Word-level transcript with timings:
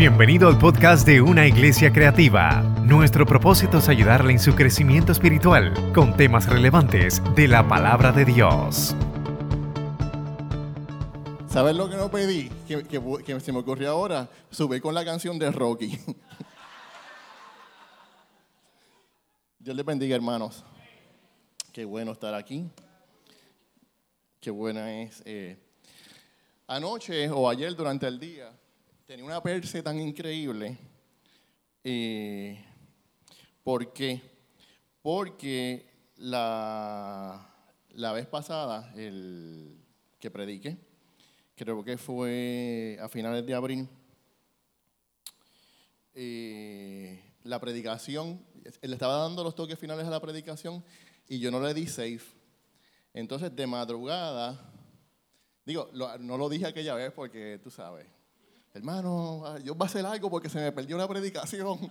Bienvenido 0.00 0.48
al 0.48 0.56
podcast 0.56 1.06
de 1.06 1.20
Una 1.20 1.46
Iglesia 1.46 1.92
Creativa. 1.92 2.62
Nuestro 2.86 3.26
propósito 3.26 3.76
es 3.76 3.88
ayudarle 3.90 4.32
en 4.32 4.38
su 4.38 4.54
crecimiento 4.54 5.12
espiritual 5.12 5.74
con 5.92 6.16
temas 6.16 6.48
relevantes 6.48 7.22
de 7.36 7.46
la 7.46 7.68
palabra 7.68 8.10
de 8.10 8.24
Dios. 8.24 8.96
¿Sabes 11.50 11.76
lo 11.76 11.90
que 11.90 11.96
no 11.96 12.10
pedí? 12.10 12.48
Que, 12.66 13.40
se 13.40 13.52
me 13.52 13.58
ocurrió 13.58 13.90
ahora. 13.90 14.26
Subir 14.50 14.80
con 14.80 14.94
la 14.94 15.04
canción 15.04 15.38
de 15.38 15.50
Rocky. 15.50 15.90
Dios 19.58 19.76
les 19.76 19.84
bendiga, 19.84 20.16
hermanos. 20.16 20.64
Qué 21.74 21.84
bueno 21.84 22.12
estar 22.12 22.32
aquí. 22.32 22.70
Qué 24.40 24.50
buena 24.50 25.02
es. 25.02 25.22
eh. 25.26 25.58
Anoche 26.66 27.28
o 27.28 27.50
ayer 27.50 27.76
durante 27.76 28.06
el 28.06 28.18
día 28.18 28.50
tenía 29.10 29.24
una 29.24 29.42
perse 29.42 29.82
tan 29.82 29.98
increíble. 29.98 30.78
¿Por 33.64 33.92
qué? 33.92 34.20
Porque 35.02 35.84
la, 36.18 37.44
la 37.88 38.12
vez 38.12 38.28
pasada, 38.28 38.92
el 38.94 39.76
que 40.20 40.30
prediqué, 40.30 40.78
creo 41.56 41.82
que 41.82 41.98
fue 41.98 43.00
a 43.02 43.08
finales 43.08 43.44
de 43.44 43.52
abril, 43.52 43.88
eh, 46.14 47.20
la 47.42 47.58
predicación, 47.58 48.40
él 48.80 48.92
estaba 48.92 49.16
dando 49.16 49.42
los 49.42 49.56
toques 49.56 49.76
finales 49.76 50.06
a 50.06 50.10
la 50.10 50.20
predicación 50.20 50.84
y 51.26 51.40
yo 51.40 51.50
no 51.50 51.58
le 51.60 51.74
di 51.74 51.88
safe. 51.88 52.26
Entonces, 53.12 53.56
de 53.56 53.66
madrugada, 53.66 54.72
digo, 55.66 55.90
no 55.92 56.38
lo 56.38 56.48
dije 56.48 56.66
aquella 56.66 56.94
vez 56.94 57.10
porque 57.10 57.58
tú 57.60 57.72
sabes, 57.72 58.06
hermano, 58.72 59.58
yo 59.58 59.74
voy 59.74 59.84
a 59.84 59.88
hacer 59.88 60.06
algo 60.06 60.30
porque 60.30 60.48
se 60.48 60.58
me 60.58 60.72
perdió 60.72 60.96
la 60.96 61.08
predicación. 61.08 61.90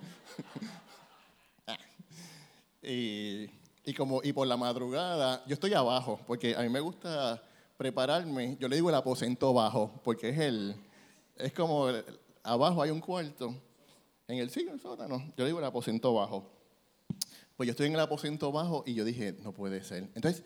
y, 2.82 3.94
como, 3.96 4.22
y 4.24 4.32
por 4.34 4.48
la 4.48 4.58
madrugada, 4.58 5.44
yo 5.46 5.54
estoy 5.54 5.74
abajo 5.74 6.20
porque 6.26 6.56
a 6.56 6.62
mí 6.62 6.70
me 6.70 6.80
gusta 6.80 7.42
prepararme, 7.78 8.58
yo 8.60 8.68
le 8.68 8.76
digo 8.76 8.90
el 8.90 8.96
aposento 8.96 9.54
bajo, 9.54 10.02
porque 10.04 10.30
es 10.30 10.40
el, 10.40 10.76
es 11.38 11.54
como, 11.54 11.88
abajo 12.44 12.82
hay 12.82 12.92
un 12.92 13.00
cuarto, 13.00 13.56
en 14.28 14.38
el 14.38 14.52
en 14.54 14.70
el 14.70 14.80
sótano, 14.80 15.20
yo 15.38 15.44
le 15.44 15.48
digo 15.48 15.60
el 15.60 15.66
aposento 15.66 16.14
bajo. 16.14 16.52
Pues 17.56 17.68
yo 17.68 17.72
estoy 17.72 17.88
en 17.88 17.94
el 17.94 18.00
aposento 18.00 18.52
bajo 18.52 18.84
y 18.86 18.94
yo 18.94 19.04
dije, 19.04 19.36
no 19.44 19.54
puede 19.54 19.84
ser. 19.84 20.10
Entonces, 20.16 20.44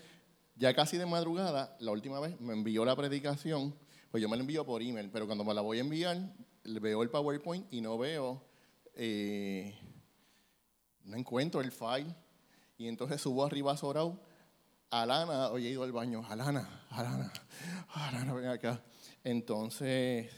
ya 0.55 0.73
casi 0.73 0.97
de 0.97 1.05
madrugada, 1.05 1.75
la 1.79 1.91
última 1.91 2.19
vez 2.19 2.39
me 2.39 2.53
envió 2.53 2.85
la 2.85 2.95
predicación, 2.95 3.75
pues 4.13 4.21
yo 4.21 4.29
me 4.29 4.37
la 4.37 4.41
envío 4.41 4.63
por 4.63 4.79
email, 4.83 5.09
pero 5.09 5.25
cuando 5.25 5.43
me 5.43 5.55
la 5.55 5.61
voy 5.61 5.79
a 5.79 5.81
enviar, 5.81 6.35
veo 6.65 7.01
el 7.01 7.09
PowerPoint 7.09 7.65
y 7.73 7.81
no 7.81 7.97
veo, 7.97 8.43
eh, 8.93 9.75
no 11.03 11.17
encuentro 11.17 11.61
el 11.61 11.71
file. 11.71 12.13
Y 12.77 12.87
entonces 12.87 13.19
subo 13.19 13.43
arriba 13.43 13.71
a 13.71 13.77
Sorao, 13.77 14.19
Alana, 14.91 15.49
oye, 15.49 15.69
he 15.69 15.71
ido 15.71 15.81
al 15.81 15.91
baño, 15.91 16.23
Alana, 16.29 16.85
Alana, 16.91 17.33
Alana, 17.89 18.33
ven 18.35 18.45
acá. 18.49 18.83
Entonces, 19.23 20.31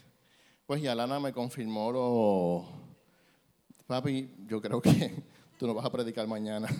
pues 0.65 0.81
y 0.81 0.87
Alana 0.87 1.19
me 1.19 1.33
confirmó 1.33 1.91
lo, 1.91 2.65
papi, 3.87 4.33
yo 4.47 4.61
creo 4.61 4.81
que 4.81 5.21
tú 5.59 5.67
no 5.67 5.73
vas 5.73 5.85
a 5.85 5.91
predicar 5.91 6.25
mañana. 6.27 6.69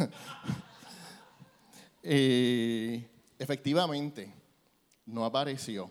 Eh, 2.08 3.04
efectivamente, 3.40 4.32
no 5.08 5.26
apareció. 5.26 5.90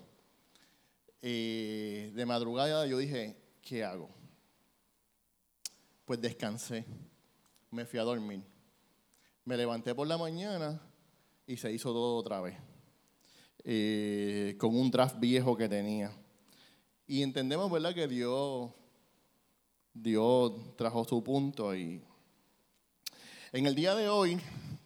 De 1.25 2.25
madrugada 2.27 2.87
yo 2.87 2.99
dije, 2.99 3.35
¿qué 3.63 3.83
hago? 3.83 4.11
Pues 6.05 6.21
descansé, 6.21 6.85
me 7.71 7.87
fui 7.87 7.99
a 7.99 8.03
dormir. 8.03 8.43
Me 9.47 9.57
levanté 9.57 9.95
por 9.95 10.07
la 10.07 10.19
mañana 10.19 10.79
y 11.47 11.57
se 11.57 11.73
hizo 11.73 11.95
todo 11.95 12.17
otra 12.17 12.43
vez, 12.43 12.57
eh, 13.65 14.55
con 14.59 14.77
un 14.77 14.91
draft 14.91 15.19
viejo 15.19 15.57
que 15.57 15.67
tenía. 15.67 16.13
Y 17.07 17.23
entendemos, 17.23 17.71
¿verdad?, 17.71 17.95
que 17.95 18.07
Dios, 18.07 18.71
Dios 19.95 20.77
trajo 20.77 21.05
su 21.05 21.25
punto 21.25 21.75
y 21.75 22.03
en 23.53 23.67
el 23.67 23.75
día 23.75 23.95
de 23.95 24.11
hoy, 24.11 24.39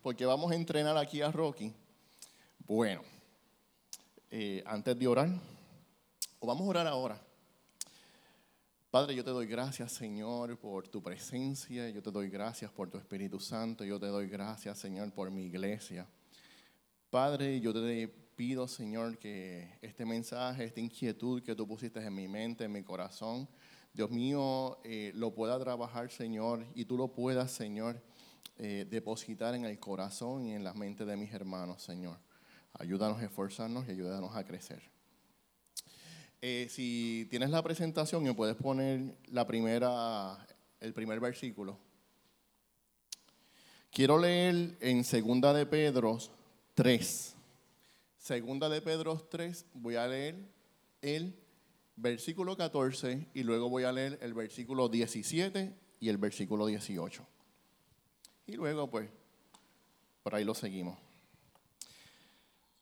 porque 0.03 0.25
vamos 0.25 0.53
a 0.53 0.54
entrenar 0.54 0.97
aquí 0.98 1.21
a 1.21 1.32
Rocky, 1.32 1.72
bueno, 2.60 3.03
eh, 4.31 4.62
antes 4.66 4.97
de 4.97 5.09
orar, 5.09 5.31
o 6.41 6.47
vamos 6.47 6.66
a 6.66 6.71
orar 6.71 6.87
ahora. 6.87 7.21
Padre, 8.91 9.15
yo 9.15 9.22
te 9.22 9.31
doy 9.31 9.47
gracias, 9.47 9.93
Señor, 9.93 10.59
por 10.59 10.88
tu 10.88 11.03
presencia, 11.03 11.91
yo 11.91 12.03
te 12.03 12.10
doy 12.10 12.31
gracias 12.31 12.71
por 12.71 12.88
tu 12.88 12.97
Espíritu 12.97 13.38
Santo, 13.38 13.84
yo 13.84 14.00
te 14.00 14.06
doy 14.06 14.28
gracias, 14.28 14.78
Señor, 14.78 15.12
por 15.12 15.31
mi 15.31 15.44
iglesia. 15.44 16.06
Padre, 17.10 17.60
yo 17.60 17.75
te 17.75 18.09
pido, 18.09 18.66
Señor, 18.66 19.19
que 19.19 19.78
este 19.82 20.06
mensaje, 20.06 20.65
esta 20.65 20.81
inquietud 20.81 21.43
que 21.43 21.54
tú 21.54 21.66
pusiste 21.66 22.00
en 22.00 22.15
mi 22.15 22.28
mente, 22.28 22.65
en 22.65 22.72
mi 22.72 22.82
corazón, 22.82 23.48
Dios 23.93 24.10
mío, 24.10 24.78
eh, 24.84 25.12
lo 25.15 25.34
pueda 25.34 25.59
trabajar, 25.59 26.10
Señor, 26.10 26.65
y 26.75 26.84
tú 26.84 26.97
lo 26.97 27.09
puedas, 27.09 27.50
Señor, 27.50 28.00
eh, 28.56 28.87
depositar 28.88 29.54
en 29.54 29.65
el 29.65 29.78
corazón 29.78 30.47
y 30.47 30.54
en 30.54 30.65
la 30.65 30.72
mente 30.72 31.04
de 31.04 31.16
mis 31.16 31.32
hermanos, 31.32 31.82
Señor. 31.82 32.19
Ayúdanos 32.72 33.19
a 33.19 33.25
esforzarnos 33.25 33.87
y 33.87 33.91
ayúdanos 33.91 34.34
a 34.34 34.44
crecer. 34.44 34.97
Eh, 36.41 36.69
si 36.71 37.26
tienes 37.31 37.50
la 37.50 37.62
presentación, 37.62 38.22
me 38.22 38.32
puedes 38.32 38.54
poner 38.54 39.16
el 39.31 40.94
primer 40.94 41.21
versículo. 41.21 41.78
Quiero 43.91 44.19
leer 44.19 44.77
en 44.81 45.03
Segunda 45.03 45.53
de 45.53 45.66
Pedro 45.66 46.19
3. 46.75 47.34
Segunda 48.19 48.69
de 48.69 48.81
Pedro 48.81 49.19
3, 49.19 49.66
voy 49.75 49.97
a 49.97 50.06
leer 50.06 50.37
el 51.03 51.34
versículo 51.97 52.56
14 52.56 53.27
y 53.34 53.43
luego 53.43 53.69
voy 53.69 53.84
a 53.84 53.93
leer 53.93 54.19
el 54.22 54.34
versículo 54.34 54.88
17 54.88 55.75
y 55.98 56.09
el 56.09 56.19
versículo 56.19 56.66
18. 56.66 57.27
Y 58.47 58.53
luego, 58.53 58.88
pues, 58.88 59.10
por 60.22 60.37
ahí 60.37 60.44
lo 60.44 60.54
seguimos. 60.54 60.98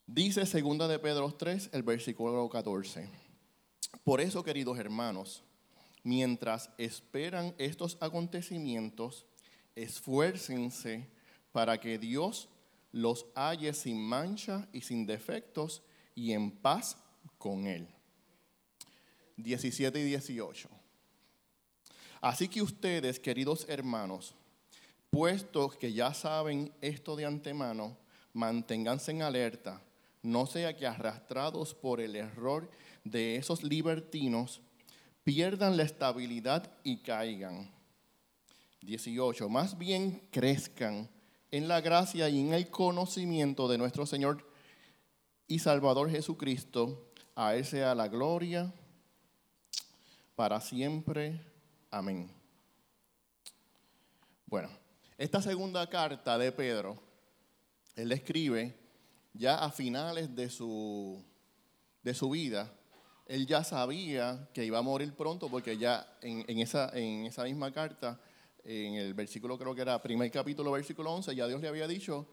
Dice 0.07 0.45
segunda 0.45 0.87
de 0.89 0.99
Pedro 0.99 1.33
3, 1.33 1.71
el 1.73 1.83
versículo 1.83 2.49
14. 2.49 3.26
Por 4.05 4.21
eso, 4.21 4.43
queridos 4.43 4.79
hermanos, 4.79 5.43
mientras 6.03 6.71
esperan 6.79 7.55
estos 7.59 7.97
acontecimientos, 8.01 9.27
esfuércense 9.75 11.09
para 11.53 11.79
que 11.81 11.99
Dios 11.99 12.49
los 12.93 13.27
halle 13.35 13.73
sin 13.75 14.01
mancha 14.01 14.69
y 14.73 14.81
sin 14.81 15.07
defectos 15.07 15.83
y 16.15 16.33
en 16.33 16.51
paz 16.51 16.97
con 17.39 17.67
Él. 17.67 17.89
17 19.37 19.99
y 20.01 20.05
18. 20.05 20.69
Así 22.21 22.49
que 22.49 22.63
ustedes, 22.63 23.21
queridos 23.21 23.67
hermanos, 23.69 24.35
puestos 25.11 25.77
que 25.77 25.93
ya 25.93 26.15
saben 26.15 26.73
esto 26.81 27.17
de 27.17 27.27
antemano, 27.27 27.97
manténganse 28.33 29.13
en 29.13 29.23
alerta, 29.23 29.83
no 30.23 30.47
sea 30.47 30.77
que 30.77 30.87
arrastrados 30.87 31.75
por 31.75 32.01
el 32.01 32.17
error 32.17 32.71
de 33.11 33.37
esos 33.37 33.63
libertinos, 33.63 34.61
pierdan 35.25 35.77
la 35.77 35.83
estabilidad 35.83 36.71
y 36.85 36.99
caigan. 36.99 37.71
18. 38.83 39.49
Más 39.49 39.77
bien 39.77 40.23
crezcan 40.31 41.09
en 41.51 41.69
la 41.69 41.81
gracia 41.81 42.29
y 42.29 42.41
en 42.41 42.55
el 42.55 42.71
conocimiento 42.71 43.69
de 43.69 43.79
nuestro 43.79 44.07
Señor 44.07 44.49
y 45.49 45.59
Salvador 45.59 46.11
Jesucristo. 46.11 47.11
A 47.35 47.55
Él 47.55 47.65
sea 47.65 47.95
la 47.95 48.09
gloria 48.09 48.73
para 50.35 50.61
siempre. 50.61 51.41
Amén. 51.91 52.31
Bueno, 54.47 54.69
esta 55.19 55.43
segunda 55.43 55.89
carta 55.89 56.39
de 56.39 56.53
Pedro, 56.53 56.97
él 57.97 58.13
escribe 58.13 58.77
ya 59.33 59.57
a 59.57 59.71
finales 59.71 60.35
de 60.35 60.51
su, 60.51 61.23
de 62.03 62.15
su 62.15 62.31
vida. 62.31 62.73
Él 63.27 63.47
ya 63.47 63.65
sabía 63.65 64.49
que 64.53 64.65
iba 64.65 64.79
a 64.79 64.83
morir 64.83 65.13
pronto 65.15 65.49
porque 65.49 65.77
ya 65.77 66.07
en, 66.23 66.45
en 66.49 66.59
esa, 66.61 66.91
en 66.95 67.27
esa 67.27 67.45
misma 67.45 67.73
carta, 67.73 68.21
en 68.65 68.95
el 68.95 69.15
versículo 69.15 69.59
creo 69.59 69.75
que 69.75 69.83
era 69.83 70.01
primer 70.01 70.31
capítulo, 70.31 70.73
versículo 70.73 71.13
11, 71.13 71.35
ya 71.35 71.47
Dios 71.47 71.61
le 71.61 71.69
había 71.69 71.89
dicho, 71.89 72.27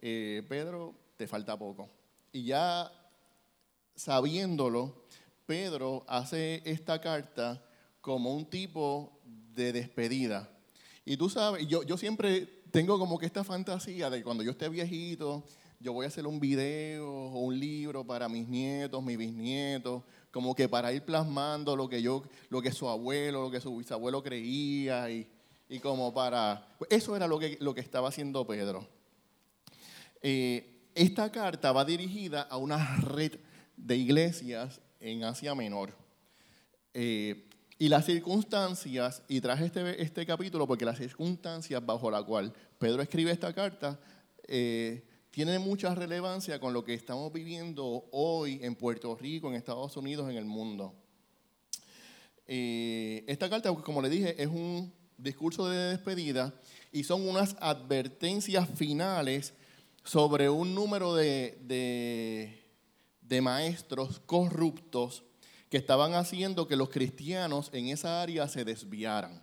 eh, 0.00 0.42
Pedro, 0.48 0.94
te 1.16 1.26
falta 1.26 1.56
poco. 1.56 1.88
Y 2.32 2.44
ya 2.44 2.90
sabiéndolo, 3.94 5.04
Pedro 5.46 6.04
hace 6.08 6.62
esta 6.64 7.00
carta 7.00 7.62
como 8.00 8.34
un 8.34 8.46
tipo 8.46 9.20
de 9.24 9.72
despedida. 9.72 10.50
Y 11.04 11.16
tú 11.16 11.28
sabes, 11.28 11.66
yo, 11.68 11.82
yo 11.82 11.96
siempre 11.96 12.46
tengo 12.70 12.98
como 12.98 13.18
que 13.18 13.26
esta 13.26 13.44
fantasía 13.44 14.08
de 14.10 14.22
cuando 14.22 14.42
yo 14.42 14.52
esté 14.52 14.68
viejito, 14.68 15.44
yo 15.78 15.92
voy 15.92 16.04
a 16.04 16.08
hacer 16.08 16.26
un 16.26 16.38
video 16.38 17.08
o 17.08 17.40
un 17.40 17.58
libro 17.58 18.04
para 18.06 18.28
mis 18.28 18.48
nietos, 18.48 19.02
mis 19.02 19.18
bisnietos, 19.18 20.02
como 20.32 20.54
que 20.54 20.68
para 20.68 20.92
ir 20.92 21.02
plasmando 21.02 21.76
lo 21.76 21.88
que 21.88 22.02
yo, 22.02 22.24
lo 22.48 22.62
que 22.62 22.72
su 22.72 22.88
abuelo, 22.88 23.42
lo 23.42 23.50
que 23.50 23.60
su 23.60 23.76
bisabuelo 23.76 24.22
creía 24.22 25.10
y, 25.10 25.28
como 25.80 26.12
para... 26.12 26.66
Eso 26.90 27.14
era 27.14 27.26
lo 27.26 27.38
que, 27.38 27.56
lo 27.60 27.74
que 27.74 27.80
estaba 27.80 28.08
haciendo 28.08 28.46
Pedro. 28.46 28.86
Eh, 30.20 30.88
esta 30.94 31.30
carta 31.30 31.72
va 31.72 31.84
dirigida 31.84 32.42
a 32.42 32.56
una 32.56 32.96
red 32.96 33.38
de 33.76 33.96
iglesias 33.96 34.80
en 35.00 35.24
Asia 35.24 35.54
Menor. 35.54 35.94
Eh, 36.94 37.48
y 37.78 37.88
las 37.88 38.06
circunstancias, 38.06 39.22
y 39.28 39.40
traje 39.40 39.66
este, 39.66 40.02
este 40.02 40.24
capítulo 40.24 40.66
porque 40.66 40.84
las 40.84 40.98
circunstancias 40.98 41.84
bajo 41.84 42.10
la 42.10 42.22
cual 42.22 42.52
Pedro 42.78 43.02
escribe 43.02 43.32
esta 43.32 43.52
carta 43.52 43.98
eh, 44.46 45.02
tienen 45.32 45.62
mucha 45.62 45.94
relevancia 45.94 46.60
con 46.60 46.72
lo 46.72 46.84
que 46.84 46.94
estamos 46.94 47.32
viviendo 47.32 48.06
hoy 48.12 48.60
en 48.62 48.76
Puerto 48.76 49.16
Rico, 49.16 49.48
en 49.48 49.54
Estados 49.54 49.96
Unidos, 49.96 50.30
en 50.30 50.36
el 50.36 50.44
mundo. 50.44 50.94
Eh, 52.46 53.24
esta 53.26 53.48
carta, 53.48 53.74
como 53.74 54.02
le 54.02 54.10
dije, 54.10 54.40
es 54.40 54.48
un 54.48 54.92
discurso 55.16 55.68
de 55.68 55.90
despedida 55.90 56.54
y 56.92 57.04
son 57.04 57.26
unas 57.26 57.56
advertencias 57.60 58.68
finales 58.74 59.54
sobre 60.04 60.50
un 60.50 60.74
número 60.74 61.14
de, 61.14 61.58
de 63.22 63.40
maestros 63.40 64.20
corruptos 64.20 65.24
que 65.70 65.78
estaban 65.78 66.12
haciendo 66.12 66.68
que 66.68 66.76
los 66.76 66.90
cristianos 66.90 67.70
en 67.72 67.88
esa 67.88 68.20
área 68.20 68.46
se 68.48 68.66
desviaran. 68.66 69.42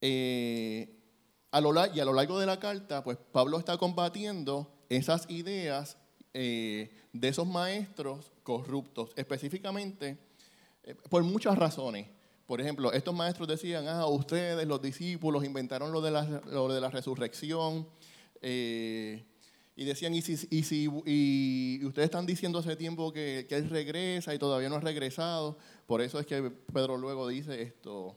Eh, 0.00 0.97
a 1.50 1.60
lo, 1.60 1.72
y 1.94 2.00
a 2.00 2.04
lo 2.04 2.12
largo 2.12 2.38
de 2.38 2.46
la 2.46 2.58
carta, 2.58 3.02
pues 3.02 3.18
Pablo 3.32 3.58
está 3.58 3.76
combatiendo 3.78 4.70
esas 4.88 5.28
ideas 5.30 5.96
eh, 6.34 6.90
de 7.12 7.28
esos 7.28 7.46
maestros 7.46 8.32
corruptos, 8.42 9.10
específicamente 9.16 10.18
eh, 10.82 10.94
por 11.08 11.22
muchas 11.22 11.56
razones. 11.56 12.08
Por 12.46 12.60
ejemplo, 12.60 12.92
estos 12.92 13.14
maestros 13.14 13.48
decían, 13.48 13.88
ah, 13.88 14.06
ustedes, 14.06 14.66
los 14.66 14.80
discípulos, 14.80 15.44
inventaron 15.44 15.92
lo 15.92 16.00
de 16.00 16.10
la, 16.10 16.90
resurrección. 16.90 17.86
Y 19.78 19.84
decían, 19.84 20.12
¿y 20.12 20.22
si, 20.22 20.88
ustedes 20.88 22.06
están 22.06 22.26
diciendo 22.26 22.58
hace 22.58 22.74
tiempo 22.74 23.12
que, 23.12 23.46
Él 23.48 23.70
regresa 23.70 24.34
y 24.34 24.38
todavía 24.38 24.68
no 24.68 24.74
ha 24.74 24.80
regresado? 24.80 25.56
Por 25.86 26.02
eso 26.02 26.18
es 26.18 26.26
que 26.26 26.50
Pedro 26.50 26.96
luego 26.96 27.28
dice 27.28 27.62
esto, 27.62 28.16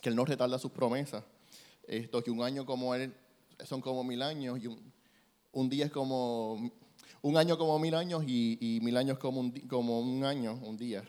que 0.00 0.08
Él 0.08 0.16
no 0.16 0.24
retarda 0.24 0.58
sus 0.58 0.72
promesas. 0.72 1.22
Esto, 1.86 2.22
que 2.22 2.30
un 2.30 2.42
año 2.42 2.66
como 2.66 2.94
Él 2.94 3.14
son 3.64 3.80
como 3.80 4.04
mil 4.04 4.22
años 4.22 4.58
y 4.62 4.66
un, 5.52 5.68
día 5.68 5.86
es 5.86 5.90
como, 5.90 6.70
un 7.22 7.36
año 7.36 7.56
como 7.56 7.78
mil 7.78 7.94
años 7.94 8.24
y, 8.26 8.58
y 8.60 8.80
mil 8.80 8.96
años 8.96 9.18
como 9.18 9.40
un, 9.40 9.52
como 9.68 10.00
un 10.00 10.24
año, 10.24 10.58
un 10.62 10.76
día. 10.76 11.02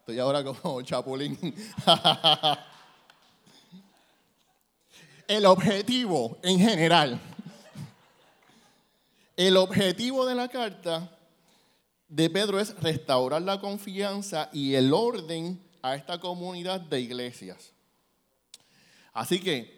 Estoy 0.00 0.18
ahora 0.18 0.42
como 0.44 0.82
chapulín. 0.82 1.36
El 5.26 5.44
objetivo 5.44 6.38
en 6.42 6.58
general 6.58 7.20
el 9.38 9.56
objetivo 9.56 10.26
de 10.26 10.34
la 10.34 10.48
carta 10.48 11.16
de 12.08 12.28
Pedro 12.28 12.58
es 12.58 12.74
restaurar 12.80 13.40
la 13.40 13.60
confianza 13.60 14.50
y 14.52 14.74
el 14.74 14.92
orden 14.92 15.62
a 15.80 15.94
esta 15.94 16.18
comunidad 16.18 16.80
de 16.80 17.00
iglesias. 17.00 17.72
Así 19.18 19.40
que 19.40 19.76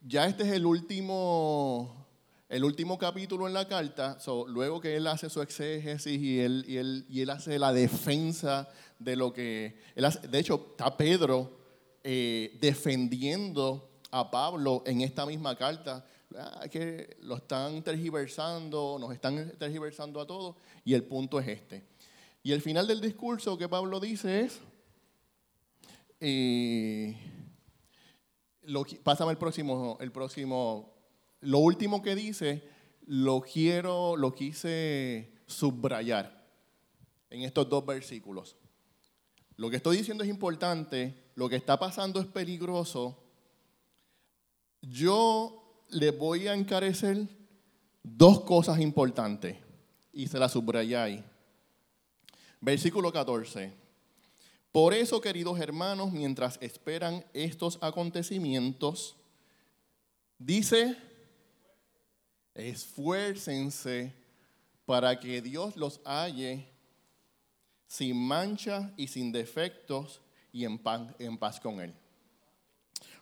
ya 0.00 0.26
este 0.26 0.44
es 0.44 0.52
el 0.52 0.66
último, 0.66 2.06
el 2.48 2.64
último 2.64 2.98
capítulo 2.98 3.46
en 3.46 3.54
la 3.54 3.66
carta. 3.66 4.18
luego 4.48 4.80
que 4.80 4.96
él 4.96 5.06
hace 5.06 5.30
su 5.30 5.40
exégesis 5.42 6.20
y 6.20 6.40
él, 6.40 6.64
y 6.66 6.76
él, 6.76 7.06
y 7.08 7.20
él 7.20 7.30
hace 7.30 7.58
la 7.58 7.72
defensa 7.72 8.68
de 8.98 9.16
lo 9.16 9.32
que... 9.32 9.78
de 9.96 10.38
hecho, 10.38 10.68
está 10.72 10.96
Pedro 10.96 11.58
eh, 12.04 12.58
defendiendo 12.60 13.90
a 14.10 14.30
Pablo 14.30 14.82
en 14.86 15.00
esta 15.00 15.24
misma 15.24 15.56
carta 15.56 16.04
Ah, 16.36 16.66
que 16.70 17.16
lo 17.22 17.36
están 17.36 17.82
tergiversando, 17.82 18.96
nos 18.98 19.12
están 19.12 19.52
tergiversando 19.58 20.20
a 20.20 20.26
todos, 20.26 20.56
y 20.84 20.94
el 20.94 21.04
punto 21.04 21.38
es 21.40 21.48
este. 21.48 21.84
Y 22.42 22.52
el 22.52 22.60
final 22.60 22.86
del 22.86 23.00
discurso 23.00 23.58
que 23.58 23.68
Pablo 23.68 24.00
dice 24.00 24.42
es, 24.42 24.60
eh, 26.20 27.16
lo, 28.64 28.84
pásame 29.02 29.32
el 29.32 29.38
próximo, 29.38 29.98
el 30.00 30.12
próximo, 30.12 30.94
lo 31.40 31.58
último 31.58 32.02
que 32.02 32.14
dice, 32.14 32.62
lo 33.06 33.40
quiero, 33.40 34.16
lo 34.16 34.32
quise 34.32 35.32
subrayar 35.46 36.46
en 37.30 37.42
estos 37.42 37.68
dos 37.68 37.84
versículos. 37.84 38.56
Lo 39.56 39.70
que 39.70 39.76
estoy 39.76 39.98
diciendo 39.98 40.24
es 40.24 40.30
importante, 40.30 41.30
lo 41.34 41.48
que 41.48 41.56
está 41.56 41.78
pasando 41.78 42.20
es 42.20 42.26
peligroso. 42.26 43.22
Yo 44.80 45.84
le 45.90 46.10
voy 46.10 46.48
a 46.48 46.54
encarecer 46.54 47.28
dos 48.02 48.40
cosas 48.40 48.80
importantes 48.80 49.56
y 50.12 50.26
se 50.26 50.38
las 50.38 50.52
subrayáis. 50.52 51.22
Versículo 52.60 53.12
14. 53.12 53.81
Por 54.72 54.94
eso, 54.94 55.20
queridos 55.20 55.60
hermanos, 55.60 56.10
mientras 56.12 56.58
esperan 56.62 57.24
estos 57.34 57.78
acontecimientos, 57.82 59.14
dice, 60.38 60.96
esfuércense 62.54 64.14
para 64.86 65.20
que 65.20 65.42
Dios 65.42 65.76
los 65.76 66.00
halle 66.04 66.66
sin 67.86 68.16
mancha 68.16 68.90
y 68.96 69.08
sin 69.08 69.30
defectos 69.30 70.22
y 70.50 70.64
en 70.64 70.78
paz, 70.78 71.14
en 71.18 71.36
paz 71.36 71.60
con 71.60 71.78
Él. 71.78 71.94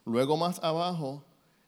Luego 0.05 0.37
más 0.37 0.63
abajo 0.63 1.25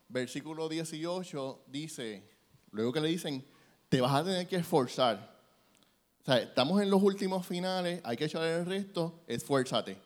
versículo 0.08 0.69
18 0.69 1.64
dice, 1.67 2.23
luego 2.70 2.93
que 2.93 3.00
le 3.00 3.08
dicen, 3.08 3.44
te 3.88 4.00
vas 4.00 4.14
a 4.14 4.25
tener 4.25 4.46
que 4.46 4.56
esforzar. 4.56 5.31
O 6.23 6.25
sea, 6.25 6.39
estamos 6.39 6.81
en 6.81 6.89
los 6.89 7.03
últimos 7.03 7.45
finales, 7.47 8.01
hay 8.05 8.17
que 8.17 8.27
echar 8.27 8.45
el 8.45 8.65
resto, 8.65 9.25
esfuérzate. 9.27 9.99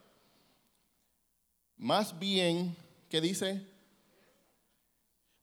Más 1.76 2.18
bien, 2.18 2.74
¿qué 3.10 3.20
dice? 3.20 3.66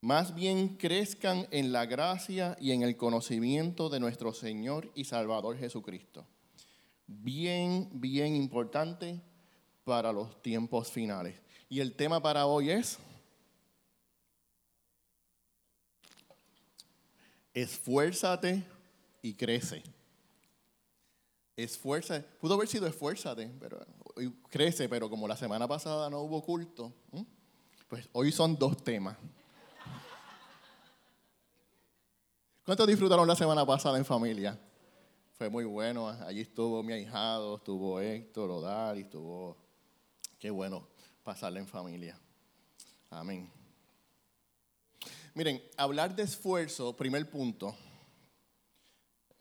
Más 0.02 0.34
bien 0.34 0.70
crezcan 0.76 1.48
en 1.52 1.72
la 1.72 1.86
gracia 1.86 2.58
y 2.60 2.72
en 2.72 2.82
el 2.82 2.98
conocimiento 2.98 3.88
de 3.88 4.00
nuestro 4.00 4.34
Señor 4.34 4.92
y 4.96 5.06
Salvador 5.06 5.58
Jesucristo. 5.58 6.26
Bien, 7.06 7.90
bien 7.94 8.36
importante 8.36 9.22
para 9.84 10.12
los 10.12 10.42
tiempos 10.42 10.92
finales. 10.92 11.40
Y 11.70 11.82
el 11.82 11.96
tema 11.96 12.22
para 12.22 12.48
hoy 12.48 12.72
es... 12.72 12.98
esfuérzate 17.54 18.64
y 19.22 19.36
crece. 19.36 19.84
Esfuerza, 21.56 22.24
pudo 22.40 22.56
haber 22.56 22.68
sido 22.68 22.88
esfuérzate, 22.88 23.52
pero 23.60 23.86
crece, 24.50 24.90
pero 24.90 25.10
como 25.10 25.28
la 25.28 25.38
semana 25.38 25.68
pasada 25.68 26.10
no 26.10 26.22
hubo 26.22 26.42
culto, 26.44 26.92
pues 27.88 28.10
hoy 28.14 28.32
son 28.32 28.58
dos 28.58 28.84
temas. 28.84 29.16
¿Cuántos 32.66 32.88
disfrutaron 32.88 33.28
la 33.28 33.36
semana 33.36 33.66
pasada 33.66 33.98
en 33.98 34.06
familia? 34.06 34.58
Fue 35.34 35.50
muy 35.50 35.66
bueno. 35.66 36.08
Allí 36.08 36.42
estuvo 36.42 36.82
mi 36.82 36.94
ahijado, 36.94 37.58
estuvo 37.58 38.00
Héctor, 38.00 38.50
Odal, 38.50 38.98
y 39.00 39.02
estuvo. 39.02 39.58
Qué 40.40 40.50
bueno 40.50 40.88
pasarla 41.24 41.60
en 41.60 41.68
familia. 41.68 42.18
Amén. 43.10 43.52
Miren, 45.34 45.62
hablar 45.76 46.16
de 46.16 46.24
esfuerzo, 46.24 46.96
primer 46.96 47.30
punto. 47.30 47.76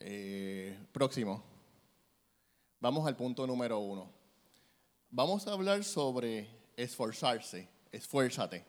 Eh, 0.00 0.76
próximo. 0.90 1.51
Vamos 2.82 3.06
al 3.06 3.14
punto 3.14 3.46
número 3.46 3.78
uno. 3.78 4.10
Vamos 5.08 5.46
a 5.46 5.52
hablar 5.52 5.84
sobre 5.84 6.48
esforzarse, 6.76 7.68
esfuérzate. 7.92 8.64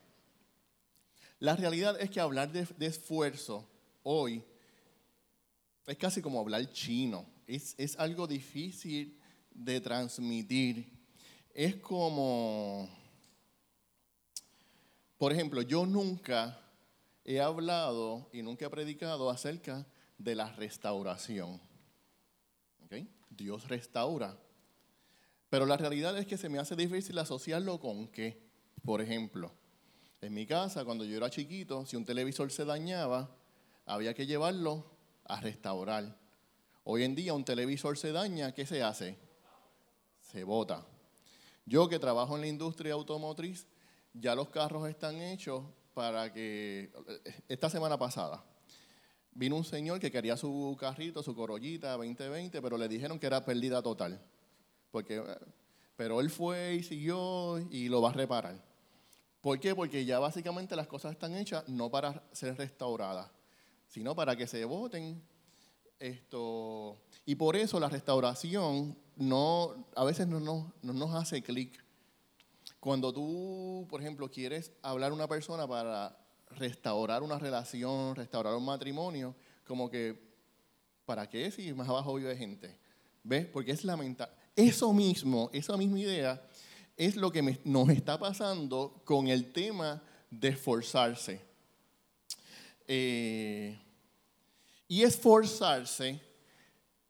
La 1.40 1.56
realidad 1.56 2.00
es 2.00 2.12
que 2.12 2.20
hablar 2.20 2.52
de, 2.52 2.86
esfuerzo 2.86 3.68
hoy 4.04 4.44
es 5.88 5.98
casi 5.98 6.22
como 6.22 6.40
hablar 6.40 6.72
chino. 6.72 7.26
Es, 7.48 7.74
es 7.80 7.98
algo 7.98 8.28
difícil 8.28 9.20
de 9.50 9.82
transmitir. 9.82 10.88
Es 11.52 11.78
como, 11.78 12.88
por 15.18 15.34
ejemplo, 15.34 15.64
yo 15.64 15.88
nunca 15.88 16.62
he 17.26 17.42
hablado 17.42 18.30
y 18.32 18.44
nunca 18.44 18.68
he 18.68 18.70
predicado 18.70 19.32
acerca 19.32 19.88
de 20.20 20.36
la 20.36 20.52
restauración. 20.52 21.60
Dios 23.36 23.68
restaura. 23.68 24.38
Pero 25.50 25.66
la 25.66 25.78
realidad 25.78 26.18
es 26.18 26.26
que 26.26 26.38
se 26.38 26.50
me 26.50 26.60
hace 26.60 26.76
difícil 26.76 27.18
asociarlo 27.20 27.80
con 27.80 28.08
qué. 28.08 28.42
Por 28.84 29.02
ejemplo, 29.02 29.52
en 30.22 30.34
mi 30.34 30.46
casa, 30.46 30.84
cuando 30.84 31.06
yo 31.06 31.18
era 31.18 31.30
chiquito, 31.30 31.86
si 31.86 31.96
un 31.96 32.06
televisor 32.06 32.52
se 32.52 32.66
dañaba, 32.66 33.36
había 33.86 34.14
que 34.14 34.26
llevarlo 34.26 34.86
a 35.26 35.40
restaurar. 35.42 36.18
Hoy 36.84 37.04
en 37.04 37.16
día 37.16 37.34
un 37.34 37.46
televisor 37.46 37.98
se 37.98 38.12
daña, 38.12 38.54
¿qué 38.54 38.66
se 38.66 38.84
hace? 38.84 39.18
Se 40.22 40.44
bota. 40.44 40.86
Yo 41.66 41.88
que 41.88 42.00
trabajo 42.00 42.36
en 42.36 42.42
la 42.42 42.48
industria 42.48 42.94
automotriz, 42.94 43.68
ya 44.14 44.36
los 44.36 44.50
carros 44.50 44.90
están 44.90 45.22
hechos 45.22 45.64
para 45.94 46.34
que, 46.34 46.92
esta 47.48 47.70
semana 47.70 47.98
pasada, 47.98 48.44
vino 49.36 49.56
un 49.56 49.64
señor 49.64 50.00
que 50.00 50.12
quería 50.12 50.38
su 50.38 50.76
carrito, 50.80 51.24
su 51.24 51.36
corollita 51.36 51.92
2020, 51.94 52.62
pero 52.62 52.78
le 52.78 52.88
dijeron 52.88 53.20
que 53.20 53.28
era 53.28 53.44
pérdida 53.44 53.82
total. 53.82 54.20
Porque, 54.92 55.24
pero 55.96 56.22
él 56.22 56.30
fue 56.30 56.76
y 56.76 56.84
siguió 56.84 57.60
y 57.72 57.90
lo 57.90 58.02
va 58.02 58.10
a 58.10 58.14
reparar. 58.14 58.64
¿Por 59.42 59.60
qué? 59.60 59.76
Porque 59.76 60.06
ya 60.06 60.20
básicamente 60.20 60.76
las 60.76 60.88
cosas 60.88 61.12
están 61.12 61.36
hechas 61.36 61.68
no 61.68 61.90
para 61.90 62.24
ser 62.32 62.58
restauradas, 62.58 63.30
sino 63.88 64.16
para 64.16 64.36
que 64.36 64.48
se 64.48 64.64
voten. 64.66 65.22
Esto, 66.00 66.98
y 67.26 67.36
por 67.36 67.56
eso 67.56 67.80
la 67.80 67.88
restauración 67.88 68.98
no, 69.16 69.88
a 69.96 70.04
veces 70.04 70.28
no, 70.28 70.40
no 70.40 70.74
nos 70.82 71.16
hace 71.16 71.42
clic. 71.42 71.84
Cuando 72.80 73.14
tú, 73.14 73.88
por 73.90 74.02
ejemplo, 74.02 74.30
quieres 74.30 74.74
hablar 74.82 75.12
a 75.12 75.14
una 75.14 75.28
persona 75.28 75.66
para 75.66 76.23
restaurar 76.58 77.24
una 77.24 77.40
relación, 77.40 78.16
restaurar 78.16 78.56
un 78.56 78.66
matrimonio, 78.66 79.36
como 79.66 79.90
que, 79.90 80.18
¿para 81.06 81.30
qué 81.30 81.52
si 81.52 81.74
más 81.74 81.88
abajo 81.88 82.16
vive 82.16 82.36
gente? 82.36 82.78
¿Ves? 83.24 83.46
Porque 83.46 83.72
es 83.72 83.84
lamentable. 83.84 84.34
Eso 84.56 84.94
mismo, 84.94 85.50
esa 85.54 85.78
misma 85.78 86.00
idea, 86.00 86.42
es 86.96 87.16
lo 87.16 87.32
que 87.32 87.60
nos 87.64 87.90
está 87.90 88.20
pasando 88.20 89.02
con 89.06 89.28
el 89.28 89.52
tema 89.52 90.02
de 90.30 90.50
esforzarse. 90.50 91.42
Eh, 92.88 93.80
y 94.88 95.04
esforzarse 95.04 96.22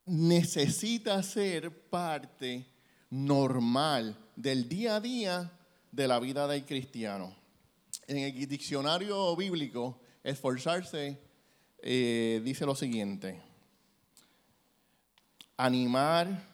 necesita 0.05 1.21
ser 1.23 1.89
parte 1.89 2.65
normal 3.09 4.17
del 4.35 4.69
día 4.69 4.97
a 4.97 5.01
día 5.01 5.51
de 5.91 6.07
la 6.07 6.19
vida 6.19 6.47
del 6.47 6.65
cristiano 6.65 7.42
en 8.07 8.17
el 8.17 8.47
diccionario 8.47 9.35
bíblico, 9.35 9.99
esforzarse 10.23 11.19
eh, 11.85 12.41
dice 12.43 12.65
lo 12.65 12.75
siguiente. 12.75 13.41
Animar, 15.57 16.47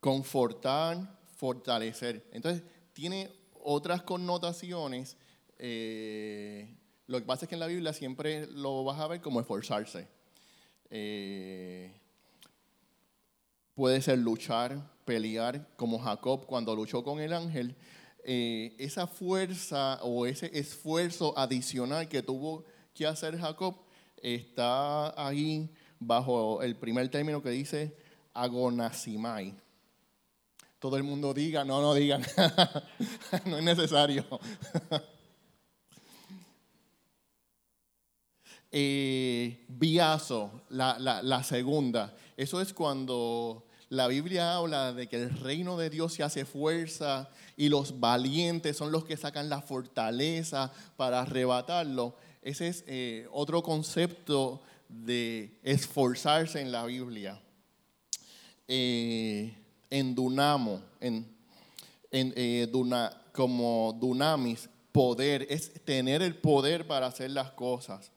confortar, 0.00 1.18
fortalecer. 1.36 2.26
Entonces, 2.32 2.62
tiene 2.92 3.30
otras 3.62 4.02
connotaciones. 4.02 5.16
Eh, 5.58 6.74
lo 7.06 7.18
que 7.18 7.26
pasa 7.26 7.44
es 7.44 7.48
que 7.50 7.56
en 7.56 7.60
la 7.60 7.66
Biblia 7.66 7.92
siempre 7.92 8.46
lo 8.46 8.84
vas 8.84 8.98
a 9.00 9.06
ver 9.06 9.20
como 9.20 9.40
esforzarse. 9.40 10.08
Eh, 10.88 11.92
puede 13.74 14.00
ser 14.00 14.18
luchar, 14.18 14.90
pelear, 15.04 15.68
como 15.76 15.98
Jacob 15.98 16.46
cuando 16.46 16.74
luchó 16.74 17.04
con 17.04 17.20
el 17.20 17.34
ángel 17.34 17.76
eh, 18.26 18.74
esa 18.78 19.06
fuerza 19.06 19.98
o 20.02 20.24
ese 20.24 20.50
esfuerzo 20.58 21.36
adicional 21.36 22.08
que 22.08 22.22
tuvo 22.22 22.64
que 22.94 23.06
hacer 23.06 23.38
Jacob 23.38 23.76
está 24.16 25.12
ahí 25.22 25.68
bajo 25.98 26.62
el 26.62 26.74
primer 26.76 27.10
término 27.10 27.42
que 27.42 27.50
dice 27.50 27.94
agonasimai. 28.32 29.54
Todo 30.78 30.96
el 30.96 31.02
mundo 31.02 31.34
diga, 31.34 31.64
no, 31.64 31.82
no 31.82 31.92
digan, 31.92 32.24
no 33.44 33.58
es 33.58 33.64
necesario. 33.64 34.24
eh, 38.72 39.66
la, 40.70 40.98
la 40.98 41.42
segunda, 41.42 42.14
eso 42.38 42.60
es 42.62 42.72
cuando 42.72 43.66
la 43.94 44.08
Biblia 44.08 44.56
habla 44.56 44.92
de 44.92 45.06
que 45.06 45.16
el 45.16 45.30
reino 45.30 45.78
de 45.78 45.88
Dios 45.88 46.12
se 46.14 46.22
hace 46.22 46.44
fuerza 46.44 47.30
y 47.56 47.68
los 47.68 48.00
valientes 48.00 48.76
son 48.76 48.90
los 48.90 49.04
que 49.04 49.16
sacan 49.16 49.48
la 49.48 49.62
fortaleza 49.62 50.72
para 50.96 51.20
arrebatarlo. 51.22 52.16
Ese 52.42 52.68
es 52.68 52.84
eh, 52.86 53.28
otro 53.32 53.62
concepto 53.62 54.60
de 54.88 55.58
esforzarse 55.62 56.60
en 56.60 56.72
la 56.72 56.84
Biblia. 56.84 57.40
Eh, 58.66 59.54
en 59.90 60.14
Dunamo, 60.14 60.82
en, 61.00 61.26
eh, 62.10 62.70
como 63.32 63.96
Dunamis, 63.98 64.68
poder, 64.90 65.46
es 65.48 65.72
tener 65.84 66.22
el 66.22 66.36
poder 66.36 66.86
para 66.86 67.06
hacer 67.06 67.30
las 67.30 67.52
cosas. 67.52 68.10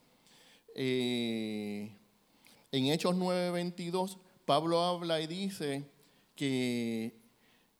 en 0.75 1.91
Hechos 2.71 3.15
9:22 3.15 4.17
Pablo 4.47 4.81
habla 4.81 5.19
y 5.19 5.27
dice 5.27 5.91
que 6.33 7.19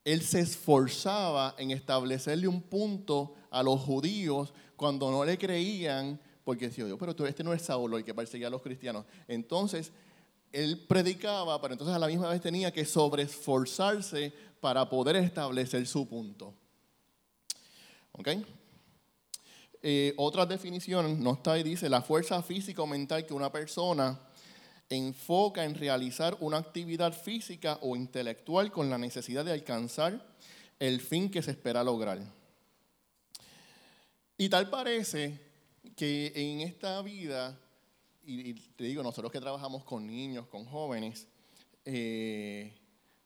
él 0.04 0.22
se 0.22 0.42
esforzaba 0.42 1.56
en 1.58 1.72
establecerle 1.72 2.46
un 2.46 2.62
punto 2.62 3.36
a 3.50 3.64
los 3.64 3.80
judíos 3.80 4.54
cuando 4.76 5.10
no 5.10 5.24
le 5.24 5.38
creían, 5.38 6.20
porque 6.44 6.68
decía, 6.68 6.86
pero 7.00 7.16
tú, 7.16 7.26
este 7.26 7.42
no 7.42 7.54
es 7.54 7.62
Saulo 7.62 7.98
el 7.98 8.04
que 8.04 8.14
perseguía 8.14 8.48
a 8.48 8.50
los 8.50 8.62
cristianos. 8.62 9.06
Entonces, 9.30 9.94
él 10.52 10.86
predicaba, 10.90 11.62
pero 11.62 11.74
entonces 11.74 11.96
a 11.96 12.00
la 12.00 12.08
misma 12.08 12.28
vez 12.28 12.42
tenía 12.42 12.70
que 12.74 12.84
sobreesforzarse 12.84 14.34
para 14.60 14.90
poder 14.90 15.16
establecer 15.16 15.88
su 15.88 16.06
punto. 16.06 16.54
¿Ok? 18.12 18.28
Eh, 19.82 20.14
otras 20.18 20.50
definiciones, 20.50 21.18
no 21.18 21.32
está 21.32 21.54
ahí, 21.54 21.64
dice, 21.64 21.88
la 21.88 22.02
fuerza 22.02 22.44
física 22.44 22.82
o 22.82 22.88
mental 22.88 23.26
que 23.26 23.34
una 23.34 23.54
persona 23.54 24.20
enfoca 24.90 25.66
en 25.66 25.76
realizar 25.76 26.38
una 26.40 26.58
actividad 26.58 27.14
física 27.14 27.80
o 27.82 27.96
intelectual 27.96 28.72
con 28.72 28.90
la 28.90 28.98
necesidad 28.98 29.44
de 29.44 29.52
alcanzar 29.52 30.26
el 30.80 31.02
fin 31.02 31.30
que 31.30 31.42
se 31.42 31.52
espera 31.52 31.84
lograr. 31.84 32.20
Y 34.38 34.50
tal 34.50 34.70
parece 34.70 35.40
que 35.96 36.32
en 36.36 36.62
esta 36.62 37.02
vida, 37.02 37.58
y, 38.26 38.54
te 38.54 38.84
digo, 38.84 39.02
nosotros 39.02 39.32
que 39.32 39.40
trabajamos 39.40 39.84
con 39.84 40.06
niños, 40.06 40.48
con 40.48 40.66
jóvenes, 40.66 41.28
eh, 41.86 42.74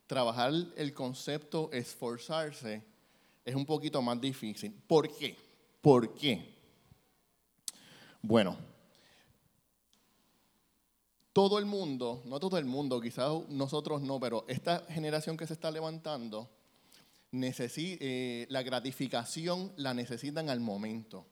trabajar 0.07 0.53
el 0.75 0.93
concepto 0.93 1.69
esforzarse 1.71 2.81
es 3.43 3.55
un 3.55 3.65
poquito 3.65 4.01
más 4.01 4.19
difícil. 4.21 4.73
¿Por 4.87 5.15
qué? 5.15 5.35
¿Por 5.81 6.13
qué? 6.13 6.53
Bueno, 8.21 8.55
todo 11.33 11.59
el 11.59 11.65
mundo, 11.65 12.21
no 12.25 12.39
todo 12.39 12.57
el 12.57 12.65
mundo, 12.65 12.99
quizás 12.99 13.31
nosotros 13.49 14.01
no, 14.01 14.19
pero 14.19 14.45
esta 14.47 14.79
generación 14.89 15.37
que 15.37 15.47
se 15.47 15.53
está 15.53 15.71
levantando, 15.71 16.49
eh, 17.31 18.45
la 18.49 18.61
gratificación 18.61 19.71
la 19.77 19.93
necesitan 19.93 20.49
al 20.49 20.59
momento. 20.59 21.25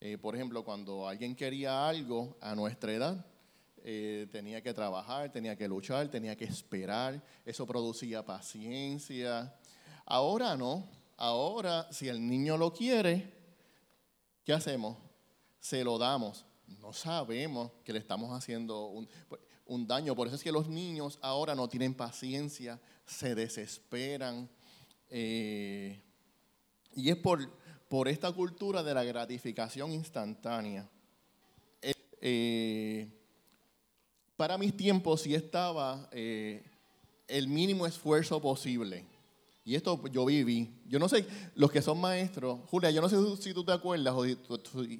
Eh, 0.00 0.18
por 0.18 0.34
ejemplo, 0.34 0.64
cuando 0.64 1.06
alguien 1.06 1.36
quería 1.36 1.88
algo 1.88 2.36
a 2.40 2.54
nuestra 2.56 2.92
edad, 2.92 3.24
eh, 3.84 4.26
tenía 4.32 4.60
que 4.62 4.74
trabajar, 4.74 5.30
tenía 5.30 5.56
que 5.56 5.68
luchar, 5.68 6.08
tenía 6.08 6.36
que 6.36 6.46
esperar, 6.46 7.22
eso 7.44 7.66
producía 7.66 8.24
paciencia. 8.24 9.54
Ahora 10.06 10.56
no, 10.56 10.88
ahora 11.16 11.86
si 11.92 12.08
el 12.08 12.26
niño 12.26 12.56
lo 12.56 12.72
quiere, 12.72 13.32
¿qué 14.44 14.52
hacemos? 14.52 14.96
Se 15.60 15.84
lo 15.84 15.98
damos 15.98 16.44
no 16.66 16.92
sabemos 16.92 17.72
que 17.84 17.92
le 17.92 17.98
estamos 17.98 18.30
haciendo 18.30 18.86
un, 19.66 19.86
daño. 19.86 20.14
Por 20.14 20.26
eso 20.26 20.36
es 20.36 20.42
que 20.42 20.52
los 20.52 20.68
niños 20.68 21.18
ahora 21.22 21.54
no 21.54 21.68
tienen 21.68 21.94
paciencia, 21.94 22.80
se 23.06 23.34
desesperan. 23.34 24.48
Eh, 25.10 26.00
y 26.94 27.10
es 27.10 27.16
por, 27.16 27.50
por 27.88 28.08
esta 28.08 28.32
cultura 28.32 28.82
de 28.82 28.94
la 28.94 29.04
gratificación 29.04 29.92
instantánea. 29.92 30.88
Eh, 31.80 31.94
eh, 32.20 33.08
para 34.36 34.58
mis 34.58 34.76
tiempos 34.76 35.22
sí 35.22 35.34
estaba 35.34 36.08
el 36.12 37.48
mínimo 37.48 37.86
esfuerzo 37.86 38.40
posible. 38.40 39.13
Y 39.64 39.74
esto 39.74 40.00
yo 40.08 40.26
viví. 40.26 40.82
Yo 40.86 40.98
no 40.98 41.08
sé, 41.08 41.26
los 41.54 41.72
que 41.72 41.80
son 41.80 41.98
maestros, 41.98 42.60
Julia, 42.68 42.90
yo 42.90 43.00
no 43.00 43.08
sé 43.08 43.16
si 43.42 43.54
tú 43.54 43.64
te 43.64 43.72
acuerdas 43.72 44.14
o 44.14 44.24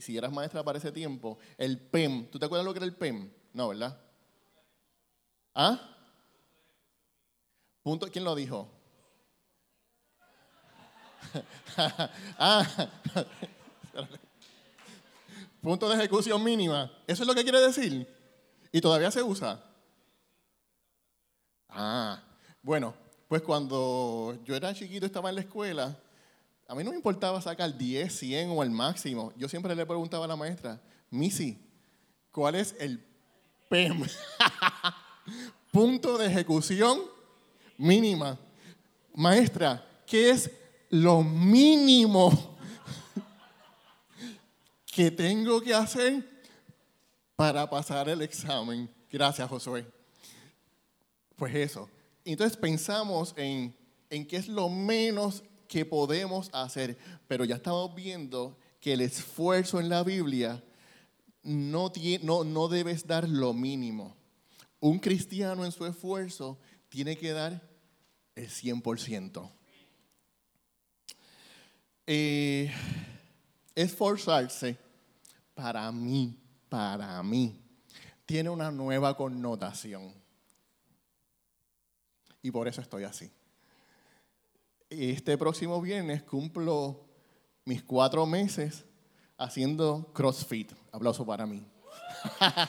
si 0.00 0.16
eras 0.16 0.32
maestra 0.32 0.64
para 0.64 0.78
ese 0.78 0.90
tiempo, 0.90 1.38
el 1.58 1.78
PEM. 1.78 2.30
¿Tú 2.30 2.38
te 2.38 2.46
acuerdas 2.46 2.64
lo 2.64 2.72
que 2.72 2.78
era 2.78 2.86
el 2.86 2.94
PEM? 2.94 3.30
No, 3.52 3.68
¿verdad? 3.68 4.00
¿Ah? 5.54 5.78
Punto, 7.82 8.10
¿Quién 8.10 8.24
lo 8.24 8.34
dijo? 8.34 8.70
ah, 12.38 12.88
punto 15.60 15.88
de 15.90 15.96
ejecución 15.96 16.42
mínima. 16.42 16.90
¿Eso 17.06 17.22
es 17.22 17.26
lo 17.26 17.34
que 17.34 17.42
quiere 17.42 17.60
decir? 17.60 18.08
¿Y 18.72 18.80
todavía 18.80 19.10
se 19.10 19.22
usa? 19.22 19.62
Ah, 21.68 22.22
bueno, 22.62 22.94
pues 23.34 23.42
cuando 23.42 24.38
yo 24.44 24.54
era 24.54 24.72
chiquito, 24.72 25.06
estaba 25.06 25.28
en 25.28 25.34
la 25.34 25.40
escuela, 25.40 25.98
a 26.68 26.74
mí 26.76 26.84
no 26.84 26.90
me 26.90 26.96
importaba 26.96 27.42
sacar 27.42 27.76
10, 27.76 28.16
100 28.16 28.50
o 28.50 28.62
el 28.62 28.70
máximo. 28.70 29.32
Yo 29.36 29.48
siempre 29.48 29.74
le 29.74 29.84
preguntaba 29.84 30.26
a 30.26 30.28
la 30.28 30.36
maestra, 30.36 30.80
Missy, 31.10 31.58
¿cuál 32.30 32.54
es 32.54 32.76
el 32.78 33.04
PEM? 33.68 34.04
punto 35.72 36.16
de 36.16 36.28
ejecución 36.28 37.00
mínima. 37.76 38.38
Maestra, 39.16 39.84
¿qué 40.06 40.30
es 40.30 40.48
lo 40.90 41.24
mínimo 41.24 42.56
que 44.86 45.10
tengo 45.10 45.60
que 45.60 45.74
hacer 45.74 46.24
para 47.34 47.68
pasar 47.68 48.08
el 48.08 48.22
examen? 48.22 48.88
Gracias, 49.10 49.48
Josué. 49.48 49.84
Pues 51.34 51.52
eso. 51.56 51.90
Entonces 52.24 52.56
pensamos 52.56 53.34
en, 53.36 53.74
en 54.10 54.26
qué 54.26 54.36
es 54.36 54.48
lo 54.48 54.68
menos 54.68 55.42
que 55.68 55.84
podemos 55.84 56.50
hacer, 56.52 56.96
pero 57.26 57.44
ya 57.44 57.56
estamos 57.56 57.94
viendo 57.94 58.58
que 58.80 58.92
el 58.92 59.00
esfuerzo 59.00 59.80
en 59.80 59.88
la 59.88 60.02
Biblia 60.02 60.62
no, 61.42 61.92
no, 62.22 62.44
no 62.44 62.68
debes 62.68 63.06
dar 63.06 63.28
lo 63.28 63.52
mínimo. 63.52 64.16
Un 64.80 64.98
cristiano 64.98 65.64
en 65.64 65.72
su 65.72 65.86
esfuerzo 65.86 66.58
tiene 66.88 67.16
que 67.16 67.32
dar 67.32 67.60
el 68.34 68.48
100%. 68.48 69.50
Eh, 72.06 72.70
esforzarse, 73.74 74.78
para 75.54 75.90
mí, 75.90 76.38
para 76.68 77.22
mí, 77.22 77.58
tiene 78.26 78.50
una 78.50 78.70
nueva 78.70 79.16
connotación. 79.16 80.23
Y 82.44 82.50
por 82.50 82.68
eso 82.68 82.82
estoy 82.82 83.04
así. 83.04 83.32
Este 84.90 85.38
próximo 85.38 85.80
viernes 85.80 86.22
cumplo 86.24 87.08
mis 87.64 87.82
cuatro 87.82 88.26
meses 88.26 88.84
haciendo 89.38 90.12
CrossFit. 90.12 90.70
Aplauso 90.92 91.24
para 91.24 91.46
mí. 91.46 91.66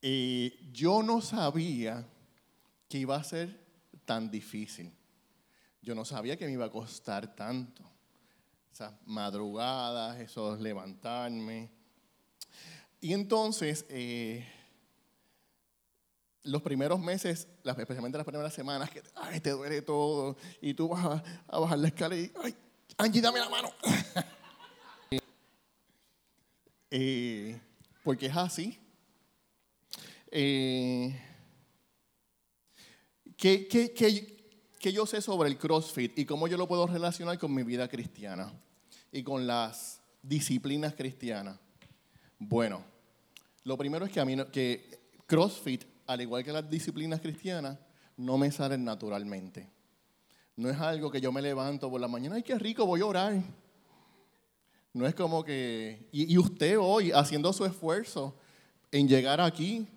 y 0.00 0.70
yo 0.70 1.02
no 1.02 1.20
sabía 1.20 2.06
que 2.88 2.98
iba 2.98 3.16
a 3.16 3.24
ser 3.24 3.66
tan 4.04 4.30
difícil. 4.30 4.96
Yo 5.82 5.96
no 5.96 6.04
sabía 6.04 6.36
que 6.36 6.46
me 6.46 6.52
iba 6.52 6.66
a 6.66 6.70
costar 6.70 7.34
tanto. 7.34 7.82
Esas 8.72 8.94
madrugadas, 9.04 10.20
esos 10.20 10.60
levantarme. 10.60 11.72
Y 13.00 13.14
entonces, 13.14 13.84
eh, 13.88 14.46
los 16.44 16.62
primeros 16.62 17.00
meses, 17.00 17.48
especialmente 17.64 18.18
las 18.18 18.26
primeras 18.26 18.52
semanas, 18.52 18.90
que 18.90 19.02
ay, 19.14 19.40
te 19.40 19.50
duele 19.50 19.82
todo 19.82 20.36
y 20.60 20.74
tú 20.74 20.88
vas 20.88 21.22
a, 21.48 21.58
bajar 21.58 21.78
la 21.78 21.88
escalera 21.88 22.22
y, 22.22 22.32
ay, 22.42 22.54
Angie, 22.98 23.20
dame 23.20 23.38
la 23.40 23.48
mano. 23.48 23.70
Eh, 26.94 27.58
porque 28.04 28.26
es 28.26 28.36
así. 28.36 28.78
Eh, 30.30 31.18
¿qué, 33.34 33.66
qué 33.66 34.92
yo 34.92 35.06
sé 35.06 35.22
sobre 35.22 35.48
el 35.48 35.56
CrossFit 35.56 36.18
y 36.18 36.26
cómo 36.26 36.48
yo 36.48 36.58
lo 36.58 36.68
puedo 36.68 36.86
relacionar 36.86 37.38
con 37.38 37.54
mi 37.54 37.62
vida 37.62 37.88
cristiana 37.88 38.52
y 39.10 39.22
con 39.22 39.46
las 39.46 40.02
disciplinas 40.20 40.92
cristianas? 40.92 41.58
Bueno, 42.38 42.84
lo 43.64 43.78
primero 43.78 44.04
es 44.04 44.12
que 44.12 44.20
a 44.20 44.26
mí 44.26 44.36
que 44.52 45.00
CrossFit 45.26 45.84
al 46.06 46.20
igual 46.20 46.44
que 46.44 46.52
las 46.52 46.68
disciplinas 46.68 47.20
cristianas, 47.20 47.78
no 48.16 48.38
me 48.38 48.50
salen 48.50 48.84
naturalmente. 48.84 49.68
No 50.56 50.68
es 50.68 50.78
algo 50.78 51.10
que 51.10 51.20
yo 51.20 51.32
me 51.32 51.42
levanto 51.42 51.90
por 51.90 52.00
la 52.00 52.08
mañana, 52.08 52.36
ay, 52.36 52.42
qué 52.42 52.58
rico, 52.58 52.86
voy 52.86 53.00
a 53.00 53.06
orar. 53.06 53.42
No 54.92 55.06
es 55.06 55.14
como 55.14 55.42
que, 55.42 56.08
y, 56.12 56.36
usted 56.36 56.78
hoy 56.78 57.12
haciendo 57.12 57.52
su 57.52 57.64
esfuerzo 57.64 58.36
en 58.90 59.08
llegar 59.08 59.40
aquí, 59.40 59.88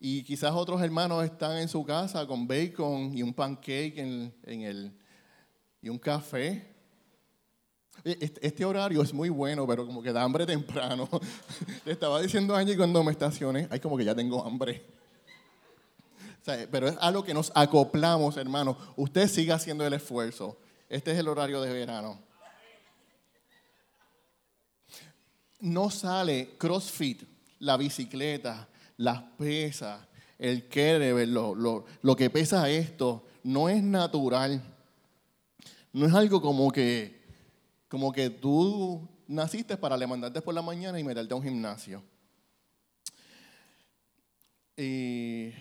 y 0.00 0.22
quizás 0.22 0.52
otros 0.52 0.80
hermanos 0.80 1.22
están 1.24 1.58
en 1.58 1.68
su 1.68 1.84
casa 1.84 2.26
con 2.26 2.48
bacon 2.48 3.16
y 3.16 3.22
un 3.22 3.34
pancake 3.34 3.98
en, 3.98 4.32
el, 4.46 4.92
y 5.82 5.90
un 5.90 5.98
café. 5.98 6.66
Este, 8.02 8.46
este, 8.46 8.64
horario 8.64 9.02
es 9.02 9.12
muy 9.12 9.28
bueno, 9.28 9.66
pero 9.66 9.84
como 9.84 10.02
que 10.02 10.10
da 10.10 10.22
hambre 10.22 10.46
temprano. 10.46 11.06
Le 11.84 11.92
estaba 11.92 12.22
diciendo 12.22 12.56
a 12.56 12.60
Angie 12.60 12.78
cuando 12.78 13.04
me 13.04 13.12
estacioné, 13.12 13.68
ay, 13.70 13.78
como 13.78 13.98
que 13.98 14.06
ya 14.06 14.14
tengo 14.14 14.42
hambre 14.42 14.99
pero 16.70 16.88
es 16.88 16.96
algo 17.00 17.22
que 17.22 17.34
nos 17.34 17.52
acoplamos, 17.54 18.36
hermano. 18.36 18.76
Usted 18.96 19.28
siga 19.28 19.56
haciendo 19.56 19.86
el 19.86 19.92
esfuerzo. 19.92 20.58
Este 20.88 21.12
es 21.12 21.18
el 21.18 21.28
horario 21.28 21.60
de 21.60 21.72
verano. 21.72 22.18
No 25.60 25.90
sale 25.90 26.56
CrossFit, 26.58 27.22
la 27.58 27.76
bicicleta, 27.76 28.68
las 28.96 29.22
pesas, 29.36 30.00
el 30.38 30.68
kettlebell, 30.68 31.32
lo, 31.32 31.54
lo, 31.54 31.84
lo 32.02 32.16
que 32.16 32.30
pesa 32.30 32.68
esto, 32.70 33.26
no 33.42 33.68
es 33.68 33.82
natural. 33.82 34.62
No 35.92 36.06
es 36.06 36.14
algo 36.14 36.40
como 36.40 36.70
que, 36.70 37.20
como 37.88 38.12
que 38.12 38.30
tú 38.30 39.08
naciste 39.26 39.76
para 39.76 39.96
levantarte 39.96 40.40
por 40.40 40.54
la 40.54 40.62
mañana 40.62 40.98
y 40.98 41.04
meterte 41.04 41.34
a 41.34 41.36
un 41.36 41.42
gimnasio. 41.42 42.02
Y 44.76 45.52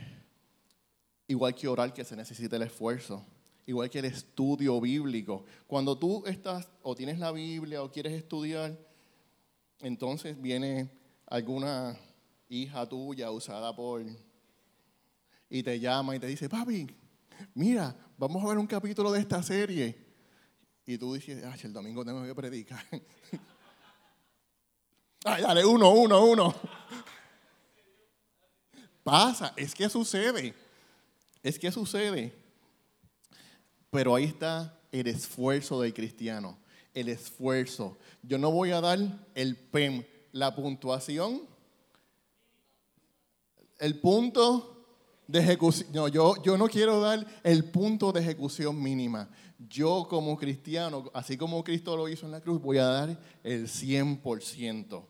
igual 1.30 1.54
que 1.54 1.68
orar 1.68 1.94
que 1.94 2.04
se 2.04 2.15
necesita 2.15 2.56
el 2.56 2.63
esfuerzo, 2.63 3.24
igual 3.68 3.88
que 3.88 4.00
el 4.00 4.06
estudio 4.06 4.82
bíblico. 4.82 5.46
Cuando 5.68 5.96
tú 5.96 6.24
estás 6.26 6.68
o 6.82 6.96
tienes 6.96 7.20
la 7.20 7.32
Biblia 7.32 7.84
o 7.84 7.92
quieres 7.92 8.13
estudiar, 8.13 8.76
entonces 9.80 10.42
viene 10.42 10.89
alguna 11.28 11.96
hija 12.50 12.89
tuya 12.89 13.30
usada 13.30 13.76
por 13.76 14.04
y 15.52 15.62
te 15.62 15.80
llama 15.80 16.15
y 16.15 16.20
te 16.20 16.26
dice, 16.26 16.50
papi, 16.50 16.88
mira, 17.54 17.96
vamos 18.18 18.44
a 18.44 18.48
ver 18.48 18.58
un 18.58 18.68
capítulo 18.68 19.12
de 19.12 19.20
esta 19.20 19.44
serie. 19.44 19.96
Y 20.88 20.98
tú 20.98 21.13
dices, 21.13 21.44
ay, 21.44 21.60
el 21.63 21.74
domingo 21.74 22.04
tengo 22.04 22.24
que 22.24 22.34
predicar. 22.34 22.84
ay, 25.26 25.44
dale, 25.44 25.63
uno, 25.63 25.92
uno, 25.92 26.26
uno. 26.26 26.56
Pasa, 29.04 29.54
es 29.56 29.76
que 29.76 29.88
sucede. 29.89 30.68
Es 31.43 31.58
que 31.58 31.71
sucede. 31.71 32.34
Pero 33.89 34.15
ahí 34.15 34.25
está 34.25 34.80
el 34.91 35.08
esfuerzo 35.08 35.82
del 35.82 35.93
cristiano. 35.93 36.58
El 36.93 37.10
esfuerzo. 37.10 37.97
Yo 38.23 38.38
no 38.38 38.52
voy 38.52 38.71
a 38.71 38.82
dar 38.82 38.99
el 39.36 39.56
PEM, 39.56 40.04
la 40.32 40.56
puntuación, 40.56 41.41
el 43.80 43.99
punto 43.99 44.86
de 45.28 45.39
ejecución. 45.39 45.89
No, 45.93 46.08
yo, 46.08 46.41
yo 46.43 46.58
no 46.58 46.67
quiero 46.67 46.99
dar 46.99 47.25
el 47.43 47.65
punto 47.65 48.12
de 48.12 48.21
ejecución 48.21 48.82
mínima. 48.82 49.30
Yo 49.69 50.08
como 50.10 50.38
cristiano, 50.38 51.10
así 51.13 51.38
como 51.38 51.63
Cristo 51.63 51.95
lo 51.97 52.08
hizo 52.08 52.25
en 52.25 52.32
la 52.32 52.41
cruz, 52.41 52.62
voy 52.62 52.78
a 52.78 52.86
dar 52.86 53.19
el 53.43 53.67
100%. 53.67 55.04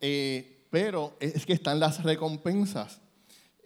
Eh, 0.00 0.66
pero 0.70 1.16
es 1.20 1.46
que 1.46 1.52
están 1.52 1.78
las 1.78 2.02
recompensas. 2.02 3.00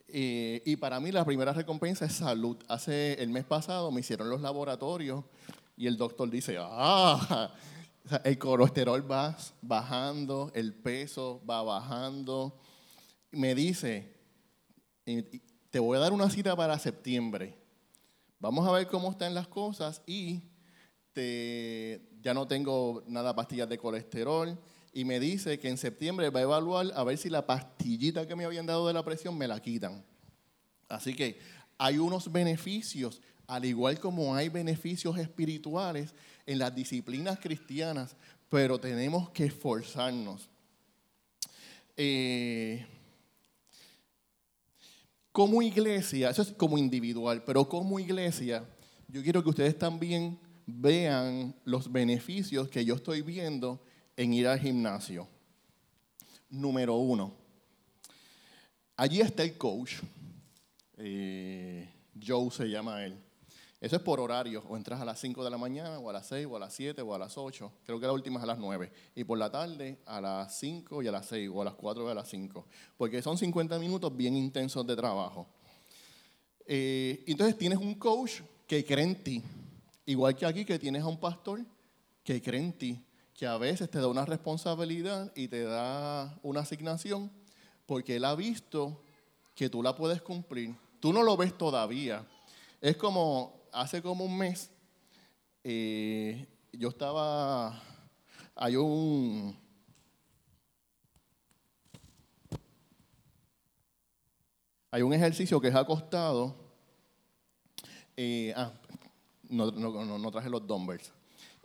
Eh, 0.08 0.62
y 0.64 0.76
para 0.76 0.98
mí 1.00 1.12
la 1.12 1.24
primera 1.24 1.52
recompensa 1.52 2.06
es 2.06 2.14
salud. 2.14 2.56
Hace 2.66 3.22
el 3.22 3.28
mes 3.28 3.44
pasado 3.44 3.90
me 3.92 4.00
hicieron 4.00 4.30
los 4.30 4.40
laboratorios 4.40 5.24
y 5.76 5.86
el 5.86 5.96
doctor 5.96 6.30
dice, 6.30 6.56
ah, 6.58 7.52
el 8.24 8.38
colesterol 8.38 9.10
va 9.10 9.36
bajando, 9.60 10.50
el 10.54 10.74
peso 10.74 11.42
va 11.48 11.62
bajando. 11.62 12.58
Me 13.30 13.54
dice, 13.54 14.16
te 15.70 15.78
voy 15.78 15.98
a 15.98 16.00
dar 16.00 16.12
una 16.12 16.30
cita 16.30 16.56
para 16.56 16.78
septiembre. 16.78 17.54
Vamos 18.40 18.66
a 18.66 18.72
ver 18.72 18.86
cómo 18.86 19.10
están 19.10 19.34
las 19.34 19.48
cosas 19.48 20.00
y 20.06 20.42
te, 21.12 22.08
ya 22.22 22.32
no 22.32 22.48
tengo 22.48 23.02
nada 23.06 23.34
pastillas 23.34 23.68
de 23.68 23.76
colesterol. 23.76 24.58
Y 24.98 25.04
me 25.04 25.20
dice 25.20 25.60
que 25.60 25.68
en 25.68 25.78
septiembre 25.78 26.28
va 26.28 26.40
a 26.40 26.42
evaluar 26.42 26.90
a 26.92 27.04
ver 27.04 27.16
si 27.16 27.30
la 27.30 27.46
pastillita 27.46 28.26
que 28.26 28.34
me 28.34 28.44
habían 28.44 28.66
dado 28.66 28.88
de 28.88 28.92
la 28.92 29.04
presión 29.04 29.38
me 29.38 29.46
la 29.46 29.62
quitan. 29.62 30.04
Así 30.88 31.14
que 31.14 31.38
hay 31.78 31.98
unos 31.98 32.32
beneficios, 32.32 33.22
al 33.46 33.64
igual 33.64 34.00
como 34.00 34.34
hay 34.34 34.48
beneficios 34.48 35.16
espirituales 35.16 36.16
en 36.46 36.58
las 36.58 36.74
disciplinas 36.74 37.38
cristianas, 37.38 38.16
pero 38.48 38.80
tenemos 38.80 39.30
que 39.30 39.44
esforzarnos. 39.44 40.48
Eh, 41.96 42.84
como 45.30 45.62
iglesia, 45.62 46.30
eso 46.30 46.42
es 46.42 46.50
como 46.50 46.76
individual, 46.76 47.44
pero 47.44 47.68
como 47.68 48.00
iglesia, 48.00 48.68
yo 49.06 49.22
quiero 49.22 49.44
que 49.44 49.50
ustedes 49.50 49.78
también 49.78 50.40
vean 50.66 51.54
los 51.64 51.92
beneficios 51.92 52.68
que 52.68 52.84
yo 52.84 52.96
estoy 52.96 53.22
viendo 53.22 53.80
en 54.18 54.32
ir 54.32 54.48
al 54.48 54.58
gimnasio. 54.58 55.28
Número 56.50 56.96
uno, 56.96 57.32
allí 58.96 59.20
está 59.20 59.44
el 59.44 59.56
coach, 59.56 59.94
eh, 60.96 61.88
Joe 62.26 62.50
se 62.50 62.68
llama 62.68 63.04
él. 63.04 63.16
Eso 63.80 63.94
es 63.94 64.02
por 64.02 64.18
horario, 64.18 64.64
o 64.68 64.76
entras 64.76 65.00
a 65.00 65.04
las 65.04 65.20
5 65.20 65.44
de 65.44 65.50
la 65.50 65.56
mañana, 65.56 66.00
o 66.00 66.10
a 66.10 66.12
las 66.12 66.26
6, 66.26 66.48
o 66.50 66.56
a 66.56 66.58
las 66.58 66.74
7, 66.74 67.00
o 67.00 67.14
a 67.14 67.18
las 67.18 67.38
8. 67.38 67.72
Creo 67.84 68.00
que 68.00 68.06
la 68.06 68.12
última 68.12 68.40
es 68.40 68.42
a 68.42 68.46
las 68.46 68.58
9. 68.58 68.90
Y 69.14 69.22
por 69.22 69.38
la 69.38 69.52
tarde 69.52 70.00
a 70.04 70.20
las 70.20 70.58
5 70.58 71.00
y 71.00 71.06
a 71.06 71.12
las 71.12 71.26
6, 71.26 71.48
o 71.54 71.62
a 71.62 71.66
las 71.66 71.74
4 71.74 72.08
y 72.08 72.10
a 72.10 72.14
las 72.14 72.28
5. 72.28 72.66
Porque 72.96 73.22
son 73.22 73.38
50 73.38 73.78
minutos 73.78 74.16
bien 74.16 74.34
intensos 74.34 74.84
de 74.84 74.96
trabajo. 74.96 75.46
Eh, 76.66 77.22
entonces 77.28 77.56
tienes 77.56 77.78
un 77.78 77.94
coach 77.94 78.40
que 78.66 78.84
cree 78.84 79.04
en 79.04 79.22
ti. 79.22 79.42
Igual 80.06 80.34
que 80.34 80.44
aquí 80.44 80.64
que 80.64 80.80
tienes 80.80 81.02
a 81.02 81.06
un 81.06 81.20
pastor 81.20 81.64
que 82.24 82.42
cree 82.42 82.60
en 82.60 82.72
ti, 82.72 83.04
que 83.38 83.46
a 83.46 83.56
veces 83.56 83.88
te 83.88 84.00
da 84.00 84.08
una 84.08 84.24
responsabilidad 84.24 85.32
y 85.36 85.46
te 85.46 85.62
da 85.62 86.36
una 86.42 86.62
asignación, 86.62 87.30
porque 87.86 88.16
él 88.16 88.24
ha 88.24 88.34
visto 88.34 89.00
que 89.54 89.70
tú 89.70 89.80
la 89.80 89.94
puedes 89.94 90.20
cumplir. 90.20 90.74
Tú 90.98 91.12
no 91.12 91.22
lo 91.22 91.36
ves 91.36 91.56
todavía. 91.56 92.26
Es 92.80 92.96
como 92.96 93.68
hace 93.70 94.02
como 94.02 94.24
un 94.24 94.36
mes, 94.36 94.72
eh, 95.62 96.48
yo 96.72 96.88
estaba, 96.88 97.80
hay 98.56 98.74
un, 98.74 99.56
hay 104.90 105.02
un 105.02 105.12
ejercicio 105.12 105.60
que 105.60 105.68
es 105.68 105.76
acostado, 105.76 106.56
eh, 108.16 108.52
ah, 108.56 108.72
no, 109.48 110.30
traje 110.32 110.50
los 110.50 110.66
dumbbells. 110.66 111.12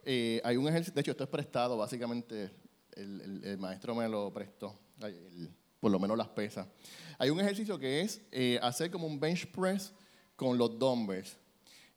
Eh, 0.05 0.41
hay 0.43 0.57
un 0.57 0.67
ejercicio, 0.67 0.93
de 0.93 1.01
hecho 1.01 1.11
esto 1.11 1.23
es 1.23 1.29
prestado, 1.29 1.77
básicamente 1.77 2.51
el, 2.95 3.57
maestro 3.59 3.95
me 3.95 4.07
lo 4.07 4.31
prestó, 4.31 4.77
por 5.79 5.91
lo 5.91 5.99
menos 5.99 6.17
las 6.17 6.27
pesas. 6.29 6.67
Hay 7.17 7.29
un 7.29 7.39
ejercicio 7.39 7.79
que 7.79 8.01
es 8.01 8.21
hacer 8.61 8.91
como 8.91 9.07
un 9.07 9.19
bench 9.19 9.47
press 9.51 9.93
con 10.35 10.57
los 10.57 10.77
dumbbells 10.77 11.37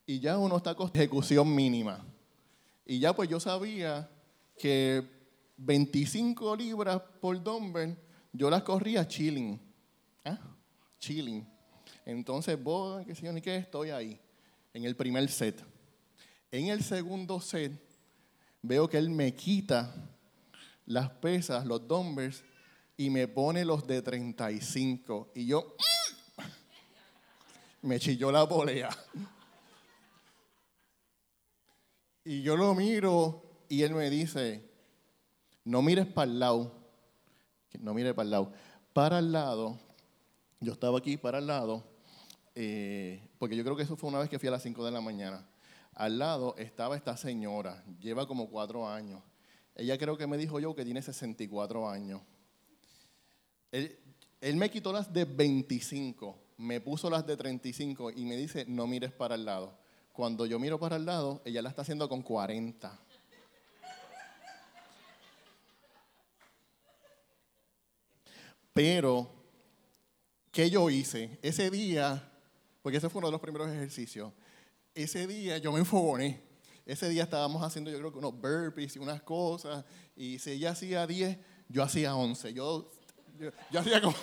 y 0.06 0.20
ya 0.20 0.38
uno 0.38 0.56
está 0.56 0.74
con 0.74 0.90
ejecución 0.94 1.52
mínima. 1.54 2.04
Y 2.84 3.00
ya 3.00 3.12
pues 3.12 3.28
yo 3.28 3.40
sabía 3.40 4.08
que 4.56 5.04
25 5.56 6.56
libras 6.56 7.02
por 7.20 7.42
dumbbell 7.42 7.96
yo 8.32 8.50
las 8.50 8.62
corría 8.62 9.06
chilling. 9.06 9.60
¿Ah? 10.24 10.38
Chilling. 10.98 11.46
Entonces, 12.04 12.62
vos, 12.62 13.04
qué 13.04 13.14
sé 13.14 13.26
yo, 13.26 13.32
ni 13.32 13.40
qué, 13.40 13.56
estoy 13.56 13.90
ahí, 13.90 14.20
en 14.72 14.84
el 14.84 14.94
primer 14.94 15.28
set. 15.28 15.64
En 16.50 16.68
el 16.68 16.82
segundo 16.84 17.40
set, 17.40 17.72
veo 18.66 18.88
que 18.88 18.98
él 18.98 19.10
me 19.10 19.34
quita 19.34 19.94
las 20.86 21.10
pesas, 21.10 21.66
los 21.66 21.86
dumbbells, 21.86 22.44
y 22.96 23.10
me 23.10 23.28
pone 23.28 23.64
los 23.64 23.86
de 23.86 24.02
35. 24.02 25.32
Y 25.34 25.46
yo, 25.46 25.76
me 27.82 28.00
chilló 28.00 28.32
la 28.32 28.48
polea. 28.48 28.88
Y 32.24 32.42
yo 32.42 32.56
lo 32.56 32.74
miro 32.74 33.42
y 33.68 33.82
él 33.82 33.94
me 33.94 34.10
dice, 34.10 34.68
no 35.64 35.82
mires 35.82 36.06
para 36.06 36.30
el 36.30 36.38
lado, 36.40 36.72
no 37.78 37.94
mires 37.94 38.14
para 38.14 38.24
el 38.24 38.30
lado, 38.30 38.52
para 38.92 39.18
el 39.20 39.30
lado, 39.30 39.78
yo 40.60 40.72
estaba 40.72 40.98
aquí 40.98 41.16
para 41.16 41.38
el 41.38 41.46
lado, 41.46 41.84
eh, 42.54 43.28
porque 43.38 43.54
yo 43.54 43.62
creo 43.62 43.76
que 43.76 43.84
eso 43.84 43.96
fue 43.96 44.10
una 44.10 44.18
vez 44.18 44.28
que 44.28 44.38
fui 44.38 44.48
a 44.48 44.52
las 44.52 44.62
5 44.62 44.84
de 44.84 44.90
la 44.90 45.00
mañana. 45.00 45.46
Al 45.96 46.18
lado 46.18 46.54
estaba 46.58 46.94
esta 46.94 47.16
señora, 47.16 47.82
lleva 47.98 48.28
como 48.28 48.50
cuatro 48.50 48.86
años. 48.86 49.22
Ella 49.74 49.96
creo 49.96 50.18
que 50.18 50.26
me 50.26 50.36
dijo 50.36 50.60
yo 50.60 50.74
que 50.74 50.84
tiene 50.84 51.00
64 51.00 51.88
años. 51.88 52.20
Él, 53.72 54.56
me 54.56 54.70
quitó 54.70 54.92
las 54.92 55.10
de 55.10 55.24
25, 55.24 56.38
me 56.58 56.82
puso 56.82 57.08
las 57.08 57.26
de 57.26 57.38
35 57.38 58.10
y 58.10 58.26
me 58.26 58.36
dice, 58.36 58.66
no 58.68 58.86
mires 58.86 59.10
para 59.10 59.36
el 59.36 59.46
lado. 59.46 59.78
Cuando 60.12 60.44
yo 60.44 60.58
miro 60.58 60.78
para 60.78 60.96
el 60.96 61.06
lado, 61.06 61.40
ella 61.46 61.62
la 61.62 61.70
está 61.70 61.80
haciendo 61.80 62.10
con 62.10 62.20
40. 62.20 63.00
Pero, 68.74 69.30
¿qué 70.52 70.68
yo 70.68 70.90
hice? 70.90 71.38
Ese 71.40 71.70
día, 71.70 72.30
porque 72.82 72.98
ese 72.98 73.08
fue 73.08 73.20
uno 73.20 73.28
de 73.28 73.32
los 73.32 73.40
primeros 73.40 73.70
ejercicios, 73.70 74.34
ese 74.96 75.26
día 75.26 75.58
yo 75.58 75.70
me 75.70 75.78
enfogoné. 75.78 76.42
Ese 76.86 77.08
día 77.08 77.24
estábamos 77.24 77.62
haciendo, 77.62 77.90
yo 77.90 77.98
creo 77.98 78.12
que 78.12 78.18
unos 78.18 78.40
burpees 78.40 78.96
y 78.96 78.98
unas 78.98 79.20
cosas, 79.22 79.84
y 80.16 80.38
si 80.38 80.52
ella 80.52 80.70
hacía 80.70 81.06
10, 81.06 81.36
yo 81.68 81.82
hacía 81.82 82.14
11. 82.14 82.52
Yo, 82.54 82.90
yo, 83.38 83.50
yo 83.70 83.80
hacía 83.80 84.00
como... 84.00 84.16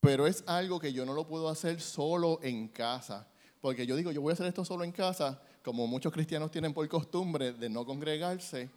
pero 0.00 0.26
es 0.26 0.42
algo 0.46 0.80
que 0.80 0.92
yo 0.92 1.06
no 1.06 1.14
lo 1.14 1.26
puedo 1.26 1.48
hacer 1.48 1.80
solo 1.80 2.40
en 2.42 2.68
casa. 2.68 3.28
Porque 3.60 3.86
yo 3.86 3.94
digo, 3.94 4.10
yo 4.10 4.20
voy 4.20 4.32
a 4.32 4.34
hacer 4.34 4.46
esto 4.46 4.64
solo 4.64 4.82
en 4.82 4.90
casa, 4.90 5.40
como 5.62 5.86
muchos 5.86 6.12
cristianos 6.12 6.50
tienen 6.50 6.74
por 6.74 6.88
costumbre 6.88 7.52
de 7.52 7.70
no 7.70 7.86
congregarse, 7.86 8.68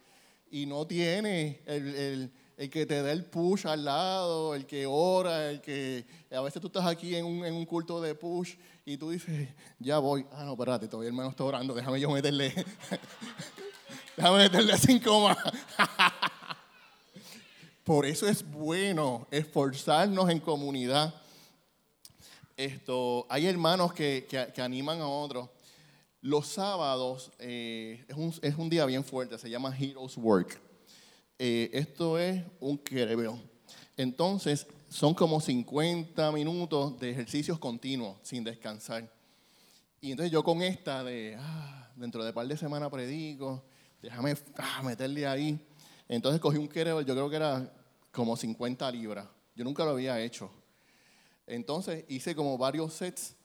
y 0.50 0.66
no 0.66 0.86
tiene 0.86 1.60
el, 1.66 2.32
que 2.56 2.86
te 2.86 3.02
da 3.02 3.12
el 3.12 3.24
push 3.24 3.66
al 3.66 3.84
lado, 3.84 4.54
el 4.54 4.66
que 4.66 4.86
ora, 4.86 5.50
el 5.50 5.60
que 5.60 6.06
a 6.30 6.40
veces 6.40 6.60
tú 6.60 6.68
estás 6.68 6.86
aquí 6.86 7.14
en 7.14 7.26
un, 7.26 7.44
en 7.44 7.54
un 7.54 7.66
culto 7.66 8.00
de 8.00 8.14
push 8.14 8.54
y 8.84 8.96
tú 8.96 9.10
dices, 9.10 9.48
ya 9.78 9.98
voy. 9.98 10.24
Ah, 10.32 10.44
no, 10.44 10.52
espérate, 10.52 10.88
todavía 10.88 11.08
el 11.08 11.14
hermano 11.14 11.30
está 11.30 11.44
orando, 11.44 11.74
déjame 11.74 12.00
yo 12.00 12.10
meterle, 12.10 12.54
déjame 14.16 14.38
meterle 14.38 14.78
cinco 14.78 15.20
más. 15.20 15.36
Por 17.84 18.06
eso 18.06 18.26
es 18.26 18.48
bueno 18.50 19.28
esforzarnos 19.30 20.28
en 20.30 20.40
comunidad. 20.40 21.14
Esto, 22.56 23.26
hay 23.28 23.46
hermanos 23.46 23.92
que, 23.92 24.26
animan 24.56 25.00
a 25.00 25.06
otros. 25.06 25.50
Los 26.20 26.48
sábados 26.48 27.30
eh, 27.38 28.04
es, 28.42 28.56
un, 28.56 28.70
día 28.70 28.86
bien 28.86 29.04
fuerte, 29.04 29.38
se 29.38 29.50
llama 29.50 29.76
Heroes 29.78 30.16
Work. 30.16 30.65
Eh, 31.38 31.70
esto 31.72 32.18
es 32.18 32.42
un 32.60 32.78
quereo. 32.78 33.38
Entonces, 33.96 34.66
son 34.88 35.14
como 35.14 35.40
50 35.40 36.32
minutos 36.32 36.98
de 36.98 37.10
ejercicios 37.10 37.58
continuos, 37.58 38.16
sin 38.22 38.44
descansar. 38.44 39.10
Y 40.00 40.10
entonces 40.10 40.30
yo 40.30 40.42
con 40.42 40.62
esta 40.62 41.02
de, 41.02 41.36
ah, 41.38 41.90
dentro 41.96 42.22
de 42.22 42.30
un 42.30 42.34
par 42.34 42.46
de 42.46 42.56
semanas 42.56 42.90
predico, 42.90 43.64
déjame 44.00 44.34
ah, 44.56 44.82
meterle 44.82 45.26
ahí. 45.26 45.58
Entonces 46.08 46.40
cogí 46.40 46.58
un 46.58 46.68
kettlebell, 46.68 47.04
yo 47.04 47.14
creo 47.14 47.28
que 47.28 47.36
era 47.36 47.72
como 48.12 48.36
50 48.36 48.90
libras. 48.92 49.26
Yo 49.54 49.64
nunca 49.64 49.84
lo 49.84 49.90
había 49.90 50.20
hecho. 50.20 50.50
Entonces 51.46 52.04
hice 52.08 52.34
como 52.34 52.58
varios 52.58 52.94
sets 52.94 53.36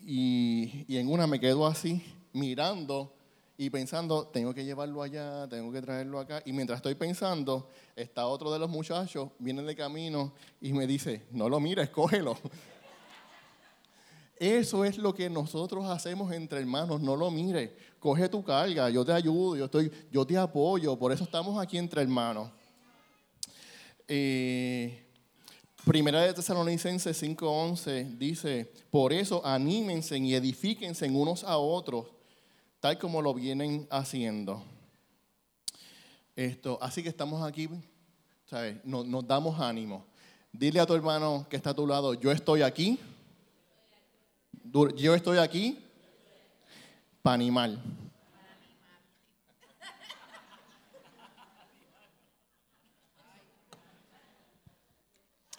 y, 0.00 0.84
en 0.88 1.08
una 1.08 1.26
me 1.26 1.40
quedo 1.40 1.66
así 1.66 2.04
mirando 2.32 3.14
y 3.56 3.70
pensando, 3.70 4.26
tengo 4.26 4.52
que 4.52 4.64
llevarlo 4.64 5.02
allá, 5.02 5.48
tengo 5.48 5.70
que 5.72 5.80
traerlo 5.80 6.18
acá. 6.18 6.42
Y 6.44 6.52
mientras 6.52 6.78
estoy 6.78 6.94
pensando, 6.94 7.68
está 7.94 8.26
otro 8.26 8.52
de 8.52 8.58
los 8.58 8.68
muchachos, 8.68 9.30
viene 9.38 9.62
de 9.62 9.76
camino 9.76 10.32
y 10.60 10.72
me 10.72 10.86
dice, 10.86 11.26
no 11.30 11.48
lo 11.48 11.60
mires, 11.60 11.90
cógelo. 11.90 12.36
Eso 14.36 14.84
es 14.84 14.98
lo 14.98 15.14
que 15.14 15.30
nosotros 15.30 15.84
hacemos 15.86 16.32
entre 16.32 16.58
hermanos, 16.58 17.00
no 17.00 17.14
lo 17.14 17.30
mires, 17.30 17.70
coge 18.00 18.28
tu 18.28 18.42
carga, 18.42 18.90
yo 18.90 19.04
te 19.04 19.12
ayudo, 19.12 19.56
yo, 19.56 19.66
estoy, 19.66 19.92
yo 20.10 20.26
te 20.26 20.36
apoyo, 20.36 20.98
por 20.98 21.12
eso 21.12 21.22
estamos 21.22 21.62
aquí 21.62 21.78
entre 21.78 22.02
hermanos. 22.02 22.50
Eh, 24.08 25.04
Primera 25.84 26.22
de 26.22 26.32
Tesalonicenses 26.32 27.22
5:11 27.22 28.16
dice, 28.16 28.72
por 28.90 29.12
eso 29.12 29.44
anímense 29.44 30.16
y 30.16 30.34
edifíquense 30.34 31.06
unos 31.10 31.44
a 31.44 31.58
otros, 31.58 32.06
tal 32.84 32.98
como 32.98 33.22
lo 33.22 33.32
vienen 33.32 33.88
haciendo. 33.90 34.62
Esto, 36.36 36.78
así 36.82 37.02
que 37.02 37.08
estamos 37.08 37.42
aquí, 37.42 37.66
Nos, 38.84 39.06
nos 39.06 39.26
damos 39.26 39.58
ánimo. 39.58 40.04
Dile 40.52 40.80
a 40.80 40.84
tu 40.84 40.92
hermano 40.92 41.46
que 41.48 41.56
está 41.56 41.70
a 41.70 41.74
tu 41.74 41.86
lado, 41.86 42.12
yo 42.12 42.30
estoy 42.30 42.60
aquí, 42.60 43.00
yo 44.64 45.14
estoy 45.14 45.38
aquí 45.38 45.82
para 47.22 47.36
animar. 47.36 47.70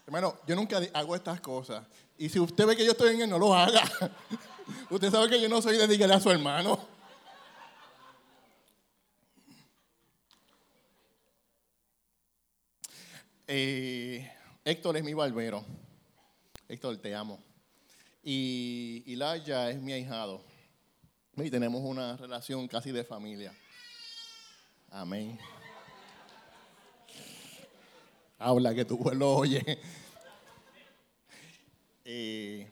Hermano, 0.05 0.35
yo 0.45 0.55
nunca 0.55 0.79
hago 0.93 1.15
estas 1.15 1.41
cosas. 1.41 1.87
Y 2.19 2.29
si 2.29 2.39
usted 2.39 2.67
ve 2.67 2.75
que 2.75 2.85
yo 2.85 2.91
estoy 2.91 3.15
en 3.15 3.21
él, 3.23 3.29
no 3.31 3.39
lo 3.39 3.55
haga. 3.55 3.81
usted 4.91 5.09
sabe 5.09 5.27
que 5.27 5.41
yo 5.41 5.49
no 5.49 5.59
soy 5.59 5.75
de 5.75 6.13
a 6.13 6.19
su 6.19 6.29
hermano. 6.29 6.94
Eh, 13.47 14.27
Héctor 14.63 14.97
es 14.97 15.03
mi 15.03 15.13
barbero. 15.13 15.63
Héctor, 16.67 16.97
te 16.97 17.13
amo. 17.13 17.43
Y, 18.23 19.03
y 19.05 19.21
es 19.21 19.79
mi 19.79 19.93
ahijado. 19.93 20.43
Y 21.37 21.51
tenemos 21.51 21.81
una 21.83 22.17
relación 22.17 22.67
casi 22.67 22.91
de 22.91 23.03
familia. 23.03 23.53
Amén. 24.89 25.37
Habla 28.39 28.73
que 28.73 28.85
tu 28.85 28.97
pueblo 28.97 29.35
oye. 29.35 29.79
Eh, 32.03 32.71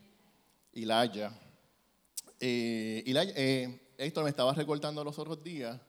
Ilaya. 0.74 1.32
Eh, 2.40 3.04
eh, 3.06 3.80
Héctor 3.98 4.24
me 4.24 4.30
estaba 4.30 4.54
recortando 4.54 5.04
los 5.04 5.18
otros 5.20 5.44
días 5.44 5.80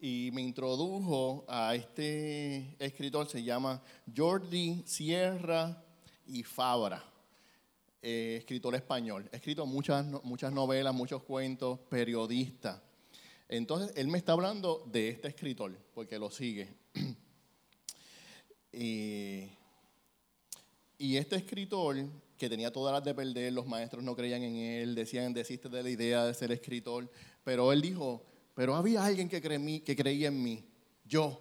y 0.00 0.30
me 0.32 0.42
introdujo 0.42 1.44
a 1.48 1.74
este 1.74 2.76
escritor, 2.78 3.28
se 3.28 3.42
llama 3.42 3.82
Jordi 4.16 4.82
Sierra 4.86 5.82
y 6.26 6.44
Fabra, 6.44 7.04
eh, 8.00 8.36
escritor 8.38 8.76
español. 8.76 9.28
Ha 9.32 9.36
escrito 9.36 9.66
muchas, 9.66 10.06
muchas 10.22 10.52
novelas, 10.52 10.94
muchos 10.94 11.22
cuentos, 11.24 11.80
periodista. 11.88 12.80
Entonces, 13.48 13.92
él 13.96 14.06
me 14.08 14.18
está 14.18 14.32
hablando 14.32 14.84
de 14.86 15.08
este 15.08 15.28
escritor, 15.28 15.76
porque 15.94 16.18
lo 16.18 16.30
sigue. 16.30 16.68
y, 18.72 19.48
y 20.98 21.16
este 21.16 21.36
escritor, 21.36 21.96
que 22.36 22.48
tenía 22.48 22.72
todas 22.72 22.94
las 22.94 23.02
de 23.02 23.14
perder, 23.14 23.52
los 23.52 23.66
maestros 23.66 24.04
no 24.04 24.14
creían 24.14 24.42
en 24.44 24.54
él, 24.54 24.94
decían, 24.94 25.32
desiste 25.32 25.68
de 25.68 25.82
la 25.82 25.90
idea 25.90 26.24
de 26.24 26.34
ser 26.34 26.52
escritor, 26.52 27.10
pero 27.42 27.72
él 27.72 27.80
dijo, 27.82 28.22
pero 28.58 28.74
había 28.74 29.04
alguien 29.04 29.28
que, 29.28 29.40
que 29.40 29.94
creía 29.94 30.26
en 30.26 30.42
mí, 30.42 30.64
yo. 31.04 31.40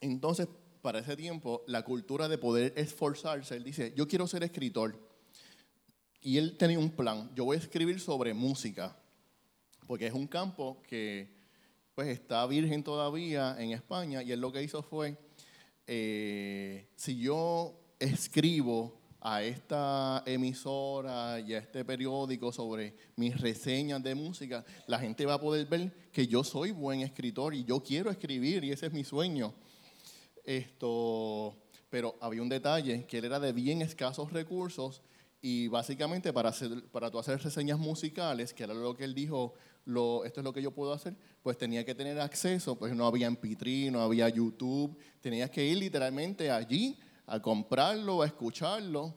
Entonces, 0.00 0.46
para 0.80 1.00
ese 1.00 1.16
tiempo, 1.16 1.64
la 1.66 1.82
cultura 1.82 2.28
de 2.28 2.38
poder 2.38 2.72
esforzarse, 2.76 3.56
él 3.56 3.64
dice, 3.64 3.92
yo 3.96 4.06
quiero 4.06 4.28
ser 4.28 4.44
escritor. 4.44 4.96
Y 6.20 6.38
él 6.38 6.56
tenía 6.56 6.78
un 6.78 6.90
plan, 6.90 7.34
yo 7.34 7.46
voy 7.46 7.56
a 7.56 7.58
escribir 7.58 7.98
sobre 7.98 8.32
música, 8.32 8.96
porque 9.88 10.06
es 10.06 10.12
un 10.12 10.28
campo 10.28 10.80
que 10.88 11.34
pues 11.96 12.06
está 12.06 12.46
virgen 12.46 12.84
todavía 12.84 13.56
en 13.58 13.72
España, 13.72 14.22
y 14.22 14.30
él 14.30 14.38
lo 14.38 14.52
que 14.52 14.62
hizo 14.62 14.84
fue, 14.84 15.18
eh, 15.84 16.86
si 16.94 17.18
yo 17.18 17.76
escribo 17.98 18.95
a 19.20 19.42
esta 19.42 20.22
emisora 20.26 21.40
y 21.40 21.54
a 21.54 21.58
este 21.58 21.84
periódico 21.84 22.52
sobre 22.52 22.94
mis 23.16 23.40
reseñas 23.40 24.02
de 24.02 24.14
música, 24.14 24.64
la 24.86 24.98
gente 24.98 25.26
va 25.26 25.34
a 25.34 25.40
poder 25.40 25.66
ver 25.66 25.92
que 26.12 26.26
yo 26.26 26.44
soy 26.44 26.70
buen 26.70 27.00
escritor 27.00 27.54
y 27.54 27.64
yo 27.64 27.82
quiero 27.82 28.10
escribir 28.10 28.64
y 28.64 28.72
ese 28.72 28.86
es 28.86 28.92
mi 28.92 29.04
sueño. 29.04 29.54
Esto, 30.44 31.56
pero 31.90 32.16
había 32.20 32.42
un 32.42 32.48
detalle, 32.48 33.04
que 33.06 33.18
él 33.18 33.24
era 33.24 33.40
de 33.40 33.52
bien 33.52 33.82
escasos 33.82 34.32
recursos 34.32 35.02
y 35.42 35.68
básicamente 35.68 36.32
para, 36.32 36.50
hacer, 36.50 36.84
para 36.92 37.10
tú 37.10 37.18
hacer 37.18 37.42
reseñas 37.42 37.78
musicales, 37.78 38.52
que 38.52 38.64
era 38.64 38.74
lo 38.74 38.96
que 38.96 39.04
él 39.04 39.14
dijo, 39.14 39.54
lo, 39.84 40.24
esto 40.24 40.40
es 40.40 40.44
lo 40.44 40.52
que 40.52 40.62
yo 40.62 40.70
puedo 40.70 40.92
hacer, 40.92 41.14
pues 41.42 41.56
tenía 41.58 41.84
que 41.84 41.94
tener 41.94 42.18
acceso, 42.20 42.76
pues 42.76 42.94
no 42.94 43.06
había 43.06 43.30
MP3, 43.30 43.90
no 43.90 44.00
había 44.00 44.28
YouTube, 44.28 44.96
tenías 45.20 45.50
que 45.50 45.64
ir 45.64 45.78
literalmente 45.78 46.50
allí 46.50 46.98
a 47.26 47.40
comprarlo, 47.40 48.22
a 48.22 48.26
escucharlo. 48.26 49.14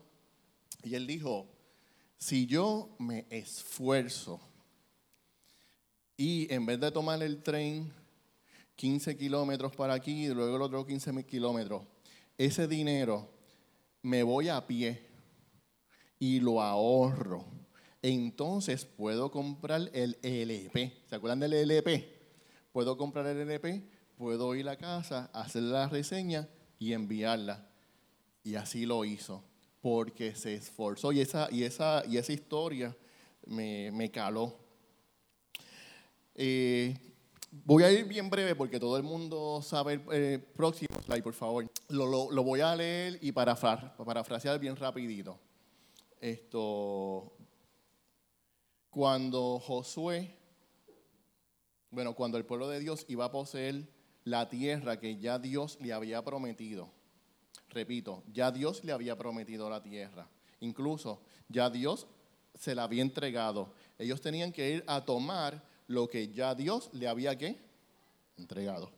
Y 0.82 0.94
él 0.94 1.06
dijo, 1.06 1.46
si 2.18 2.46
yo 2.46 2.94
me 2.98 3.26
esfuerzo 3.30 4.40
y 6.16 6.52
en 6.52 6.66
vez 6.66 6.80
de 6.80 6.90
tomar 6.90 7.22
el 7.22 7.42
tren 7.42 7.92
15 8.76 9.16
kilómetros 9.16 9.74
para 9.74 9.94
aquí 9.94 10.26
y 10.26 10.28
luego 10.28 10.56
el 10.56 10.62
otro 10.62 10.86
15 10.86 11.24
kilómetros, 11.24 11.82
ese 12.36 12.66
dinero 12.66 13.28
me 14.02 14.22
voy 14.22 14.48
a 14.48 14.66
pie 14.66 15.06
y 16.18 16.40
lo 16.40 16.60
ahorro. 16.60 17.44
Entonces 18.02 18.84
puedo 18.84 19.30
comprar 19.30 19.90
el 19.92 20.18
LP. 20.22 21.04
¿Se 21.08 21.16
acuerdan 21.16 21.40
del 21.40 21.52
LP? 21.52 22.20
Puedo 22.72 22.96
comprar 22.96 23.26
el 23.26 23.38
LP, 23.38 23.84
puedo 24.16 24.54
ir 24.54 24.68
a 24.68 24.76
casa, 24.76 25.30
hacer 25.32 25.62
la 25.64 25.88
reseña 25.88 26.48
y 26.78 26.92
enviarla. 26.92 27.69
Y 28.42 28.54
así 28.54 28.86
lo 28.86 29.04
hizo, 29.04 29.44
porque 29.80 30.34
se 30.34 30.54
esforzó. 30.54 31.12
Y 31.12 31.20
esa, 31.20 31.48
y 31.50 31.64
esa, 31.64 32.02
y 32.06 32.16
esa 32.16 32.32
historia 32.32 32.96
me, 33.46 34.10
caló. 34.12 34.56
Eh, 36.34 36.96
voy 37.50 37.82
a 37.82 37.92
ir 37.92 38.06
bien 38.06 38.30
breve 38.30 38.54
porque 38.54 38.80
todo 38.80 38.96
el 38.96 39.02
mundo 39.02 39.60
sabe 39.62 40.00
el 40.12 40.40
próximo 40.40 41.00
slide, 41.04 41.22
por 41.22 41.34
favor. 41.34 41.70
Lo, 41.88 42.30
lo, 42.30 42.42
voy 42.42 42.60
a 42.60 42.74
leer 42.74 43.18
y 43.20 43.32
parafrasear 43.32 44.58
bien 44.58 44.76
rapidito. 44.76 45.38
Esto, 46.20 47.32
cuando 48.90 49.58
Josué, 49.58 50.36
bueno, 51.90 52.14
cuando 52.14 52.38
el 52.38 52.44
pueblo 52.44 52.68
de 52.68 52.80
Dios 52.80 53.04
iba 53.08 53.24
a 53.24 53.32
poseer 53.32 53.88
la 54.24 54.48
tierra 54.48 55.00
que 55.00 55.16
ya 55.16 55.38
Dios 55.38 55.78
le 55.80 55.92
había 55.92 56.22
prometido, 56.22 56.90
Repito, 57.70 58.24
ya 58.32 58.50
Dios 58.50 58.84
le 58.84 58.92
había 58.92 59.16
prometido 59.16 59.70
la 59.70 59.82
tierra. 59.82 60.28
Incluso 60.60 61.20
ya 61.48 61.70
Dios 61.70 62.06
se 62.54 62.74
la 62.74 62.84
había 62.84 63.02
entregado. 63.02 63.72
Ellos 63.98 64.20
tenían 64.20 64.52
que 64.52 64.70
ir 64.70 64.84
a 64.86 65.04
tomar 65.04 65.62
lo 65.86 66.08
que 66.08 66.28
ya 66.28 66.54
Dios 66.54 66.90
le 66.92 67.08
había 67.08 67.36
¿qué? 67.38 67.56
entregado. 68.36 68.90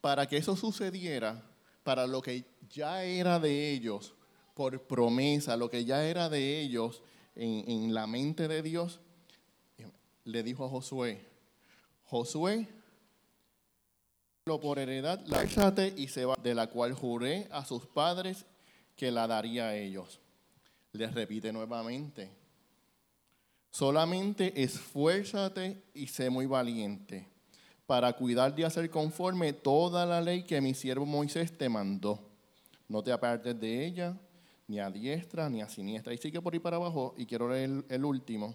Para 0.00 0.26
que 0.26 0.36
eso 0.36 0.54
sucediera, 0.54 1.42
para 1.82 2.06
lo 2.06 2.22
que 2.22 2.44
ya 2.70 3.02
era 3.02 3.40
de 3.40 3.72
ellos, 3.72 4.14
por 4.54 4.80
promesa, 4.82 5.56
lo 5.56 5.68
que 5.68 5.84
ya 5.84 6.04
era 6.04 6.28
de 6.28 6.60
ellos 6.60 7.02
en, 7.34 7.68
en 7.68 7.94
la 7.94 8.06
mente 8.06 8.46
de 8.48 8.62
Dios, 8.62 9.00
le 10.24 10.42
dijo 10.42 10.64
a 10.64 10.68
Josué, 10.68 11.24
Josué, 12.04 12.68
por 14.56 14.78
heredad, 14.78 15.20
la 15.26 15.44
y 15.96 16.08
se 16.08 16.24
va, 16.24 16.36
de 16.42 16.54
la 16.54 16.68
cual 16.68 16.94
juré 16.94 17.46
a 17.50 17.64
sus 17.64 17.86
padres 17.86 18.46
que 18.96 19.10
la 19.10 19.26
daría 19.26 19.68
a 19.68 19.76
ellos. 19.76 20.20
Les 20.92 21.12
repite 21.12 21.52
nuevamente, 21.52 22.30
solamente 23.70 24.62
esfuérzate 24.62 25.82
y 25.92 26.06
sé 26.06 26.30
muy 26.30 26.46
valiente 26.46 27.28
para 27.86 28.12
cuidar 28.14 28.54
de 28.54 28.64
hacer 28.64 28.90
conforme 28.90 29.52
toda 29.52 30.04
la 30.04 30.20
ley 30.20 30.42
que 30.42 30.60
mi 30.60 30.74
siervo 30.74 31.06
Moisés 31.06 31.56
te 31.56 31.68
mandó. 31.68 32.20
No 32.88 33.02
te 33.02 33.12
apartes 33.12 33.58
de 33.60 33.86
ella, 33.86 34.18
ni 34.66 34.80
a 34.80 34.90
diestra 34.90 35.48
ni 35.48 35.62
a 35.62 35.68
siniestra. 35.68 36.12
Y 36.12 36.18
sigue 36.18 36.40
por 36.40 36.52
ahí 36.52 36.58
para 36.58 36.76
abajo, 36.76 37.14
y 37.16 37.26
quiero 37.26 37.48
leer 37.48 37.70
el, 37.70 37.84
el 37.88 38.04
último, 38.04 38.54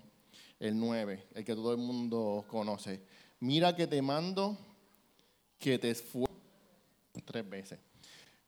el 0.60 0.78
9, 0.80 1.28
el 1.36 1.46
que 1.46 1.56
todo 1.56 1.72
el 1.72 1.80
mundo 1.80 2.46
conoce. 2.48 3.02
Mira 3.40 3.76
que 3.76 3.88
te 3.88 4.02
mando 4.02 4.58
que 5.64 5.80
te 5.80 5.92
esfuerces 5.92 6.36
tres 7.24 7.50
veces. 7.50 7.80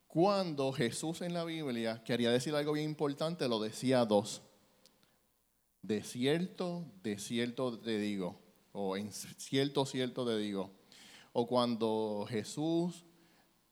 Cuando 0.06 0.74
Jesús 0.74 1.22
en 1.22 1.34
la 1.34 1.46
Biblia 1.46 2.04
quería 2.04 2.30
decir 2.30 2.54
algo 2.54 2.74
bien 2.74 2.90
importante, 2.90 3.48
lo 3.48 3.62
decía 3.62 4.04
dos. 4.04 4.42
De 5.82 6.04
cierto, 6.04 6.84
de 7.04 7.18
cierto 7.18 7.80
te 7.80 7.98
digo. 8.00 8.38
O 8.74 8.98
en 8.98 9.14
cierto, 9.14 9.86
cierto 9.86 10.26
te 10.26 10.38
digo. 10.38 10.72
O 11.32 11.48
cuando 11.48 12.26
Jesús, 12.28 13.06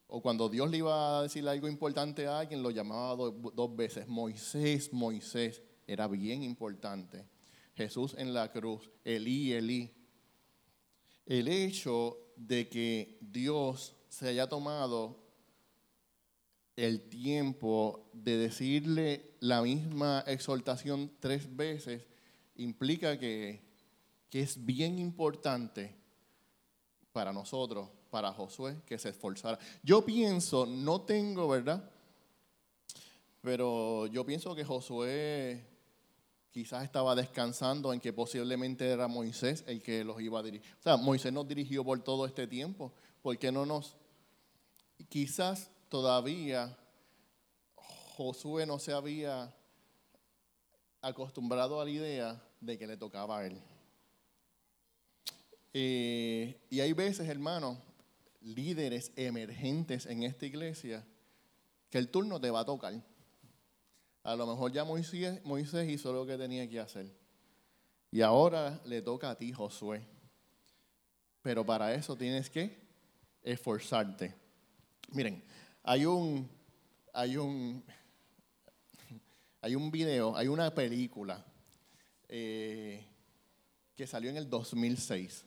o 0.08 0.22
cuando 0.22 0.48
Dios 0.48 0.72
le 0.72 0.78
iba 0.78 1.20
a 1.20 1.24
decir 1.24 1.46
algo 1.46 1.68
importante 1.68 2.26
a 2.28 2.40
alguien, 2.40 2.64
lo 2.64 2.72
llamaba 2.72 3.30
dos 3.54 3.76
veces. 3.76 4.08
Moisés, 4.08 4.94
Moisés. 4.94 5.62
Era 5.86 6.08
bien 6.08 6.44
importante. 6.44 7.28
Jesús 7.76 8.16
en 8.18 8.34
la 8.34 8.54
cruz. 8.54 8.90
Elí, 9.04 9.52
Elí. 9.52 9.92
El 11.26 11.50
hecho 11.50 12.23
de 12.36 12.68
que 12.68 13.18
Dios 13.22 13.96
se 14.10 14.28
haya 14.28 14.48
tomado 14.48 15.18
el 16.76 17.10
tiempo 17.10 18.10
de 18.14 18.38
decirle 18.38 19.36
la 19.40 19.62
misma 19.62 20.24
exhortación 20.28 21.12
tres 21.20 21.56
veces 21.56 22.04
implica 22.56 23.18
que, 23.20 23.62
que 24.30 24.42
es 24.42 24.66
bien 24.66 24.98
importante 25.00 25.96
para 27.12 27.32
nosotros, 27.32 27.90
para 28.10 28.34
Josué, 28.34 28.78
que 28.86 28.98
se 28.98 29.10
esforzara. 29.10 29.60
Yo 29.84 30.04
pienso, 30.04 30.66
no 30.66 31.02
tengo, 31.02 31.48
¿verdad? 31.48 31.90
Pero 33.42 34.08
yo 34.08 34.26
pienso 34.26 34.56
que 34.56 34.64
Josué 34.64 35.73
quizás 36.54 36.84
estaba 36.84 37.16
descansando 37.16 37.92
en 37.92 38.00
que 38.00 38.14
posiblemente 38.14 38.88
era 38.88 39.08
Moisés 39.08 39.64
el 39.66 39.82
que 39.82 40.04
los 40.04 40.22
iba 40.22 40.40
a 40.40 40.44
dirigir. 40.44 40.72
O 40.80 40.84
sea, 40.84 40.98
Moisés 40.98 41.34
nos 41.34 41.48
dirigió 41.48 41.84
por 41.84 42.00
todo 42.04 42.28
este 42.28 42.46
tiempo. 42.46 42.94
¿Por 43.24 43.38
qué 43.40 43.52
no 43.52 43.66
nos... 43.66 43.96
Quizás 45.10 45.72
todavía 45.90 46.78
Josué 47.76 48.68
no 48.68 48.78
se 48.78 48.94
había 48.94 49.52
acostumbrado 51.02 51.82
a 51.82 51.86
la 51.86 51.92
idea 51.92 52.44
de 52.62 52.78
que 52.78 52.86
le 52.86 52.98
tocaba 52.98 53.40
a 53.40 53.48
él. 53.48 53.60
Eh, 55.74 56.62
y 56.70 56.80
hay 56.82 56.94
veces, 56.94 57.28
hermanos, 57.28 57.80
líderes 58.42 59.12
emergentes 59.16 60.06
en 60.06 60.22
esta 60.22 60.46
iglesia, 60.46 61.04
que 61.90 61.98
el 61.98 62.10
turno 62.10 62.40
te 62.40 62.52
va 62.52 62.60
a 62.60 62.66
tocar. 62.66 62.94
A 64.24 64.36
lo 64.36 64.48
mejor 64.48 64.72
ya 64.72 64.86
Moisés, 64.86 65.90
hizo 65.90 66.14
lo 66.14 66.26
que 66.26 66.38
tenía 66.38 66.70
que 66.70 66.80
hacer. 66.80 67.14
Y 68.10 68.22
ahora 68.22 68.82
le 68.86 69.02
toca 69.02 69.30
a 69.30 69.36
ti, 69.36 69.52
Josué. 69.52 70.06
Pero 71.42 71.66
para 71.66 71.94
eso 71.94 72.16
tienes 72.16 72.50
que 72.50 72.80
esforzarte. 73.42 74.34
Miren, 75.10 75.44
hay 75.84 76.06
un, 76.06 76.50
hay 77.14 77.36
un, 77.38 77.84
Hay 79.64 79.76
un 79.76 79.90
video, 79.90 80.36
hay 80.36 80.50
una 80.50 80.76
película 80.76 81.42
eh, 82.28 83.02
que 83.96 84.06
salió 84.06 84.30
en 84.30 84.36
el 84.36 84.50
2006. 84.50 85.46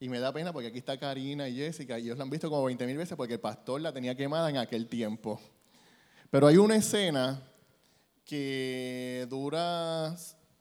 Y 0.00 0.08
me 0.08 0.18
da 0.18 0.32
pena 0.32 0.52
porque 0.52 0.66
aquí 0.66 0.78
está 0.78 0.98
Karina 0.98 1.48
y 1.48 1.54
Jessica 1.54 1.96
y 1.96 2.06
ellos 2.06 2.18
la 2.18 2.24
han 2.24 2.30
visto 2.30 2.50
como 2.50 2.64
20 2.64 2.84
mil 2.88 2.96
veces 2.96 3.16
porque 3.16 3.34
el 3.34 3.40
pastor 3.40 3.82
la 3.82 3.92
tenía 3.92 4.16
quemada 4.16 4.50
en 4.50 4.56
aquel 4.56 4.88
tiempo. 4.88 5.40
Pero 6.28 6.48
hay 6.48 6.56
una 6.56 6.74
escena 6.74 7.40
que 8.24 9.26
dura 9.28 10.16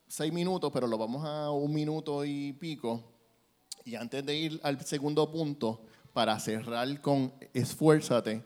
seis 0.07 0.33
minutos, 0.33 0.71
pero 0.73 0.87
lo 0.87 0.97
vamos 0.97 1.25
a 1.25 1.51
un 1.51 1.73
minuto 1.73 2.25
y 2.25 2.53
pico. 2.53 3.03
Y 3.85 3.95
antes 3.95 4.25
de 4.25 4.35
ir 4.35 4.59
al 4.63 4.83
segundo 4.85 5.31
punto, 5.31 5.85
para 6.13 6.39
cerrar 6.39 7.01
con 7.01 7.33
esfuérzate, 7.53 8.43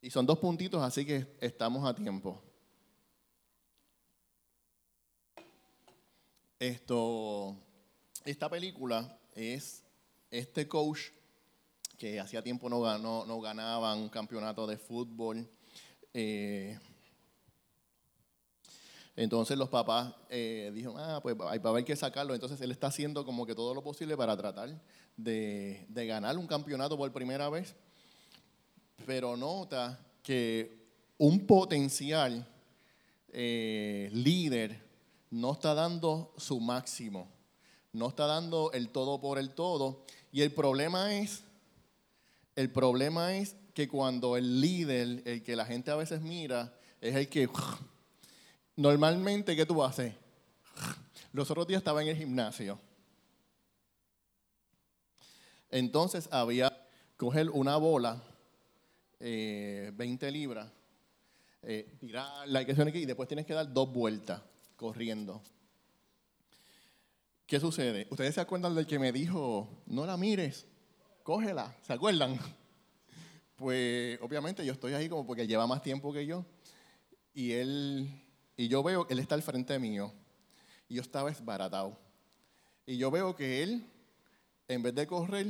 y 0.00 0.10
son 0.10 0.24
dos 0.24 0.38
puntitos, 0.38 0.82
así 0.82 1.04
que 1.04 1.36
estamos 1.40 1.84
a 1.84 1.94
tiempo. 1.94 2.40
Esto, 6.58 7.56
esta 8.24 8.48
película 8.48 9.18
es 9.34 9.84
este 10.30 10.66
coach 10.68 11.00
que 11.98 12.20
hacía 12.20 12.42
tiempo 12.42 12.68
no, 12.68 13.40
ganaba 13.40 13.94
un 13.94 14.08
campeonato 14.08 14.66
de 14.66 14.78
fútbol. 14.78 15.48
Eh, 16.14 16.78
entonces 19.16 19.56
los 19.56 19.70
papás 19.70 20.12
eh, 20.28 20.70
dijeron, 20.74 20.96
ah, 20.98 21.20
pues 21.22 21.34
hay 21.48 21.58
para 21.58 21.70
haber 21.70 21.84
que 21.86 21.96
sacarlo. 21.96 22.34
Entonces 22.34 22.60
él 22.60 22.70
está 22.70 22.88
haciendo 22.88 23.24
como 23.24 23.46
que 23.46 23.54
todo 23.54 23.74
lo 23.74 23.82
posible 23.82 24.14
para 24.14 24.36
tratar 24.36 24.78
de, 25.16 25.86
ganar 25.88 26.36
un 26.36 26.46
campeonato 26.46 26.98
por 26.98 27.10
primera 27.12 27.48
vez. 27.48 27.74
Pero 29.06 29.34
nota 29.36 29.98
que 30.22 30.86
un 31.16 31.46
potencial 31.46 32.46
eh, 33.32 34.10
líder 34.12 34.84
no 35.30 35.52
está 35.52 35.72
dando 35.72 36.34
su 36.36 36.60
máximo, 36.60 37.28
no 37.94 38.08
está 38.08 38.26
dando 38.26 38.70
el 38.72 38.90
todo 38.90 39.18
por 39.18 39.38
el 39.38 39.54
todo. 39.54 40.04
Y 40.30 40.42
el 40.42 40.52
problema 40.52 41.14
es, 41.14 41.42
el 42.54 42.70
problema 42.70 43.34
es 43.34 43.56
que 43.72 43.88
cuando 43.88 44.36
el 44.36 44.60
líder, 44.60 45.22
el 45.24 45.42
que 45.42 45.56
la 45.56 45.64
gente 45.64 45.90
a 45.90 45.96
veces 45.96 46.20
mira, 46.20 46.74
es 47.00 47.14
el 47.16 47.30
que 47.30 47.48
Normalmente, 48.76 49.56
¿qué 49.56 49.64
tú 49.64 49.82
haces? 49.82 50.14
Los 51.32 51.50
otros 51.50 51.66
días 51.66 51.78
estaba 51.78 52.02
en 52.02 52.08
el 52.08 52.16
gimnasio. 52.16 52.78
Entonces 55.70 56.28
había 56.30 56.72
coger 57.16 57.50
una 57.50 57.76
bola, 57.76 58.22
20 59.18 60.28
eh, 60.28 60.30
libras, 60.30 60.70
eh, 61.62 61.96
tirarla 61.98 62.62
y, 62.62 62.98
y 62.98 63.06
después 63.06 63.28
tienes 63.28 63.46
que 63.46 63.54
dar 63.54 63.72
dos 63.72 63.92
vueltas 63.92 64.42
corriendo. 64.76 65.42
¿Qué 67.46 67.58
sucede? 67.58 68.06
Ustedes 68.10 68.34
se 68.34 68.40
acuerdan 68.40 68.74
del 68.74 68.86
que 68.86 68.98
me 68.98 69.12
dijo, 69.12 69.68
no 69.86 70.04
la 70.04 70.16
mires, 70.16 70.66
cógela, 71.22 71.74
¿se 71.82 71.92
acuerdan? 71.92 72.38
Pues 73.56 74.20
obviamente 74.20 74.66
yo 74.66 74.74
estoy 74.74 74.92
ahí 74.92 75.08
como 75.08 75.26
porque 75.26 75.46
lleva 75.46 75.66
más 75.66 75.80
tiempo 75.80 76.12
que 76.12 76.26
yo. 76.26 76.44
Y 77.32 77.52
él 77.52 78.25
y 78.56 78.68
yo 78.68 78.82
veo, 78.82 79.06
él 79.10 79.18
está 79.18 79.34
al 79.34 79.42
frente 79.42 79.78
mío. 79.78 80.12
Y 80.88 80.94
yo 80.94 81.02
estaba 81.02 81.30
esbaratado. 81.30 81.98
Y 82.86 82.96
yo 82.96 83.10
veo 83.10 83.34
que 83.34 83.62
él, 83.62 83.84
en 84.68 84.82
vez 84.82 84.94
de 84.94 85.06
correr, 85.06 85.46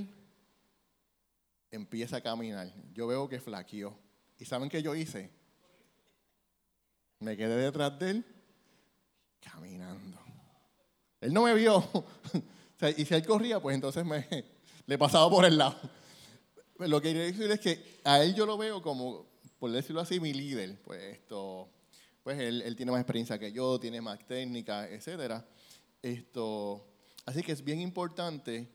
empieza 1.70 2.16
a 2.16 2.20
caminar. 2.20 2.72
Yo 2.94 3.06
veo 3.06 3.28
que 3.28 3.40
flaqueó. 3.40 3.96
¿Y 4.38 4.44
saben 4.44 4.68
qué 4.68 4.82
yo 4.82 4.94
hice? 4.94 5.30
Me 7.20 7.36
quedé 7.36 7.56
detrás 7.56 7.98
de 7.98 8.10
él, 8.10 8.24
caminando. 9.40 10.18
Él 11.20 11.32
no 11.32 11.42
me 11.42 11.54
vio. 11.54 11.84
y 12.96 13.04
si 13.04 13.14
él 13.14 13.26
corría, 13.26 13.60
pues 13.60 13.74
entonces 13.74 14.04
me, 14.04 14.26
le 14.86 14.98
pasaba 14.98 15.30
por 15.30 15.44
el 15.44 15.56
lado. 15.56 15.78
Lo 16.78 17.00
que 17.00 17.12
quiero 17.12 17.24
decir 17.24 17.50
es 17.50 17.60
que 17.60 18.00
a 18.04 18.22
él 18.22 18.34
yo 18.34 18.44
lo 18.44 18.58
veo 18.58 18.82
como, 18.82 19.26
por 19.58 19.70
decirlo 19.70 20.00
así, 20.00 20.20
mi 20.20 20.32
líder. 20.32 20.78
Pues 20.82 21.02
esto, 21.14 21.68
pues 22.26 22.40
él, 22.40 22.74
tiene 22.74 22.90
más 22.90 23.02
experiencia 23.02 23.38
que 23.38 23.52
yo, 23.52 23.78
tiene 23.78 24.00
más 24.00 24.18
técnica, 24.26 24.90
etc. 24.90 25.44
Esto, 26.02 26.84
así 27.24 27.40
que 27.40 27.52
es 27.52 27.62
bien 27.62 27.80
importante, 27.80 28.68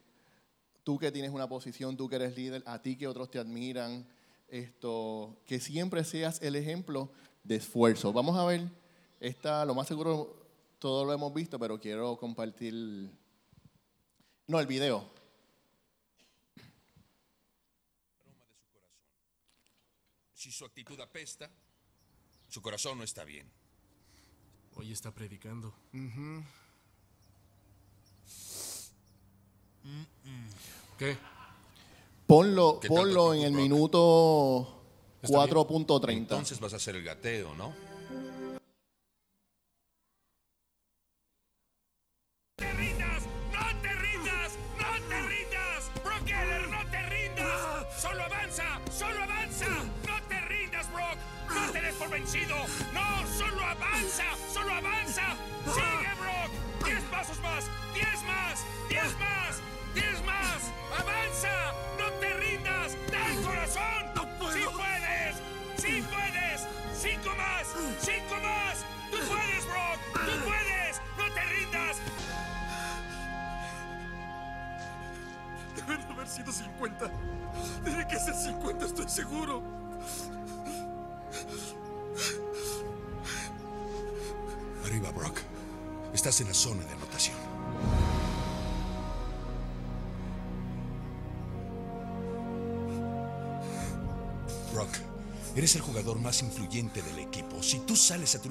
tú 0.86 0.98
que 0.98 1.12
tienes 1.12 1.32
una 1.32 1.50
posición, 1.50 1.98
tú 1.98 2.08
que 2.08 2.16
eres 2.16 2.34
líder, 2.38 2.64
a 2.66 2.82
ti 2.82 2.96
que 2.96 3.10
otros 3.10 3.30
te 3.30 3.40
admiran, 3.40 4.08
esto, 4.48 5.38
que 5.46 5.60
siempre 5.60 6.06
seas 6.06 6.42
el 6.42 6.56
ejemplo 6.56 7.12
de 7.44 7.58
esfuerzo. 7.58 8.14
Vamos 8.14 8.38
a 8.38 8.46
ver, 8.46 8.70
esta, 9.20 9.66
lo 9.66 9.76
más 9.76 9.86
seguro 9.86 10.48
todo 10.80 11.04
lo 11.04 11.12
hemos 11.12 11.34
visto, 11.34 11.60
pero 11.60 11.78
quiero 11.78 12.16
compartir, 12.16 13.12
no, 14.48 14.62
el 14.62 14.66
video. 14.66 15.12
Si 20.34 20.54
su 20.54 20.64
actitud 20.64 20.98
apesta, 21.02 21.52
su 22.52 22.62
corazón 22.62 22.98
no 22.98 23.06
está 23.06 23.24
bien. 23.24 23.50
Hoy 24.76 24.92
está 24.92 25.12
predicando. 25.12 25.74
¿Qué? 31.00 31.18
Ponlo, 32.28 32.82
ponlo 32.82 33.34
en 33.34 33.44
el 33.44 33.54
minuto 33.54 34.84
4.30. 35.24 36.12
Entonces 36.12 36.60
vas 36.60 36.74
a 36.74 36.76
hacer 36.76 36.98
el 36.98 37.04
gateo. 37.04 37.56
¡No! 37.56 37.91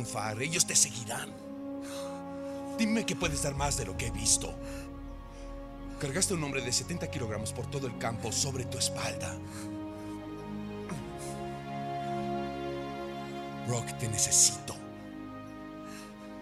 Triunfar, 0.01 0.41
ellos 0.41 0.67
te 0.67 0.75
seguirán. 0.75 1.31
Dime 2.79 3.05
que 3.05 3.17
puedes 3.17 3.43
dar 3.43 3.55
más 3.55 3.77
de 3.77 3.85
lo 3.85 3.97
que 3.97 4.07
he 4.07 4.11
visto. 4.11 4.55
Cargaste 5.99 6.33
a 6.33 6.37
un 6.37 6.45
hombre 6.45 6.63
de 6.63 6.73
70 6.73 7.11
kilogramos 7.11 7.53
por 7.53 7.67
todo 7.71 7.87
el 7.87 7.99
campo 7.99 8.33
sobre 8.33 8.65
tu 8.65 8.79
espalda. 8.79 9.37
Brock, 13.69 13.87
te 13.99 14.09
necesito. 14.09 14.75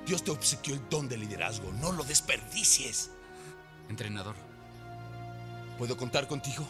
Dios 0.06 0.22
te 0.22 0.30
obsequió 0.30 0.74
el 0.74 0.88
don 0.88 1.08
de 1.08 1.18
liderazgo. 1.18 1.72
No 1.72 1.90
lo 1.90 2.04
desperdicies. 2.04 3.10
Entrenador. 3.88 4.36
¿Puedo 5.76 5.96
contar 5.96 6.28
contigo? 6.28 6.64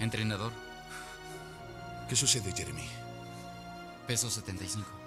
Entrenador. 0.00 0.52
¿Qué 2.08 2.16
sucede, 2.16 2.52
Jeremy? 2.52 2.88
Peso 4.06 4.30
75. 4.30 5.00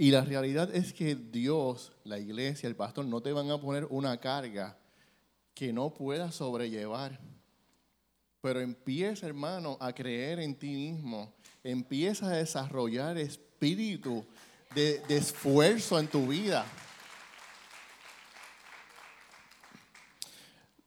Y 0.00 0.12
la 0.12 0.20
realidad 0.20 0.72
es 0.72 0.92
que 0.92 1.16
Dios, 1.16 1.92
la 2.04 2.18
iglesia, 2.18 2.68
el 2.68 2.76
pastor, 2.76 3.04
no 3.04 3.20
te 3.20 3.32
van 3.32 3.50
a 3.50 3.60
poner 3.60 3.84
una 3.90 4.20
carga 4.20 4.78
que 5.54 5.72
no 5.72 5.92
puedas 5.92 6.36
sobrellevar. 6.36 7.18
Pero 8.40 8.60
empieza, 8.60 9.26
hermano, 9.26 9.76
a 9.80 9.92
creer 9.92 10.40
en 10.40 10.54
ti 10.54 10.68
mismo. 10.68 11.34
Empieza 11.64 12.26
a 12.26 12.36
desarrollar 12.36 13.18
espíritu 13.18 14.24
de, 14.74 15.00
de 15.08 15.16
esfuerzo 15.16 15.98
en 15.98 16.08
tu 16.08 16.26
vida. 16.28 16.64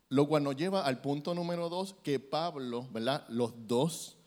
Lo 0.10 0.28
cual 0.28 0.44
nos 0.44 0.58
lleva 0.58 0.86
al 0.86 1.00
punto 1.00 1.34
número 1.34 1.70
dos, 1.70 1.96
que 2.04 2.20
Pablo, 2.20 2.88
¿verdad? 2.92 3.26
Los 3.30 3.54
dos 3.68 4.18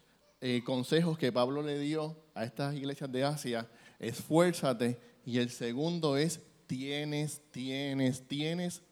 eh, 0.46 0.62
consejos 0.62 1.16
que 1.16 1.32
Pablo 1.32 1.62
le 1.62 1.78
dio 1.78 2.16
a 2.34 2.44
estas 2.44 2.74
iglesias 2.74 3.10
de 3.10 3.24
Asia, 3.24 3.68
esfuérzate. 3.98 5.00
Y 5.24 5.38
el 5.38 5.48
segundo 5.48 6.18
es, 6.18 6.40
tienes, 6.66 7.40
tienes, 7.50 8.26
tienes 8.28 8.82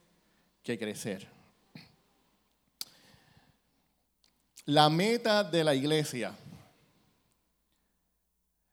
que 0.62 0.78
crecer. 0.78 1.28
La 4.66 4.88
meta 4.88 5.42
de 5.42 5.64
la 5.64 5.74
iglesia. 5.74 6.36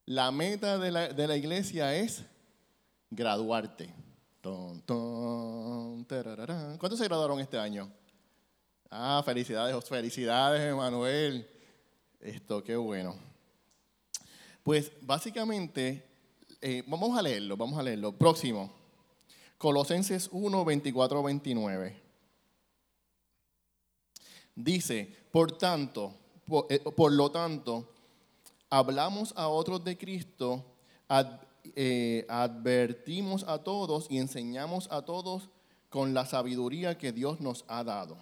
La 0.06 0.32
meta 0.32 0.78
de 0.78 0.92
la, 0.92 1.36
iglesia 1.36 1.96
es 1.96 2.24
graduarte. 3.10 3.94
¿Cuántos 4.42 6.08
se 6.98 7.06
graduaron 7.06 7.40
este 7.40 7.58
año? 7.58 7.92
Ah, 8.92 9.22
felicidades, 9.26 9.84
felicidades, 9.86 10.62
Emanuel. 10.72 11.48
Esto, 12.20 12.64
qué 12.64 12.76
bueno. 12.76 13.16
Pues 14.62 14.92
básicamente, 15.02 16.06
eh, 16.62 16.84
vamos 16.86 17.18
a 17.18 17.22
leerlo, 17.22 17.58
vamos 17.58 17.80
a 17.80 17.84
leerlo. 17.84 18.12
Próximo. 18.12 18.72
Colosenses 19.58 20.30
1, 20.32 20.66
24, 20.66 21.24
29. 21.24 22.09
Dice, 24.60 25.10
por 25.32 25.58
tanto, 25.58 26.14
por, 26.46 26.66
eh, 26.70 26.80
por 26.80 27.14
lo 27.14 27.32
tanto, 27.32 27.88
hablamos 28.70 29.34
a 29.38 29.48
otros 29.48 29.86
de 29.86 29.98
Cristo, 29.98 30.66
eh, 31.64 32.26
advertimos 32.28 33.46
a 33.48 33.60
todos 33.60 34.08
y 34.10 34.18
enseñamos 34.18 34.90
a 34.92 35.04
todos 35.04 35.48
con 35.90 36.14
la 36.14 36.26
sabiduría 36.26 36.98
que 36.98 37.14
Dios 37.14 37.40
nos 37.40 37.64
ha 37.70 37.86
dado. 37.86 38.18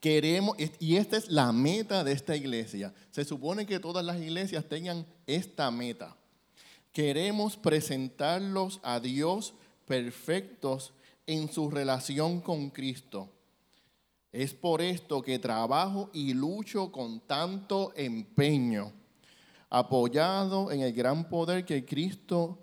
Queremos, 0.00 0.56
y 0.80 0.96
esta 0.96 1.16
es 1.16 1.30
la 1.30 1.52
meta 1.52 2.02
de 2.02 2.10
esta 2.10 2.34
iglesia. 2.34 2.92
Se 3.12 3.24
supone 3.24 3.64
que 3.64 3.78
todas 3.78 4.04
las 4.04 4.20
iglesias 4.20 4.64
tengan 4.68 5.06
esta 5.28 5.70
meta. 5.70 6.16
Queremos 6.92 7.56
presentarlos 7.56 8.80
a 8.82 8.98
Dios 8.98 9.54
perfectos 9.86 10.92
en 11.28 11.50
su 11.52 11.70
relación 11.70 12.40
con 12.40 12.70
Cristo. 12.70 13.30
Es 14.36 14.52
por 14.52 14.82
esto 14.82 15.22
que 15.22 15.38
trabajo 15.38 16.10
y 16.12 16.34
lucho 16.34 16.92
con 16.92 17.20
tanto 17.20 17.94
empeño, 17.96 18.92
apoyado 19.70 20.70
en 20.70 20.82
el 20.82 20.92
gran 20.92 21.30
poder 21.30 21.64
que 21.64 21.86
Cristo, 21.86 22.58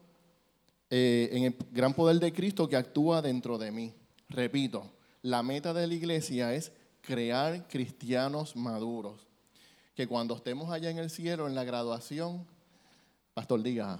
eh, 0.91 1.30
en 1.32 1.45
el 1.45 1.55
gran 1.71 1.95
poder 1.95 2.19
de 2.19 2.32
Cristo 2.32 2.69
que 2.69 2.76
actúa 2.76 3.24
dentro 3.24 3.57
de 3.57 3.71
mí. 3.71 3.91
Repito, 4.30 4.91
la 5.24 5.41
meta 5.41 5.74
de 5.74 5.88
la 5.88 5.95
iglesia 5.95 6.53
es 6.53 6.71
crear 7.01 7.67
cristianos 7.67 8.55
maduros. 8.55 9.26
Que 9.95 10.05
cuando 10.05 10.36
estemos 10.36 10.69
allá 10.69 10.91
en 10.91 10.99
el 10.99 11.09
cielo, 11.09 11.47
en 11.47 11.55
la 11.55 11.63
graduación, 11.63 12.45
Pastor 13.34 13.63
diga, 13.63 13.99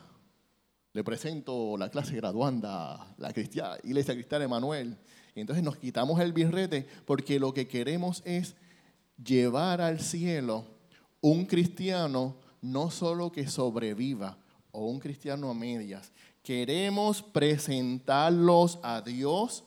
le 0.92 1.04
presento 1.04 1.76
la 1.76 1.90
clase 1.90 2.16
graduanda, 2.18 3.16
la 3.18 3.32
Iglesia 3.32 4.14
Cristiana 4.14 4.46
Emanuel. 4.46 4.96
Entonces 5.36 5.64
nos 5.64 5.78
quitamos 5.78 6.20
el 6.20 6.34
birrete 6.34 6.88
porque 7.06 7.40
lo 7.40 7.54
que 7.54 7.68
queremos 7.68 8.22
es 8.26 8.56
llevar 9.24 9.82
al 9.82 10.00
cielo 10.00 10.66
un 11.22 11.46
cristiano 11.46 12.36
no 12.62 12.92
solo 12.92 13.32
que 13.32 13.48
sobreviva 13.48 14.38
o 14.72 14.86
un 14.88 15.00
cristiano 15.00 15.50
a 15.50 15.54
medias. 15.54 16.12
Queremos 16.44 17.22
presentarlos 17.22 18.80
a 18.84 19.02
Dios 19.02 19.64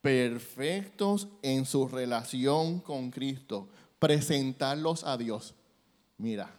perfectos 0.00 1.28
en 1.42 1.64
su 1.64 1.88
relación 1.88 2.80
con 2.80 3.10
Cristo. 3.10 3.68
Presentarlos 3.98 5.04
a 5.04 5.16
Dios. 5.16 5.54
Mira, 6.18 6.50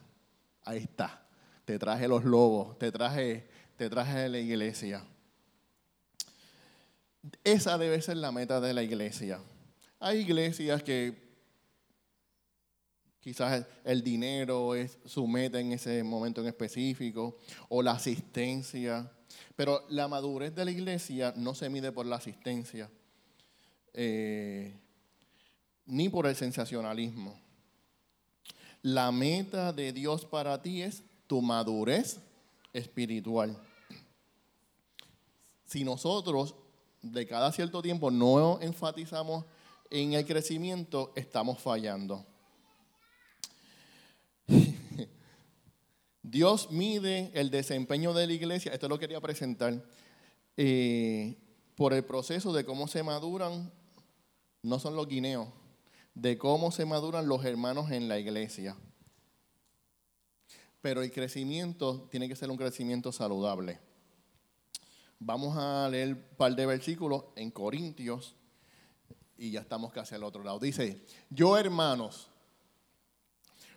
ahí 0.64 0.80
está. 0.80 1.26
Te 1.66 1.78
traje 1.78 2.08
los 2.08 2.24
lobos, 2.24 2.78
te 2.80 2.92
traje, 2.92 3.48
te 3.78 3.90
traje 3.90 4.30
la 4.30 4.40
iglesia. 4.40 5.04
Esa 7.44 7.78
debe 7.78 8.02
ser 8.02 8.18
la 8.18 8.32
meta 8.32 8.60
de 8.62 8.74
la 8.74 8.84
iglesia. 8.84 9.40
Hay 10.00 10.20
iglesias 10.20 10.84
que 10.84 11.26
quizás 13.20 13.66
el 13.84 14.04
dinero 14.04 14.76
es 14.76 15.00
su 15.06 15.26
meta 15.28 15.60
en 15.60 15.72
ese 15.72 16.04
momento 16.04 16.42
en 16.42 16.48
específico, 16.48 17.38
o 17.70 17.82
la 17.82 17.94
asistencia, 17.94 19.12
pero 19.56 19.84
la 19.90 20.08
madurez 20.08 20.54
de 20.54 20.66
la 20.66 20.72
iglesia 20.72 21.34
no 21.36 21.56
se 21.56 21.70
mide 21.70 21.92
por 21.92 22.06
la 22.06 22.18
asistencia, 22.18 22.90
eh, 23.94 24.78
ni 25.88 26.10
por 26.10 26.28
el 26.28 26.36
sensacionalismo. 26.36 27.40
La 28.84 29.12
meta 29.12 29.74
de 29.74 29.92
Dios 29.92 30.26
para 30.26 30.62
ti 30.62 30.84
es 30.84 31.02
tu 31.26 31.42
madurez 31.42 32.20
espiritual. 32.74 33.58
Si 35.66 35.84
nosotros 35.84 36.54
de 37.12 37.28
cada 37.28 37.52
cierto 37.52 37.82
tiempo 37.82 38.10
no 38.10 38.60
enfatizamos 38.62 39.46
en 39.92 40.14
el 40.14 40.26
crecimiento, 40.26 41.14
estamos 41.16 41.60
fallando. 41.60 42.26
Dios 46.24 46.72
mide 46.72 47.32
el 47.36 47.52
desempeño 47.52 48.14
de 48.14 48.26
la 48.26 48.34
iglesia, 48.34 48.74
esto 48.74 48.90
lo 48.90 48.98
quería 48.98 49.22
presentar, 49.22 49.86
eh, 50.58 51.38
por 51.76 51.94
el 51.94 52.04
proceso 52.04 52.52
de 52.54 52.66
cómo 52.66 52.88
se 52.88 53.04
maduran, 53.04 53.72
no 54.64 54.80
son 54.80 54.96
los 54.96 55.08
guineos, 55.08 55.48
de 56.16 56.40
cómo 56.40 56.72
se 56.72 56.86
maduran 56.86 57.28
los 57.28 57.46
hermanos 57.46 57.92
en 57.92 58.08
la 58.08 58.18
iglesia. 58.18 58.76
Pero 60.82 61.04
el 61.04 61.12
crecimiento 61.12 62.08
tiene 62.10 62.28
que 62.28 62.36
ser 62.36 62.50
un 62.50 62.58
crecimiento 62.58 63.12
saludable. 63.12 63.85
Vamos 65.20 65.58
a 65.58 65.88
leer 65.90 66.14
un 66.14 66.38
par 66.38 66.56
de 66.56 66.66
versículos 66.66 67.26
en 67.36 67.52
Corintios 67.52 68.36
y 69.38 69.52
ya 69.52 69.62
estamos 69.62 69.92
casi 69.92 70.16
al 70.16 70.24
otro 70.24 70.44
lado. 70.44 70.60
Dice, 70.60 71.02
yo 71.30 71.58
hermanos, 71.58 72.30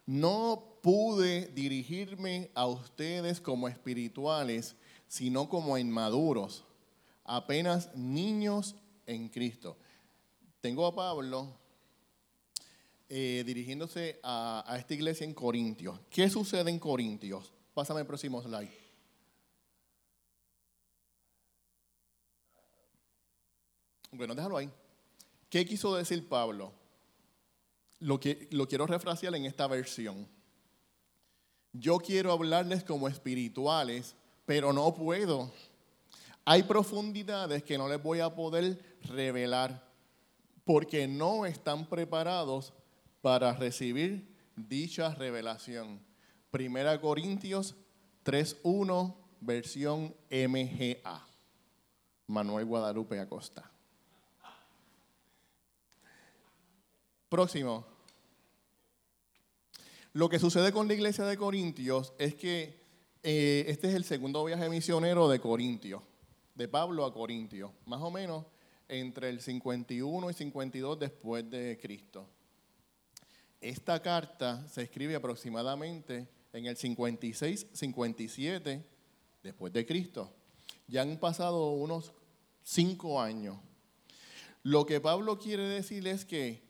no 0.07 0.79
pude 0.83 1.49
dirigirme 1.49 2.51
a 2.55 2.67
ustedes 2.67 3.41
como 3.41 3.69
espirituales, 3.69 4.77
sino 5.07 5.49
como 5.49 5.79
inmaduros, 5.79 6.65
apenas 7.25 7.95
niños 7.95 8.75
en 9.07 9.29
Cristo. 9.29 9.77
Tengo 10.61 10.87
a 10.87 10.95
Pablo 10.95 11.49
eh, 13.09 13.43
dirigiéndose 13.47 14.19
a, 14.23 14.65
a 14.67 14.79
esta 14.79 14.95
iglesia 14.95 15.25
en 15.25 15.35
Corintios. 15.35 16.01
¿Qué 16.11 16.29
sucede 16.29 16.71
en 16.71 16.79
Corintios? 16.79 17.53
Pásame 17.75 18.01
el 18.01 18.07
próximo 18.07 18.43
slide. 18.43 18.88
Bueno, 24.13 24.35
déjalo 24.35 24.57
ahí. 24.57 24.71
¿Qué 25.51 25.65
quiso 25.65 25.95
decir 25.95 26.29
Pablo? 26.29 26.73
Lo, 28.01 28.21
que, 28.21 28.49
lo 28.51 28.69
quiero 28.69 28.87
refrasear 28.87 29.35
en 29.35 29.45
esta 29.45 29.67
versión. 29.67 30.29
Yo 31.73 31.99
quiero 31.99 32.33
hablarles 32.33 32.85
como 32.85 33.09
espirituales, 33.09 34.15
pero 34.47 34.73
no 34.73 34.95
puedo. 34.95 35.53
Hay 36.45 36.63
profundidades 36.63 37.63
que 37.63 37.77
no 37.77 37.89
les 37.89 38.03
voy 38.03 38.21
a 38.21 38.35
poder 38.35 38.99
revelar 39.03 39.87
porque 40.65 41.07
no 41.07 41.47
están 41.47 41.87
preparados 41.87 42.73
para 43.21 43.53
recibir 43.53 44.35
dicha 44.57 45.15
revelación. 45.15 46.01
Primera 46.51 47.01
Corintios 47.01 47.75
3.1, 48.25 49.15
versión 49.41 50.15
MGA. 50.31 51.27
Manuel 52.27 52.67
Guadalupe 52.67 53.19
Acosta. 53.19 53.71
Próximo. 57.29 57.85
Lo 60.15 60.31
que 60.31 60.39
sucede 60.39 60.73
con 60.73 60.89
la 60.89 60.95
iglesia 60.95 61.25
de 61.27 61.37
Corintios 61.37 62.15
es 62.19 62.35
que 62.35 62.81
eh, 63.23 63.67
este 63.69 63.89
es 63.89 63.95
el 63.95 64.05
segundo 64.05 64.43
viaje 64.45 64.71
misionero 64.71 65.29
de 65.29 65.39
Corintios, 65.39 66.03
de 66.55 66.69
Pablo 66.69 67.05
a 67.05 67.13
Corintios, 67.13 67.71
más 67.85 68.01
o 68.01 68.11
menos 68.11 68.47
entre 68.89 69.29
el 69.29 69.43
51 69.43 70.31
y 70.31 70.33
52 70.33 70.99
después 70.99 71.51
de 71.51 71.79
Cristo. 71.81 72.27
Esta 73.61 74.01
carta 74.01 74.67
se 74.67 74.83
escribe 74.83 75.15
aproximadamente 75.15 76.29
en 76.55 76.65
el 76.65 76.79
56, 76.79 77.67
57 77.75 78.87
después 79.43 79.73
de 79.75 79.85
Cristo. 79.85 80.33
Ya 80.87 81.03
han 81.03 81.19
pasado 81.19 81.73
unos 81.73 82.15
cinco 82.63 83.21
años. 83.21 83.59
Lo 84.63 84.87
que 84.87 85.01
Pablo 85.03 85.39
quiere 85.39 85.65
decir 85.65 86.09
es 86.09 86.25
que 86.25 86.68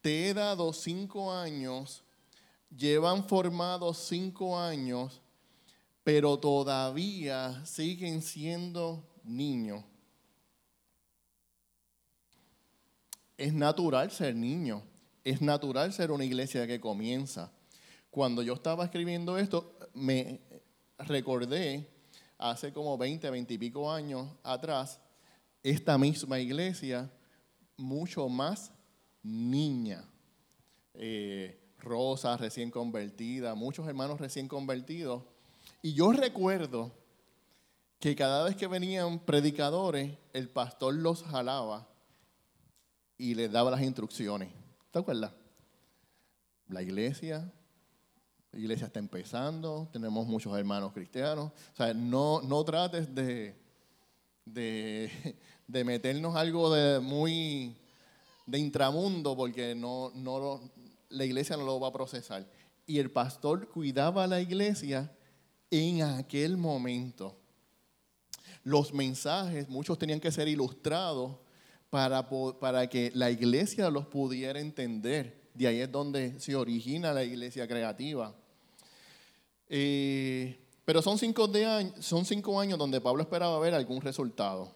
te 0.00 0.28
he 0.28 0.34
dado 0.34 0.72
cinco 0.72 1.32
años, 1.32 2.02
llevan 2.76 3.26
formados 3.26 3.98
cinco 3.98 4.58
años, 4.58 5.20
pero 6.04 6.38
todavía 6.38 7.64
siguen 7.66 8.22
siendo 8.22 9.04
niños. 9.24 9.84
Es 13.36 13.52
natural 13.52 14.10
ser 14.10 14.34
niño, 14.34 14.82
es 15.22 15.40
natural 15.40 15.92
ser 15.92 16.10
una 16.10 16.24
iglesia 16.24 16.66
que 16.66 16.80
comienza. 16.80 17.52
Cuando 18.10 18.42
yo 18.42 18.54
estaba 18.54 18.84
escribiendo 18.84 19.38
esto, 19.38 19.76
me 19.94 20.40
recordé 20.98 21.88
hace 22.38 22.72
como 22.72 22.96
20, 22.96 23.30
20 23.30 23.54
y 23.54 23.58
pico 23.58 23.92
años 23.92 24.28
atrás, 24.42 25.00
esta 25.62 25.98
misma 25.98 26.38
iglesia, 26.40 27.10
mucho 27.76 28.28
más 28.28 28.72
niña. 29.28 30.04
Eh, 30.94 31.60
Rosa 31.78 32.36
recién 32.36 32.70
convertida, 32.70 33.54
muchos 33.54 33.86
hermanos 33.86 34.20
recién 34.20 34.48
convertidos. 34.48 35.22
Y 35.80 35.94
yo 35.94 36.10
recuerdo 36.12 36.92
que 38.00 38.16
cada 38.16 38.44
vez 38.44 38.56
que 38.56 38.66
venían 38.66 39.20
predicadores, 39.20 40.16
el 40.32 40.48
pastor 40.48 40.94
los 40.94 41.22
jalaba 41.22 41.88
y 43.16 43.34
les 43.34 43.50
daba 43.50 43.70
las 43.70 43.82
instrucciones. 43.82 44.50
¿Te 44.90 44.98
acuerdas? 44.98 45.32
La 46.68 46.82
iglesia, 46.82 47.52
la 48.52 48.58
iglesia 48.58 48.86
está 48.86 48.98
empezando, 48.98 49.88
tenemos 49.92 50.26
muchos 50.26 50.56
hermanos 50.56 50.92
cristianos. 50.92 51.52
O 51.72 51.76
sea, 51.76 51.94
no, 51.94 52.40
no 52.42 52.64
trates 52.64 53.14
de, 53.14 53.56
de, 54.44 55.38
de 55.66 55.84
meternos 55.84 56.34
algo 56.34 56.72
de 56.72 57.00
muy 57.00 57.76
de 58.48 58.58
intramundo 58.58 59.36
porque 59.36 59.74
no, 59.74 60.10
no, 60.14 60.60
la 61.10 61.24
iglesia 61.24 61.56
no 61.56 61.64
lo 61.64 61.78
va 61.78 61.88
a 61.88 61.92
procesar. 61.92 62.48
Y 62.86 62.98
el 62.98 63.10
pastor 63.10 63.68
cuidaba 63.68 64.24
a 64.24 64.26
la 64.26 64.40
iglesia 64.40 65.12
en 65.70 66.02
aquel 66.02 66.56
momento. 66.56 67.36
Los 68.64 68.94
mensajes, 68.94 69.68
muchos 69.68 69.98
tenían 69.98 70.18
que 70.18 70.32
ser 70.32 70.48
ilustrados 70.48 71.36
para, 71.90 72.26
para 72.58 72.88
que 72.88 73.12
la 73.14 73.30
iglesia 73.30 73.90
los 73.90 74.06
pudiera 74.06 74.58
entender. 74.58 75.50
De 75.52 75.66
ahí 75.66 75.80
es 75.80 75.92
donde 75.92 76.40
se 76.40 76.56
origina 76.56 77.12
la 77.12 77.24
iglesia 77.24 77.68
creativa. 77.68 78.34
Eh, 79.68 80.58
pero 80.86 81.02
son 81.02 81.18
cinco, 81.18 81.46
de 81.48 81.92
son 82.00 82.24
cinco 82.24 82.58
años 82.58 82.78
donde 82.78 82.98
Pablo 82.98 83.22
esperaba 83.22 83.58
ver 83.60 83.74
algún 83.74 84.00
resultado. 84.00 84.74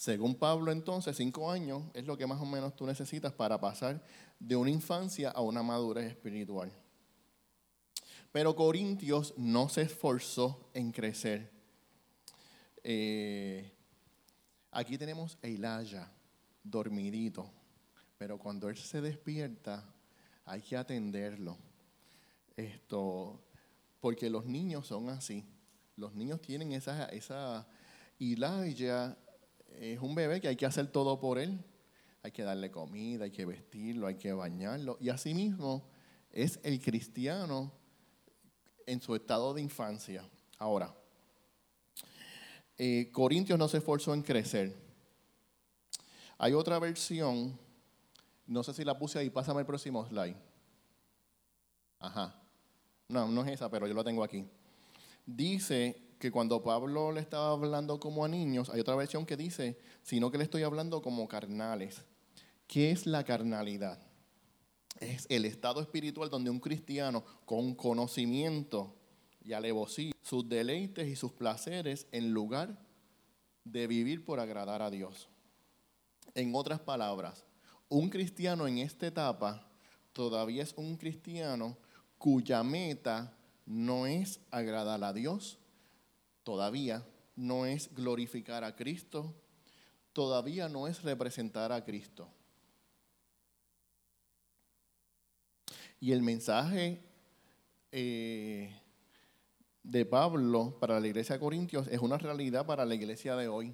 Según 0.00 0.34
Pablo, 0.34 0.72
entonces, 0.72 1.14
cinco 1.14 1.50
años 1.50 1.82
es 1.92 2.06
lo 2.06 2.16
que 2.16 2.26
más 2.26 2.40
o 2.40 2.46
menos 2.46 2.74
tú 2.74 2.86
necesitas 2.86 3.34
para 3.34 3.60
pasar 3.60 4.02
de 4.38 4.56
una 4.56 4.70
infancia 4.70 5.28
a 5.28 5.42
una 5.42 5.62
madurez 5.62 6.06
espiritual. 6.06 6.72
Pero 8.32 8.56
Corintios 8.56 9.34
no 9.36 9.68
se 9.68 9.82
esforzó 9.82 10.70
en 10.72 10.90
crecer. 10.90 11.50
Eh, 12.82 13.70
aquí 14.70 14.96
tenemos 14.96 15.36
a 15.42 15.48
Elijah, 15.48 16.10
dormidito, 16.64 17.50
pero 18.16 18.38
cuando 18.38 18.70
él 18.70 18.78
se 18.78 19.02
despierta, 19.02 19.84
hay 20.46 20.62
que 20.62 20.78
atenderlo. 20.78 21.58
Esto, 22.56 23.38
porque 24.00 24.30
los 24.30 24.46
niños 24.46 24.86
son 24.86 25.10
así. 25.10 25.44
Los 25.96 26.14
niños 26.14 26.40
tienen 26.40 26.72
esa, 26.72 27.04
esa 27.10 27.68
es 29.78 30.00
un 30.00 30.14
bebé 30.14 30.40
que 30.40 30.48
hay 30.48 30.56
que 30.56 30.66
hacer 30.66 30.88
todo 30.88 31.18
por 31.18 31.38
él. 31.38 31.62
Hay 32.22 32.32
que 32.32 32.42
darle 32.42 32.70
comida, 32.70 33.24
hay 33.24 33.30
que 33.30 33.46
vestirlo, 33.46 34.06
hay 34.06 34.16
que 34.16 34.32
bañarlo. 34.32 34.98
Y 35.00 35.08
asimismo 35.08 35.88
es 36.30 36.60
el 36.62 36.80
cristiano 36.80 37.72
en 38.86 39.00
su 39.00 39.14
estado 39.14 39.54
de 39.54 39.62
infancia. 39.62 40.28
Ahora, 40.58 40.94
eh, 42.76 43.10
Corintios 43.12 43.58
no 43.58 43.68
se 43.68 43.78
esforzó 43.78 44.12
en 44.14 44.22
crecer. 44.22 44.76
Hay 46.38 46.52
otra 46.54 46.78
versión, 46.78 47.58
no 48.46 48.62
sé 48.62 48.74
si 48.74 48.84
la 48.84 48.98
puse 48.98 49.18
ahí, 49.18 49.30
pásame 49.30 49.60
el 49.60 49.66
próximo 49.66 50.06
slide. 50.06 50.36
Ajá. 51.98 52.34
No, 53.08 53.28
no 53.28 53.44
es 53.44 53.52
esa, 53.52 53.70
pero 53.70 53.86
yo 53.86 53.94
la 53.94 54.04
tengo 54.04 54.24
aquí. 54.24 54.46
Dice 55.26 56.09
que 56.20 56.30
cuando 56.30 56.62
Pablo 56.62 57.12
le 57.12 57.20
estaba 57.20 57.50
hablando 57.50 57.98
como 57.98 58.26
a 58.26 58.28
niños, 58.28 58.68
hay 58.68 58.80
otra 58.80 58.94
versión 58.94 59.24
que 59.24 59.38
dice, 59.38 59.78
sino 60.02 60.30
que 60.30 60.36
le 60.36 60.44
estoy 60.44 60.62
hablando 60.62 61.00
como 61.00 61.26
carnales. 61.26 62.04
¿Qué 62.66 62.90
es 62.90 63.06
la 63.06 63.24
carnalidad? 63.24 63.98
Es 65.00 65.24
el 65.30 65.46
estado 65.46 65.80
espiritual 65.80 66.28
donde 66.28 66.50
un 66.50 66.60
cristiano 66.60 67.24
con 67.46 67.74
conocimiento 67.74 68.94
y 69.42 69.54
alevosía, 69.54 70.12
sus 70.20 70.46
deleites 70.46 71.08
y 71.08 71.16
sus 71.16 71.32
placeres 71.32 72.06
en 72.12 72.34
lugar 72.34 72.78
de 73.64 73.86
vivir 73.86 74.22
por 74.22 74.40
agradar 74.40 74.82
a 74.82 74.90
Dios. 74.90 75.26
En 76.34 76.54
otras 76.54 76.80
palabras, 76.80 77.46
un 77.88 78.10
cristiano 78.10 78.68
en 78.68 78.76
esta 78.76 79.06
etapa 79.06 79.66
todavía 80.12 80.62
es 80.62 80.74
un 80.76 80.98
cristiano 80.98 81.78
cuya 82.18 82.62
meta 82.62 83.34
no 83.64 84.06
es 84.06 84.40
agradar 84.50 85.02
a 85.02 85.14
Dios, 85.14 85.59
todavía 86.50 87.06
no 87.36 87.64
es 87.64 87.94
glorificar 87.94 88.64
a 88.64 88.74
Cristo, 88.74 89.32
todavía 90.12 90.68
no 90.68 90.88
es 90.88 91.04
representar 91.04 91.70
a 91.70 91.84
Cristo. 91.84 92.28
Y 96.00 96.10
el 96.10 96.22
mensaje 96.22 97.04
eh, 97.92 98.74
de 99.84 100.04
Pablo 100.06 100.76
para 100.80 100.98
la 100.98 101.06
iglesia 101.06 101.36
de 101.36 101.40
Corintios 101.40 101.86
es 101.86 102.00
una 102.00 102.18
realidad 102.18 102.66
para 102.66 102.84
la 102.84 102.96
iglesia 102.96 103.36
de 103.36 103.46
hoy. 103.46 103.72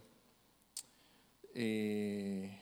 Eh, 1.55 2.61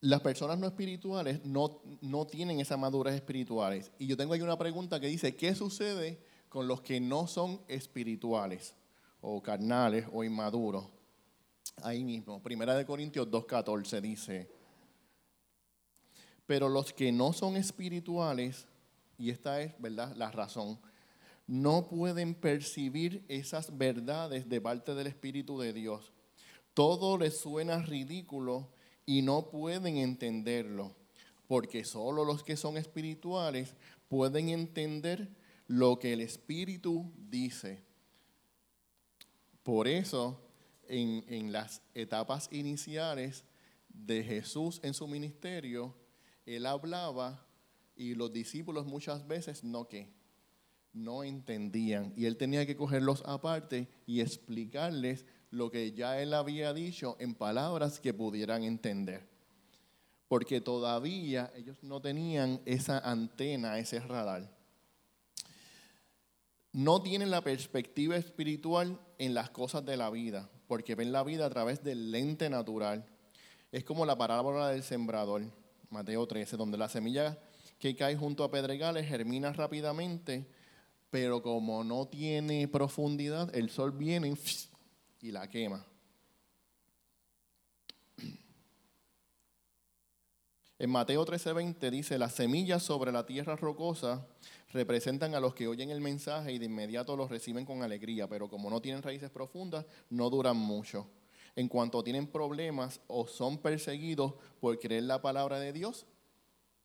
las 0.00 0.20
personas 0.20 0.58
no 0.58 0.66
espirituales 0.66 1.44
no, 1.44 1.80
no 2.00 2.26
tienen 2.26 2.60
esas 2.60 2.78
madurez 2.78 3.14
espirituales. 3.14 3.90
Y 3.98 4.06
yo 4.06 4.16
tengo 4.16 4.34
ahí 4.34 4.40
una 4.40 4.58
pregunta 4.58 5.00
que 5.00 5.08
dice, 5.08 5.34
¿qué 5.36 5.54
sucede 5.54 6.22
con 6.48 6.68
los 6.68 6.80
que 6.80 7.00
no 7.00 7.26
son 7.26 7.60
espirituales 7.68 8.74
o 9.20 9.42
carnales 9.42 10.06
o 10.12 10.22
inmaduros? 10.22 10.86
Ahí 11.82 12.04
mismo, 12.04 12.42
Primera 12.42 12.74
de 12.74 12.86
Corintios 12.86 13.28
2.14 13.28 14.00
dice, 14.00 14.50
pero 16.46 16.68
los 16.68 16.92
que 16.92 17.12
no 17.12 17.32
son 17.32 17.56
espirituales, 17.56 18.66
y 19.18 19.30
esta 19.30 19.60
es, 19.60 19.74
¿verdad?, 19.78 20.14
la 20.16 20.30
razón, 20.30 20.78
no 21.46 21.88
pueden 21.88 22.34
percibir 22.34 23.24
esas 23.28 23.76
verdades 23.76 24.48
de 24.48 24.60
parte 24.60 24.94
del 24.94 25.06
Espíritu 25.06 25.58
de 25.58 25.72
Dios. 25.72 26.12
Todo 26.74 27.18
les 27.18 27.38
suena 27.38 27.82
ridículo 27.82 28.68
y 29.08 29.22
no 29.22 29.48
pueden 29.48 29.96
entenderlo, 29.96 30.94
porque 31.46 31.82
solo 31.82 32.26
los 32.26 32.44
que 32.44 32.58
son 32.58 32.76
espirituales 32.76 33.74
pueden 34.06 34.50
entender 34.50 35.30
lo 35.66 35.98
que 35.98 36.12
el 36.12 36.20
Espíritu 36.20 37.10
dice. 37.16 37.80
Por 39.62 39.88
eso, 39.88 40.38
en, 40.88 41.52
las 41.52 41.80
etapas 41.94 42.50
iniciales 42.52 43.44
de 43.88 44.22
Jesús 44.22 44.78
en 44.82 44.92
su 44.92 45.08
ministerio, 45.08 45.94
él 46.44 46.66
hablaba 46.66 47.46
y 47.96 48.14
los 48.14 48.30
discípulos 48.30 48.84
muchas 48.84 49.26
veces 49.26 49.64
no 49.64 49.88
que 49.88 50.12
no 50.92 51.24
entendían 51.24 52.12
y 52.14 52.26
él 52.26 52.36
tenía 52.36 52.66
que 52.66 52.76
cogerlos 52.76 53.22
aparte 53.24 53.88
y 54.06 54.20
explicarles 54.20 55.24
lo 55.50 55.70
que 55.70 55.92
ya 55.92 56.20
él 56.20 56.34
había 56.34 56.72
dicho 56.72 57.16
en 57.18 57.34
palabras 57.34 58.00
que 58.00 58.14
pudieran 58.14 58.62
entender. 58.62 59.26
Porque 60.28 60.60
todavía 60.60 61.50
ellos 61.56 61.82
no 61.82 62.00
tenían 62.00 62.60
esa 62.66 62.98
antena, 62.98 63.78
ese 63.78 64.00
radar. 64.00 64.50
No 66.72 67.02
tienen 67.02 67.30
la 67.30 67.40
perspectiva 67.40 68.16
espiritual 68.16 69.00
en 69.18 69.32
las 69.32 69.50
cosas 69.50 69.84
de 69.86 69.96
la 69.96 70.10
vida, 70.10 70.50
porque 70.66 70.94
ven 70.94 71.12
la 71.12 71.24
vida 71.24 71.46
a 71.46 71.50
través 71.50 71.82
del 71.82 72.10
lente 72.10 72.50
natural. 72.50 73.06
Es 73.72 73.84
como 73.84 74.04
la 74.04 74.18
parábola 74.18 74.68
del 74.68 74.82
sembrador, 74.82 75.42
Mateo 75.88 76.26
13, 76.26 76.58
donde 76.58 76.76
la 76.76 76.90
semilla 76.90 77.38
que 77.78 77.96
cae 77.96 78.16
junto 78.16 78.44
a 78.44 78.50
pedregales 78.50 79.06
germina 79.06 79.52
rápidamente, 79.52 80.46
pero 81.10 81.42
como 81.42 81.84
no 81.84 82.06
tiene 82.06 82.68
profundidad, 82.68 83.54
el 83.54 83.70
sol 83.70 83.92
viene 83.92 84.28
y 84.28 84.36
la 85.22 85.48
quema. 85.48 85.84
En 90.80 90.90
Mateo 90.90 91.24
13:20 91.24 91.90
dice, 91.90 92.18
las 92.18 92.34
semillas 92.34 92.84
sobre 92.84 93.10
la 93.10 93.26
tierra 93.26 93.56
rocosa 93.56 94.24
representan 94.72 95.34
a 95.34 95.40
los 95.40 95.54
que 95.54 95.66
oyen 95.66 95.90
el 95.90 96.00
mensaje 96.00 96.52
y 96.52 96.58
de 96.58 96.66
inmediato 96.66 97.16
los 97.16 97.30
reciben 97.30 97.64
con 97.64 97.82
alegría, 97.82 98.28
pero 98.28 98.48
como 98.48 98.70
no 98.70 98.80
tienen 98.80 99.02
raíces 99.02 99.30
profundas, 99.30 99.84
no 100.08 100.30
duran 100.30 100.56
mucho. 100.56 101.08
en 101.56 101.66
cuanto 101.66 102.04
tienen 102.04 102.28
problemas 102.28 103.00
o 103.08 103.26
son 103.26 103.58
perseguidos 103.58 104.34
por 104.60 104.78
creer 104.78 105.02
la 105.02 105.20
palabra 105.20 105.58
de 105.58 105.72
Dios, 105.72 106.06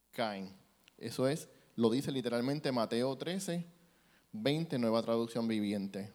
caen. 0.10 0.52
Eso 0.98 1.28
es, 1.28 1.48
lo 1.76 1.92
dice 1.92 2.12
literalmente 2.12 2.72
Mateo 2.72 3.16
13, 3.16 3.68
20, 4.32 4.80
nueva 4.80 5.04
traducción 5.04 5.48
viviente. 5.48 6.12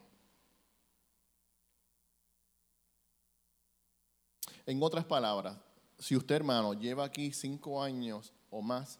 En 4.69 4.83
otras 4.83 5.03
palabras, 5.03 5.57
si 5.97 6.15
usted 6.15 6.35
hermano 6.35 6.75
lleva 6.75 7.03
aquí 7.03 7.31
cinco 7.31 7.81
años 7.81 8.31
o 8.51 8.61
más, 8.61 8.99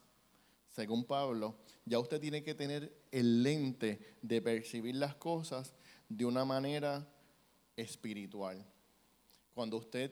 según 0.67 1.05
Pablo, 1.05 1.59
ya 1.85 1.99
usted 1.99 2.19
tiene 2.19 2.41
que 2.41 2.55
tener 2.55 2.91
el 3.11 3.43
lente 3.43 4.17
de 4.23 4.41
percibir 4.41 4.95
las 4.95 5.13
cosas 5.13 5.75
de 6.07 6.25
una 6.25 6.43
manera 6.43 7.07
espiritual. 7.75 8.65
Cuando 9.53 9.77
usted 9.77 10.11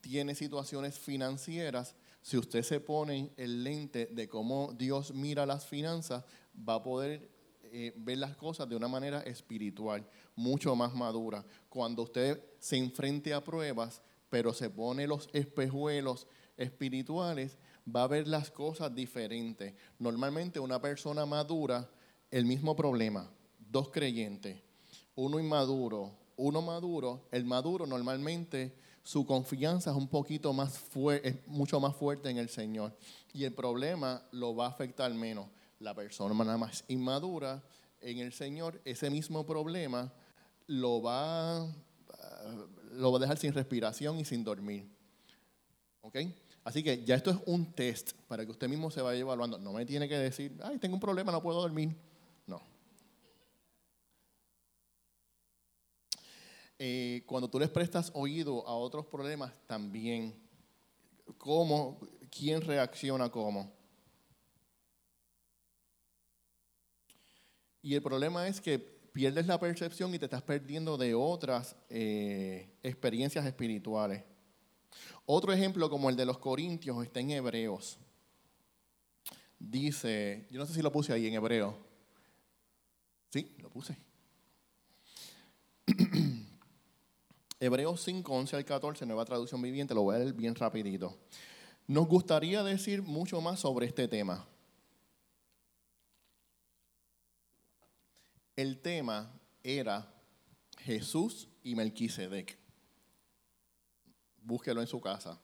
tiene 0.00 0.34
situaciones 0.34 0.98
financieras, 0.98 1.94
si 2.22 2.38
usted 2.38 2.62
se 2.62 2.80
pone 2.80 3.34
el 3.36 3.64
lente 3.64 4.06
de 4.06 4.26
cómo 4.30 4.72
Dios 4.72 5.12
mira 5.12 5.44
las 5.44 5.66
finanzas, 5.66 6.24
va 6.56 6.76
a 6.76 6.82
poder 6.82 7.30
eh, 7.64 7.92
ver 7.98 8.16
las 8.16 8.34
cosas 8.34 8.66
de 8.66 8.76
una 8.76 8.88
manera 8.88 9.20
espiritual, 9.24 10.08
mucho 10.36 10.74
más 10.74 10.94
madura. 10.94 11.44
Cuando 11.68 12.04
usted 12.04 12.53
se 12.64 12.78
enfrente 12.78 13.34
a 13.34 13.44
pruebas, 13.44 14.00
pero 14.30 14.54
se 14.54 14.70
pone 14.70 15.06
los 15.06 15.28
espejuelos 15.34 16.26
espirituales, 16.56 17.58
va 17.94 18.04
a 18.04 18.06
ver 18.06 18.26
las 18.26 18.50
cosas 18.50 18.94
diferentes. 18.94 19.74
Normalmente 19.98 20.58
una 20.58 20.80
persona 20.80 21.26
madura, 21.26 21.86
el 22.30 22.46
mismo 22.46 22.74
problema, 22.74 23.30
dos 23.58 23.90
creyentes, 23.90 24.62
uno 25.14 25.38
inmaduro, 25.38 26.10
uno 26.38 26.62
maduro, 26.62 27.28
el 27.32 27.44
maduro 27.44 27.86
normalmente 27.86 28.74
su 29.02 29.26
confianza 29.26 29.90
es 29.90 29.96
un 29.98 30.08
poquito 30.08 30.54
más 30.54 30.72
fuerte, 30.78 31.42
mucho 31.46 31.78
más 31.80 31.94
fuerte 31.94 32.30
en 32.30 32.38
el 32.38 32.48
Señor. 32.48 32.96
Y 33.34 33.44
el 33.44 33.52
problema 33.52 34.22
lo 34.32 34.56
va 34.56 34.64
a 34.64 34.70
afectar 34.70 35.12
menos. 35.12 35.48
La 35.80 35.92
persona 35.92 36.32
más 36.56 36.82
inmadura 36.88 37.62
en 38.00 38.20
el 38.20 38.32
Señor, 38.32 38.80
ese 38.86 39.10
mismo 39.10 39.44
problema 39.44 40.10
lo 40.66 41.02
va, 41.02 41.66
lo 42.92 43.12
va 43.12 43.18
a 43.18 43.20
dejar 43.20 43.38
sin 43.38 43.52
respiración 43.52 44.18
y 44.18 44.24
sin 44.24 44.44
dormir. 44.44 44.88
¿Ok? 46.02 46.18
Así 46.64 46.82
que 46.82 47.04
ya 47.04 47.14
esto 47.14 47.30
es 47.30 47.36
un 47.46 47.72
test 47.72 48.12
para 48.26 48.44
que 48.44 48.50
usted 48.50 48.68
mismo 48.68 48.90
se 48.90 49.02
vaya 49.02 49.20
evaluando. 49.20 49.58
No 49.58 49.72
me 49.72 49.84
tiene 49.84 50.08
que 50.08 50.16
decir, 50.16 50.58
ay, 50.62 50.78
tengo 50.78 50.94
un 50.94 51.00
problema, 51.00 51.30
no 51.30 51.42
puedo 51.42 51.60
dormir. 51.60 51.94
No. 52.46 52.62
Eh, 56.78 57.22
cuando 57.26 57.48
tú 57.48 57.58
les 57.58 57.68
prestas 57.68 58.10
oído 58.14 58.66
a 58.66 58.74
otros 58.74 59.06
problemas, 59.06 59.52
también, 59.66 60.34
¿cómo? 61.36 62.00
¿Quién 62.30 62.62
reacciona 62.62 63.30
cómo? 63.30 63.70
Y 67.82 67.94
el 67.94 68.02
problema 68.02 68.48
es 68.48 68.62
que 68.62 68.93
pierdes 69.14 69.46
la 69.46 69.60
percepción 69.60 70.12
y 70.12 70.18
te 70.18 70.24
estás 70.24 70.42
perdiendo 70.42 70.98
de 70.98 71.14
otras 71.14 71.76
eh, 71.88 72.68
experiencias 72.82 73.46
espirituales. 73.46 74.24
Otro 75.24 75.52
ejemplo 75.52 75.88
como 75.88 76.10
el 76.10 76.16
de 76.16 76.26
los 76.26 76.38
Corintios 76.38 77.00
está 77.02 77.20
en 77.20 77.30
Hebreos. 77.30 77.96
Dice, 79.56 80.48
yo 80.50 80.58
no 80.58 80.66
sé 80.66 80.74
si 80.74 80.82
lo 80.82 80.90
puse 80.90 81.12
ahí 81.12 81.28
en 81.28 81.34
Hebreo. 81.34 81.78
Sí, 83.30 83.54
lo 83.58 83.70
puse. 83.70 83.96
Hebreos 87.60 88.02
5, 88.02 88.32
11 88.32 88.56
al 88.56 88.64
14, 88.64 89.06
nueva 89.06 89.24
traducción 89.24 89.62
viviente, 89.62 89.94
lo 89.94 90.02
voy 90.02 90.16
a 90.16 90.18
leer 90.18 90.32
bien 90.34 90.56
rapidito. 90.56 91.16
Nos 91.86 92.08
gustaría 92.08 92.64
decir 92.64 93.00
mucho 93.00 93.40
más 93.40 93.60
sobre 93.60 93.86
este 93.86 94.08
tema. 94.08 94.44
El 98.56 98.80
tema 98.80 99.32
era 99.62 100.12
Jesús 100.78 101.48
y 101.62 101.74
Melquisedec 101.74 102.58
búsquelo 104.44 104.80
en 104.80 104.86
su 104.86 105.00
casa. 105.00 105.40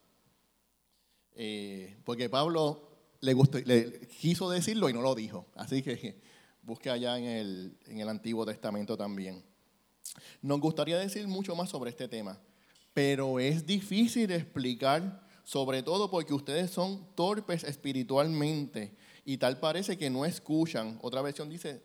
Eh, 1.33 1.97
porque 2.05 2.29
Pablo 2.29 2.89
le, 3.21 3.35
le, 3.65 4.01
quiso 4.07 4.51
decirlo 4.51 4.89
y 4.89 4.93
no 4.93 5.03
lo 5.03 5.15
dijo. 5.15 5.47
Así 5.57 5.83
que 5.83 6.21
busque 6.63 6.91
allá 6.91 7.19
en 7.19 7.25
el, 7.25 7.79
en 7.87 8.01
el 8.01 8.09
Antiguo 8.09 8.47
Testamento 8.47 8.97
también. 8.97 9.43
Nos 10.43 10.61
gustaría 10.61 10.99
decir 10.99 11.27
mucho 11.27 11.55
más 11.55 11.71
sobre 11.71 11.91
este 11.91 12.09
tema, 12.09 12.39
pero 12.93 13.39
es 13.39 13.67
difícil 13.67 14.31
explicar, 14.33 15.27
sobre 15.45 15.83
todo 15.83 16.11
porque 16.11 16.35
ustedes 16.35 16.71
son 16.71 17.15
torpes 17.15 17.65
espiritualmente 17.65 18.97
y 19.25 19.39
tal 19.39 19.61
parece 19.61 19.97
que 19.97 20.11
no 20.11 20.25
escuchan. 20.25 20.99
Otra 21.03 21.23
versión 21.23 21.49
dice, 21.49 21.83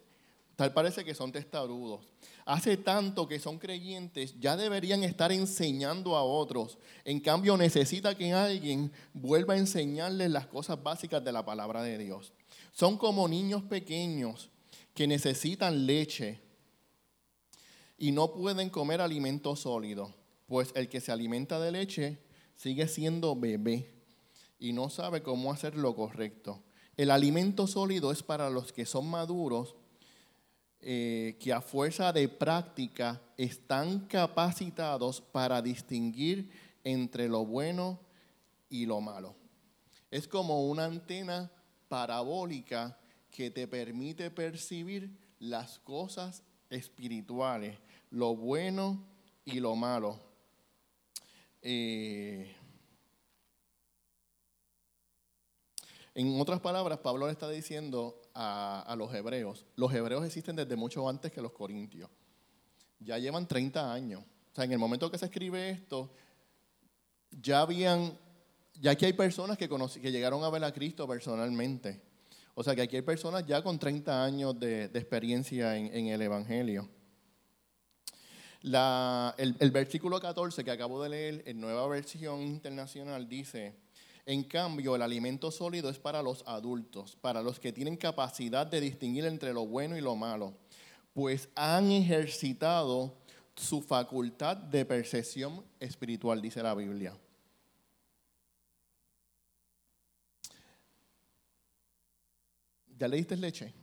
tal 0.56 0.74
parece 0.74 1.04
que 1.04 1.14
son 1.14 1.32
testarudos 1.32 2.08
hace 2.46 2.78
tanto 2.78 3.28
que 3.28 3.40
son 3.40 3.58
creyentes, 3.58 4.40
ya 4.40 4.56
deberían 4.56 5.04
estar 5.04 5.32
enseñando 5.32 6.16
a 6.16 6.24
otros. 6.24 6.78
En 7.04 7.20
cambio, 7.20 7.58
necesita 7.58 8.16
que 8.16 8.34
alguien 8.34 8.92
vuelva 9.14 9.56
a 9.56 9.58
enseñarles 9.58 10.30
las 10.30 10.46
cosas 10.46 10.82
básicas 10.82 11.24
de 11.24 11.32
la 11.32 11.44
palabra 11.44 11.82
de 11.82 11.98
Dios. 11.98 12.34
Son 12.72 12.98
como 12.98 13.28
niños 13.28 13.64
pequeños 13.64 14.52
que 14.94 15.08
necesitan 15.08 15.88
leche 15.88 16.40
y 17.98 18.12
no 18.12 18.34
pueden 18.34 18.70
comer 18.70 19.02
alimento 19.02 19.56
sólido, 19.56 20.14
pues 20.46 20.72
el 20.76 20.88
que 20.88 21.02
se 21.02 21.12
alimenta 21.12 21.60
de 21.60 21.72
leche 21.72 22.20
sigue 22.56 22.88
siendo 22.88 23.36
bebé 23.36 23.92
y 24.60 24.72
no 24.72 24.90
sabe 24.90 25.24
cómo 25.24 25.52
hacer 25.52 25.76
lo 25.76 25.96
correcto. 25.96 26.62
El 26.96 27.12
alimento 27.12 27.68
sólido 27.68 28.12
es 28.12 28.22
para 28.24 28.50
los 28.50 28.72
que 28.72 28.86
son 28.86 29.10
maduros 29.10 29.76
eh, 30.88 31.36
que 31.40 31.52
a 31.52 31.62
fuerza 31.62 32.14
de 32.14 32.30
práctica 32.30 33.20
están 33.38 34.02
capacitados 34.02 35.20
para 35.20 35.60
distinguir 35.60 36.52
entre 36.84 37.28
lo 37.28 37.44
bueno 37.44 38.00
y 38.70 38.86
lo 38.86 39.02
malo. 39.02 39.36
Es 40.12 40.28
como 40.28 40.68
una 40.68 40.86
antena 40.86 41.52
parabólica 41.88 43.00
que 43.32 43.50
te 43.50 43.68
permite 43.68 44.30
percibir 44.30 45.10
las 45.40 45.80
cosas 45.80 46.44
espirituales, 46.70 47.80
lo 48.12 48.36
bueno 48.36 49.04
y 49.44 49.60
lo 49.60 49.76
malo. 49.76 50.20
Eh, 51.64 52.56
en 56.14 56.40
otras 56.40 56.60
palabras, 56.60 57.00
Pablo 57.00 57.26
le 57.26 57.32
está 57.32 57.50
diciendo 57.50 58.22
a, 58.36 58.96
los 58.98 59.14
hebreos. 59.14 59.66
Los 59.76 59.94
hebreos 59.94 60.26
existen 60.26 60.56
desde 60.56 60.76
mucho 60.76 61.08
antes 61.08 61.32
que 61.32 61.42
los 61.42 61.54
corintios. 61.54 62.10
Ya 63.00 63.18
llevan 63.18 63.48
30 63.48 63.94
años. 63.94 64.22
O 64.22 64.56
sea, 64.56 64.66
en 64.66 64.74
el 64.74 64.80
momento 64.80 65.10
que 65.10 65.18
se 65.18 65.26
escribe 65.26 65.70
esto, 65.70 66.12
ya 67.32 67.62
habían, 67.62 68.18
ya 68.80 68.92
aquí 68.92 69.06
hay 69.06 69.14
personas 69.14 69.58
que, 69.58 69.70
que 69.70 70.12
llegaron 70.12 70.44
a 70.44 70.50
ver 70.50 70.64
a 70.64 70.74
Cristo 70.74 71.08
personalmente. 71.08 72.02
O 72.54 72.64
sea, 72.64 72.76
que 72.76 72.82
aquí 72.82 72.96
hay 72.98 73.02
personas 73.02 73.46
ya 73.46 73.62
con 73.62 73.80
30 73.80 74.24
años 74.24 74.60
de, 74.60 74.86
experiencia 74.86 75.76
en, 75.78 76.08
el 76.08 76.22
Evangelio. 76.22 76.90
el, 78.64 79.56
el 79.60 79.72
versículo 79.72 80.20
14 80.20 80.64
que 80.64 80.72
acabo 80.72 81.02
de 81.04 81.10
leer 81.10 81.44
en 81.46 81.60
Nueva 81.60 81.86
Versión 81.88 82.42
Internacional 82.42 83.28
dice, 83.28 83.76
en 84.26 84.44
cambio, 84.44 84.96
el 84.96 85.04
alimento 85.04 85.52
sólido 85.52 85.90
es 85.90 86.00
para 86.00 86.24
los 86.24 86.44
adultos, 86.48 87.16
para 87.16 87.44
los 87.44 87.60
que 87.60 87.72
tienen 87.72 87.96
capacidad 87.96 88.66
de 88.66 88.82
distinguir 88.82 89.26
entre 89.26 89.54
lo 89.54 89.68
bueno 89.68 89.96
y 89.98 90.02
lo 90.02 90.16
malo, 90.16 90.56
pues 91.14 91.48
han 91.56 91.92
ejercitado 91.92 93.16
su 93.56 93.82
facultad 93.82 94.58
de 94.58 94.84
percepción 94.84 95.64
espiritual, 95.80 96.42
dice 96.42 96.64
la 96.64 96.74
Biblia. 96.74 97.16
¿Ya 102.98 103.08
le 103.08 103.18
diste 103.18 103.38
leche? 103.38 103.74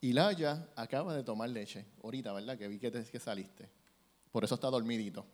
Laya 0.00 0.68
acaba 0.76 1.14
de 1.14 1.22
tomar 1.22 1.48
leche, 1.48 1.86
ahorita, 2.02 2.32
¿verdad? 2.34 2.58
Que 2.58 2.68
vi 2.68 2.78
que, 2.78 2.92
que 2.92 3.18
saliste. 3.18 3.70
Por 4.30 4.44
eso 4.44 4.56
está 4.56 4.68
dormidito. 4.68 5.24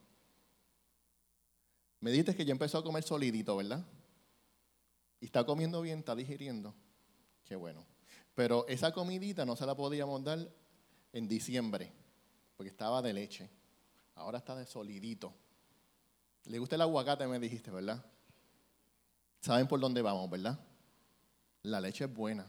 Me 2.00 2.10
dijiste 2.10 2.34
que 2.34 2.44
ya 2.44 2.52
empezó 2.52 2.78
a 2.78 2.84
comer 2.84 3.02
solidito, 3.02 3.56
¿verdad? 3.56 3.84
Y 5.20 5.26
está 5.26 5.44
comiendo 5.44 5.82
bien, 5.82 5.98
está 5.98 6.14
digiriendo. 6.14 6.74
Qué 7.44 7.56
bueno. 7.56 7.84
Pero 8.34 8.66
esa 8.68 8.92
comidita 8.92 9.44
no 9.44 9.54
se 9.54 9.66
la 9.66 9.74
podíamos 9.74 10.24
dar 10.24 10.50
en 11.12 11.28
diciembre, 11.28 11.92
porque 12.56 12.70
estaba 12.70 13.02
de 13.02 13.12
leche. 13.12 13.50
Ahora 14.14 14.38
está 14.38 14.56
de 14.56 14.66
solidito. 14.66 15.34
Le 16.44 16.58
gusta 16.58 16.76
el 16.76 16.82
aguacate, 16.82 17.26
me 17.26 17.38
dijiste, 17.38 17.70
¿verdad? 17.70 18.04
Saben 19.40 19.66
por 19.66 19.80
dónde 19.80 20.00
vamos, 20.00 20.30
¿verdad? 20.30 20.58
La 21.62 21.80
leche 21.80 22.04
es 22.04 22.14
buena, 22.14 22.46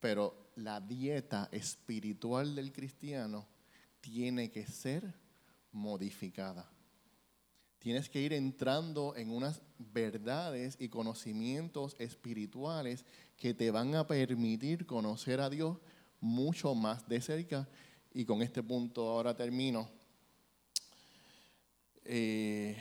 pero 0.00 0.50
la 0.56 0.80
dieta 0.80 1.48
espiritual 1.52 2.54
del 2.54 2.72
cristiano 2.72 3.46
tiene 4.00 4.50
que 4.50 4.66
ser 4.66 5.14
modificada. 5.72 6.70
Tienes 7.88 8.10
que 8.10 8.20
ir 8.20 8.34
entrando 8.34 9.16
en 9.16 9.30
unas 9.30 9.62
verdades 9.78 10.76
y 10.78 10.90
conocimientos 10.90 11.96
espirituales 11.98 13.06
que 13.38 13.54
te 13.54 13.70
van 13.70 13.94
a 13.94 14.06
permitir 14.06 14.84
conocer 14.84 15.40
a 15.40 15.48
Dios 15.48 15.78
mucho 16.20 16.74
más 16.74 17.08
de 17.08 17.18
cerca. 17.22 17.66
Y 18.12 18.26
con 18.26 18.42
este 18.42 18.62
punto 18.62 19.08
ahora 19.08 19.34
termino. 19.34 19.88
Eh, 22.04 22.76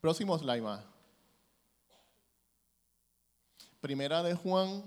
próximo 0.00 0.36
slide 0.36 0.60
más. 0.60 0.84
Primera 3.80 4.24
de 4.24 4.34
Juan, 4.34 4.82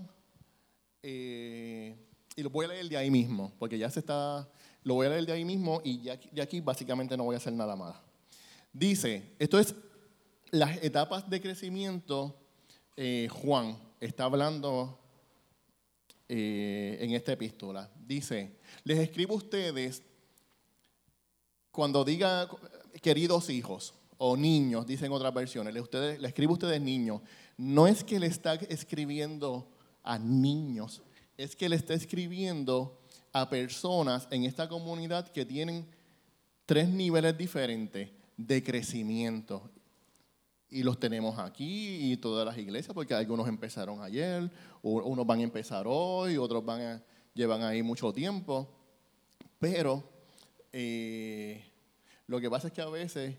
eh, 1.02 1.96
y 2.36 2.44
lo 2.44 2.50
voy 2.50 2.66
a 2.66 2.68
leer 2.68 2.90
de 2.90 2.98
ahí 2.98 3.10
mismo, 3.10 3.54
porque 3.58 3.78
ya 3.78 3.90
se 3.90 4.02
está, 4.02 4.50
lo 4.86 4.94
voy 4.94 5.08
a 5.08 5.10
leer 5.10 5.26
de 5.26 5.34
ahí 5.34 5.44
mismo 5.44 5.82
y 5.84 5.98
de 5.98 6.42
aquí 6.42 6.62
básicamente 6.62 7.18
no 7.18 7.26
voy 7.26 7.34
a 7.34 7.38
hacer 7.38 7.54
nada 7.54 7.76
más. 7.76 7.96
Dice, 8.72 9.34
esto 9.40 9.60
es 9.60 9.74
las 10.52 10.82
etapas 10.84 11.28
de 11.28 11.42
crecimiento, 11.42 12.40
eh, 12.96 13.28
Juan 13.32 13.78
está 14.00 14.26
hablando 14.26 15.00
eh, 16.30 16.98
en 17.02 17.12
esta 17.12 17.34
epístola. 17.34 17.90
Dice, 18.06 18.58
les 18.84 19.00
escribo 19.00 19.34
a 19.34 19.38
ustedes, 19.38 20.04
cuando 21.72 22.06
diga 22.06 22.48
queridos 23.02 23.50
hijos 23.50 23.96
o 24.20 24.38
niños, 24.38 24.86
dicen 24.86 25.12
otras 25.12 25.34
versiones, 25.34 25.74
les, 25.74 25.82
ustedes, 25.82 26.24
escribo 26.24 26.52
a 26.52 26.54
ustedes 26.54 26.80
niños, 26.80 27.22
no 27.58 27.88
es 27.88 28.04
que 28.04 28.20
le 28.20 28.28
está 28.28 28.54
escribiendo 28.54 29.68
a 30.04 30.20
niños, 30.20 31.02
es 31.38 31.56
que 31.56 31.70
le 31.70 31.76
está 31.76 31.96
escribiendo 31.96 33.02
a 33.36 33.50
personas 33.50 34.30
en 34.32 34.46
esta 34.46 34.70
comunidad 34.70 35.28
que 35.28 35.44
tienen 35.44 35.86
tres 36.66 36.88
niveles 36.88 37.38
diferentes 37.38 38.10
de 38.38 38.64
crecimiento. 38.64 39.70
Y 40.70 40.84
los 40.84 40.98
tenemos 40.98 41.38
aquí 41.38 42.14
y 42.14 42.16
todas 42.16 42.46
las 42.46 42.58
iglesias, 42.58 42.94
porque 42.94 43.14
algunos 43.14 43.50
empezaron 43.50 44.02
ayer, 44.02 44.50
unos 44.82 45.28
van 45.28 45.42
a 45.42 45.44
empezar 45.44 45.84
hoy, 45.86 46.38
otros 46.38 46.64
van 46.64 46.82
a, 46.82 47.04
llevan 47.34 47.62
ahí 47.64 47.84
mucho 47.84 48.14
tiempo. 48.14 48.70
Pero 49.60 50.02
eh, 50.72 51.62
lo 52.28 52.40
que 52.40 52.50
pasa 52.50 52.68
es 52.68 52.74
que 52.74 52.82
a 52.82 52.90
veces 52.90 53.36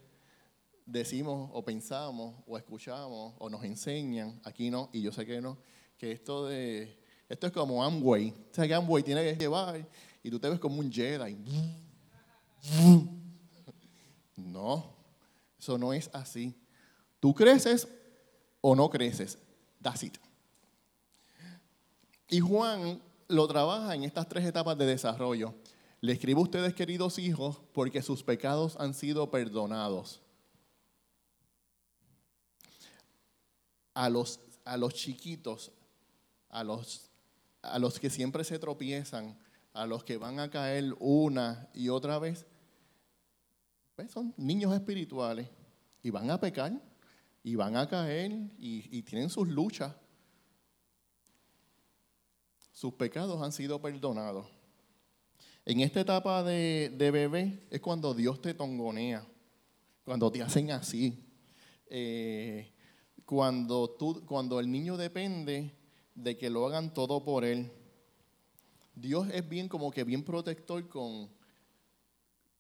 decimos 0.85 1.49
o 1.55 1.65
pensamos 1.65 2.35
o 2.47 2.59
escuchamos 2.59 3.33
o 3.39 3.49
nos 3.49 3.65
enseñan, 3.65 4.43
aquí 4.45 4.69
no, 4.69 4.91
y 4.93 5.01
yo 5.01 5.11
sé 5.11 5.25
que 5.25 5.41
no, 5.41 5.57
que 5.97 6.13
esto 6.13 6.49
de 6.49 7.06
esto 7.29 7.47
es 7.47 7.53
como 7.53 7.83
Amway. 7.83 8.31
O 8.31 8.55
sea 8.55 8.67
que 8.67 8.75
Amway 8.75 9.03
tiene 9.03 9.23
que 9.23 9.37
llevar 9.37 9.87
y 10.23 10.31
tú 10.31 10.39
te 10.39 10.49
ves 10.49 10.59
como 10.59 10.81
un 10.81 10.91
Jedi. 10.91 11.37
No, 14.37 14.95
eso 15.59 15.79
no 15.79 15.93
es 15.93 16.11
así. 16.13 16.55
Tú 17.21 17.35
creces 17.35 17.89
o 18.61 18.75
no 18.75 18.91
creces. 18.91 19.39
That's 19.83 20.03
it. 20.03 20.17
Y 22.29 22.41
Juan 22.41 23.01
lo 23.29 23.47
trabaja 23.47 23.95
en 23.95 24.05
estas 24.05 24.29
tres 24.29 24.45
etapas 24.45 24.77
de 24.77 24.87
desarrollo. 24.87 25.55
Le 26.01 26.13
escribo 26.13 26.41
a 26.41 26.45
ustedes, 26.45 26.75
queridos 26.75 27.19
hijos, 27.19 27.61
porque 27.73 28.03
sus 28.03 28.23
pecados 28.23 28.77
han 28.79 28.95
sido 28.95 29.31
perdonados. 29.31 30.21
a 33.97 34.11
los, 34.11 34.41
a 34.67 34.77
los 34.77 34.93
chiquitos, 34.93 35.73
a 36.51 36.63
los, 36.63 37.11
a 37.73 37.79
los 37.79 38.01
que 38.01 38.11
siempre 38.11 38.45
se 38.45 38.59
tropiezan, 38.59 39.39
a 39.73 39.87
los 39.87 40.05
que 40.05 40.17
van 40.17 40.41
a 40.41 40.51
caer 40.51 40.95
una 40.99 41.69
y 41.75 41.89
otra 41.89 42.19
vez, 42.19 42.47
pues 43.95 44.11
son 44.11 44.33
niños 44.37 44.75
espirituales 44.75 45.49
y 46.03 46.11
van 46.11 46.31
a 46.31 46.41
pecar 46.41 46.73
y 47.43 47.55
van 47.55 47.77
a 47.77 47.89
caer 47.89 48.33
y, 48.59 49.03
tienen 49.03 49.31
sus 49.31 49.49
luchas. 49.49 49.95
Sus 52.73 52.95
pecados 52.95 53.41
han 53.43 53.53
sido 53.53 53.81
perdonados. 53.81 54.47
En 55.65 55.81
esta 55.81 56.01
etapa 56.01 56.43
de, 56.43 56.95
bebé 56.99 57.67
es 57.71 57.81
cuando 57.81 58.15
Dios 58.15 58.41
te 58.41 58.55
tongonea, 58.55 59.27
cuando 60.05 60.31
te 60.31 60.43
hacen 60.43 60.71
así. 60.71 61.25
Eh, 61.89 62.73
cuando, 63.25 63.91
tú, 63.91 64.25
cuando 64.27 64.61
el 64.61 64.71
niño 64.71 64.97
depende 64.97 65.73
de 66.17 66.37
que 66.37 66.51
lo 66.51 66.67
hagan 66.67 66.93
todo 66.93 67.23
por 67.23 67.45
él. 67.45 67.71
Dios 68.95 69.29
es 69.33 69.49
bien 69.49 69.69
como 69.69 69.91
que 69.91 70.03
bien 70.03 70.25
protector 70.25 70.89
con, 70.89 71.29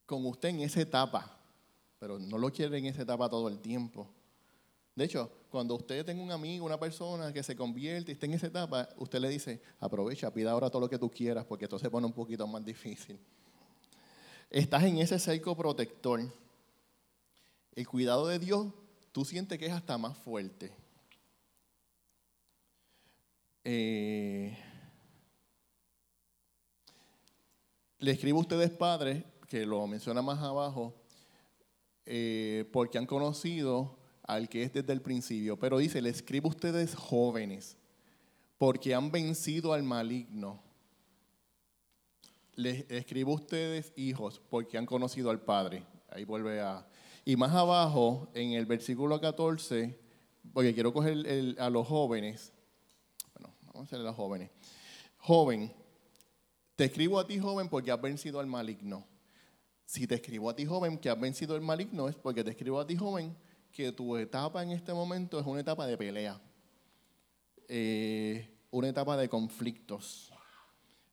con 0.04 0.24
usted 0.26 0.50
en 0.50 0.60
esa 0.60 0.80
etapa, 0.80 1.38
pero 1.98 2.18
no 2.18 2.38
lo 2.38 2.52
quiere 2.52 2.78
en 2.78 2.86
esa 2.86 3.02
etapa 3.02 3.28
todo 3.28 3.48
el 3.48 3.58
tiempo. 3.58 4.06
De 4.94 5.04
hecho, 5.04 5.30
cuando 5.50 5.74
usted 5.74 6.04
tenga 6.04 6.22
un 6.22 6.30
amigo, 6.30 6.64
una 6.64 6.78
persona 6.78 7.32
que 7.32 7.42
se 7.42 7.56
convierte 7.56 8.12
y 8.12 8.14
esté 8.14 8.26
en 8.26 8.34
esa 8.34 8.46
etapa, 8.46 8.88
usted 8.98 9.18
le 9.18 9.30
dice, 9.30 9.60
aprovecha, 9.80 10.32
pida 10.32 10.52
ahora 10.52 10.70
todo 10.70 10.80
lo 10.80 10.90
que 10.90 10.98
tú 10.98 11.10
quieras, 11.10 11.44
porque 11.46 11.64
esto 11.64 11.78
se 11.78 11.90
pone 11.90 12.06
un 12.06 12.12
poquito 12.12 12.46
más 12.46 12.64
difícil. 12.64 13.18
Estás 14.50 14.84
en 14.84 14.98
ese 14.98 15.18
cerco 15.18 15.56
protector. 15.56 16.20
El 17.74 17.88
cuidado 17.88 18.26
de 18.26 18.38
Dios 18.38 18.68
tú 19.12 19.24
sientes 19.24 19.58
que 19.58 19.66
es 19.66 19.72
hasta 19.72 19.96
más 19.98 20.16
fuerte. 20.18 20.72
Eh, 23.68 24.56
le 27.98 28.12
escribo 28.12 28.38
a 28.38 28.42
ustedes 28.42 28.70
padres, 28.70 29.24
que 29.48 29.66
lo 29.66 29.84
menciona 29.88 30.22
más 30.22 30.40
abajo, 30.40 30.94
eh, 32.04 32.64
porque 32.72 32.96
han 32.96 33.06
conocido 33.06 33.98
al 34.22 34.48
que 34.48 34.62
es 34.62 34.72
desde 34.72 34.92
el 34.92 35.02
principio. 35.02 35.58
Pero 35.58 35.78
dice, 35.78 36.00
le 36.00 36.10
escribo 36.10 36.46
a 36.46 36.50
ustedes 36.50 36.94
jóvenes, 36.94 37.76
porque 38.56 38.94
han 38.94 39.10
vencido 39.10 39.72
al 39.72 39.82
maligno. 39.82 40.62
Les 42.54 42.88
escribo 42.88 43.32
a 43.32 43.34
ustedes 43.34 43.92
hijos, 43.96 44.40
porque 44.48 44.78
han 44.78 44.86
conocido 44.86 45.28
al 45.28 45.40
Padre. 45.40 45.82
Ahí 46.10 46.22
vuelve 46.22 46.60
a, 46.60 46.86
y 47.24 47.34
más 47.34 47.52
abajo, 47.52 48.28
en 48.32 48.52
el 48.52 48.64
versículo 48.64 49.20
14, 49.20 49.98
porque 50.52 50.72
quiero 50.72 50.92
coger 50.92 51.56
a 51.58 51.68
los 51.68 51.88
jóvenes. 51.88 52.52
Vamos 53.76 53.92
a 53.92 53.96
a 53.96 53.98
los 53.98 54.16
jóvenes. 54.16 54.50
Joven, 55.18 55.70
te 56.76 56.86
escribo 56.86 57.18
a 57.18 57.26
ti, 57.26 57.38
joven, 57.38 57.68
porque 57.68 57.92
has 57.92 58.00
vencido 58.00 58.40
al 58.40 58.46
maligno. 58.46 59.06
Si 59.84 60.06
te 60.06 60.14
escribo 60.14 60.48
a 60.48 60.56
ti, 60.56 60.64
joven, 60.64 60.96
que 60.96 61.10
has 61.10 61.20
vencido 61.20 61.54
al 61.54 61.60
maligno, 61.60 62.08
es 62.08 62.16
porque 62.16 62.42
te 62.42 62.52
escribo 62.52 62.80
a 62.80 62.86
ti, 62.86 62.96
joven, 62.96 63.36
que 63.70 63.92
tu 63.92 64.16
etapa 64.16 64.62
en 64.62 64.70
este 64.70 64.94
momento 64.94 65.38
es 65.38 65.44
una 65.44 65.60
etapa 65.60 65.86
de 65.86 65.98
pelea, 65.98 66.40
eh, 67.68 68.48
una 68.70 68.88
etapa 68.88 69.14
de 69.18 69.28
conflictos, 69.28 70.32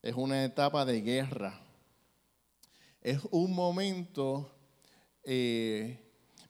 es 0.01 0.16
una 0.16 0.45
etapa 0.45 0.86
de 0.86 1.01
guerra, 1.01 1.59
es 3.01 3.20
un 3.32 3.53
momento 3.53 4.49
eh, 5.26 5.99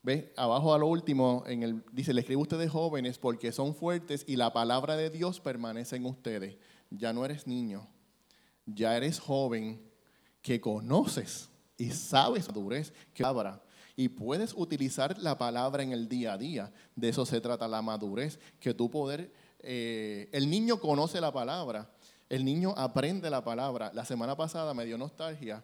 ¿Ve? 0.04 0.34
Abajo 0.36 0.74
a 0.74 0.78
lo 0.78 0.88
último, 0.88 1.44
en 1.48 1.64
el, 1.64 1.84
dice, 1.94 2.14
le 2.14 2.22
escribo 2.22 2.42
a 2.42 2.44
ustedes 2.44 2.70
jóvenes 2.70 3.18
porque 3.18 3.54
son 3.54 3.74
fuertes 3.74 4.26
y 4.28 4.36
la 4.36 4.52
palabra 4.52 4.98
de 4.98 5.10
Dios 5.10 5.40
permanece 5.40 5.96
en 5.96 6.06
ustedes. 6.06 6.58
Ya 6.92 7.14
no 7.14 7.24
eres 7.24 7.48
niño, 7.48 7.88
ya 8.66 8.96
eres 8.98 9.20
joven 9.20 9.82
que 10.42 10.60
conoces 10.60 11.50
y 11.78 11.90
sabes 11.92 12.48
madurez 12.48 12.94
que 13.14 13.24
palabra 13.24 13.64
y 13.96 14.10
puedes 14.10 14.54
utilizar 14.56 15.18
la 15.20 15.38
palabra 15.38 15.84
en 15.84 15.92
el 15.92 16.08
día 16.08 16.34
a 16.34 16.38
día. 16.38 16.72
De 16.96 17.10
eso 17.10 17.26
se 17.26 17.42
trata 17.42 17.68
la 17.68 17.82
madurez, 17.82 18.40
que 18.60 18.74
tú 18.74 18.90
poder, 18.90 19.32
eh, 19.60 20.30
el 20.32 20.50
niño 20.50 20.80
conoce 20.80 21.22
la 21.22 21.32
palabra, 21.32 21.90
el 22.30 22.44
niño 22.44 22.74
aprende 22.76 23.30
la 23.30 23.44
palabra. 23.44 23.92
La 23.94 24.06
semana 24.06 24.36
pasada 24.36 24.74
me 24.74 24.86
dio 24.86 24.98
nostalgia 24.98 25.64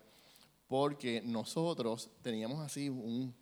porque 0.68 1.22
nosotros 1.26 2.10
teníamos 2.22 2.60
así 2.60 2.90
un, 2.90 3.34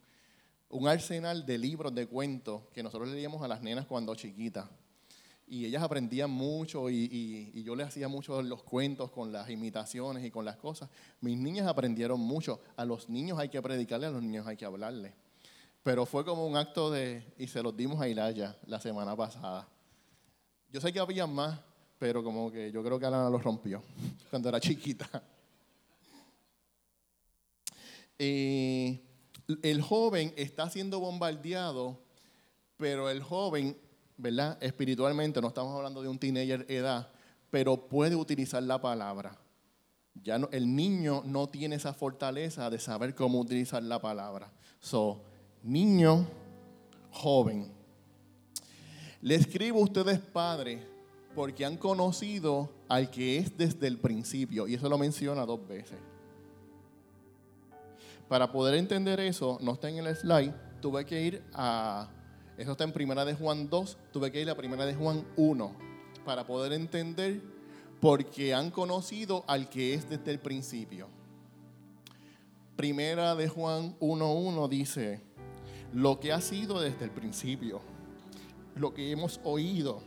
un 0.70 0.88
arsenal 0.88 1.46
de 1.46 1.58
libros 1.58 1.94
de 1.94 2.08
cuentos 2.08 2.64
que 2.74 2.84
nosotros 2.84 3.10
leíamos 3.10 3.42
a 3.42 3.48
las 3.48 3.62
nenas 3.62 3.86
cuando 3.86 4.16
chiquitas. 4.16 4.68
Y 5.50 5.66
ellas 5.66 5.82
aprendían 5.82 6.30
mucho 6.30 6.90
y, 6.90 7.64
yo 7.64 7.74
les 7.76 7.88
hacía 7.88 8.10
mucho 8.10 8.42
los 8.42 8.64
cuentos 8.64 9.12
con 9.12 9.32
las 9.32 9.50
imitaciones 9.50 10.26
y 10.26 10.30
con 10.30 10.44
las 10.44 10.58
cosas. 10.58 10.90
Mis 11.22 11.38
niñas 11.38 11.68
aprendieron 11.68 12.20
mucho. 12.20 12.60
A 12.76 12.84
los 12.84 13.08
niños 13.08 13.40
hay 13.40 13.48
que 13.48 13.62
predicarle, 13.62 14.08
a 14.08 14.12
los 14.12 14.22
niños 14.22 14.46
hay 14.46 14.58
que 14.58 14.66
hablarle. 14.66 15.14
Pero 15.84 16.06
fue 16.06 16.26
como 16.26 16.46
un 16.46 16.58
acto 16.58 16.92
de, 16.92 17.24
y 17.38 17.48
se 17.48 17.64
los 17.64 17.76
dimos 17.78 18.02
a 18.02 18.10
Ilaya 18.10 18.58
la 18.66 18.82
semana 18.82 19.16
pasada. 19.16 19.70
Yo 20.70 20.82
sé 20.82 20.92
que 20.92 21.00
había 21.00 21.26
más, 21.26 21.62
pero 21.98 22.22
como 22.22 22.52
que 22.52 22.70
yo 22.70 22.84
creo 22.84 23.00
que 23.00 23.06
Alana 23.06 23.30
los 23.30 23.42
rompió 23.42 23.82
cuando 24.30 24.50
era 24.50 24.60
chiquita. 24.60 25.08
Eh, 28.20 29.07
el 29.62 29.82
joven 29.82 30.34
está 30.36 30.70
siendo 30.70 31.00
bombardeado, 31.00 31.98
pero 32.78 33.10
el 33.10 33.22
joven, 33.22 33.78
¿verdad? 34.18 34.58
Espiritualmente, 34.62 35.42
no 35.42 35.48
estamos 35.48 35.76
hablando 35.76 36.02
de 36.02 36.10
un 36.10 36.20
teenager 36.20 36.66
edad, 36.70 37.10
pero 37.50 37.88
puede 37.88 38.16
utilizar 38.16 38.62
la 38.64 38.80
palabra. 38.80 39.38
Ya 40.24 40.36
el 40.52 40.76
niño 40.76 41.24
no 41.26 41.48
tiene 41.48 41.76
esa 41.76 41.94
fortaleza 41.94 42.70
de 42.70 42.80
saber 42.80 43.16
cómo 43.16 43.40
utilizar 43.40 43.84
la 43.84 44.00
palabra. 44.00 44.52
So, 44.80 45.22
niño, 45.64 46.28
joven. 47.12 47.72
Le 49.22 49.36
escribo 49.36 49.80
a 49.80 49.84
ustedes, 49.84 50.20
padres, 50.20 50.84
porque 51.36 51.66
han 51.66 51.78
conocido 51.78 52.70
al 52.88 53.10
que 53.10 53.38
es 53.38 53.58
desde 53.58 53.88
el 53.88 53.98
principio. 53.98 54.68
Y 54.68 54.74
eso 54.74 54.90
lo 54.90 54.98
menciona 54.98 55.46
dos 55.46 55.66
veces. 55.68 55.98
Para 58.28 58.52
poder 58.52 58.76
entender 58.76 59.20
eso, 59.20 59.58
no 59.62 59.74
está 59.74 59.90
en 59.90 59.98
el 59.98 60.16
slide, 60.16 60.54
tuve 60.82 61.06
que 61.06 61.22
ir 61.22 61.44
a, 61.54 62.10
eso 62.58 62.74
está 62.74 62.84
en 62.84 62.92
primera 62.92 63.24
de 63.24 63.34
Juan 63.34 63.70
2, 63.70 63.98
tuve 64.12 64.32
que 64.32 64.42
ir 64.42 64.50
a 64.50 64.56
primera 64.56 64.86
de 64.86 64.96
Juan 64.96 65.26
1, 65.38 65.72
para 66.26 66.46
poder 66.46 66.74
entender 66.74 67.42
porque 68.02 68.54
han 68.54 68.70
conocido 68.70 69.46
al 69.48 69.70
que 69.70 69.94
es 69.94 70.10
desde 70.10 70.32
el 70.32 70.40
principio. 70.40 71.08
Primera 72.76 73.34
de 73.36 73.48
Juan 73.48 73.98
1.1 74.00 74.68
dice, 74.68 75.22
lo 75.94 76.20
que 76.20 76.34
ha 76.34 76.42
sido 76.42 76.82
desde 76.82 77.06
el 77.06 77.12
principio, 77.12 77.80
lo 78.76 78.94
que 78.94 79.12
hemos 79.12 79.40
oído, 79.44 80.02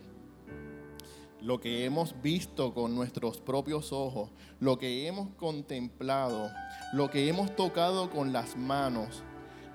lo 1.42 1.60
que 1.60 1.84
hemos 1.84 2.20
visto 2.22 2.74
con 2.74 2.94
nuestros 2.94 3.40
propios 3.40 3.92
ojos, 3.92 4.30
lo 4.60 4.78
que 4.78 5.06
hemos 5.06 5.30
contemplado, 5.36 6.50
lo 6.92 7.10
que 7.10 7.28
hemos 7.28 7.54
tocado 7.56 8.10
con 8.10 8.32
las 8.32 8.56
manos, 8.56 9.22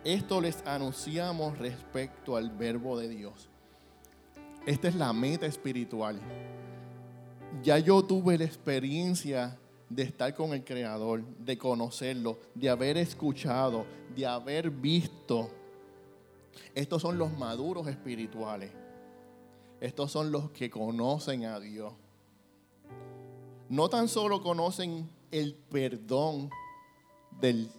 esto 0.03 0.39
les 0.39 0.66
anunciamos 0.68 1.57
respecto 1.57 2.38
al 2.38 2.51
verbo 2.51 2.99
de 2.99 3.09
Dios. 3.09 3.49
Esta 4.66 4.88
es 4.88 4.95
la 4.95 5.11
meta 5.13 5.45
espiritual. 5.47 6.20
Ya 7.63 7.80
yo 7.80 8.03
tuve 8.03 8.38
la 8.38 8.45
experiencia 8.45 9.57
de 9.89 10.03
estar 10.03 10.34
con 10.36 10.53
el 10.53 10.63
Creador, 10.63 11.24
de 11.39 11.57
conocerlo, 11.57 12.39
de 12.53 12.70
haber 12.70 12.97
escuchado, 12.97 13.86
de 14.16 14.26
haber 14.26 14.70
visto. 14.70 15.49
Estos 16.74 17.01
son 17.01 17.18
los 17.18 17.36
maduros 17.38 17.88
espirituales. 17.88 18.72
Estos 19.82 20.12
son 20.12 20.32
los 20.32 20.52
que 20.52 20.70
conocen 20.70 21.46
a 21.46 21.60
Dios. 21.60 21.94
No 23.70 23.90
tan 23.90 24.08
solo 24.08 24.42
conocen 24.42 25.10
el 25.32 25.56
perdón 25.56 26.50
del- 27.40 27.70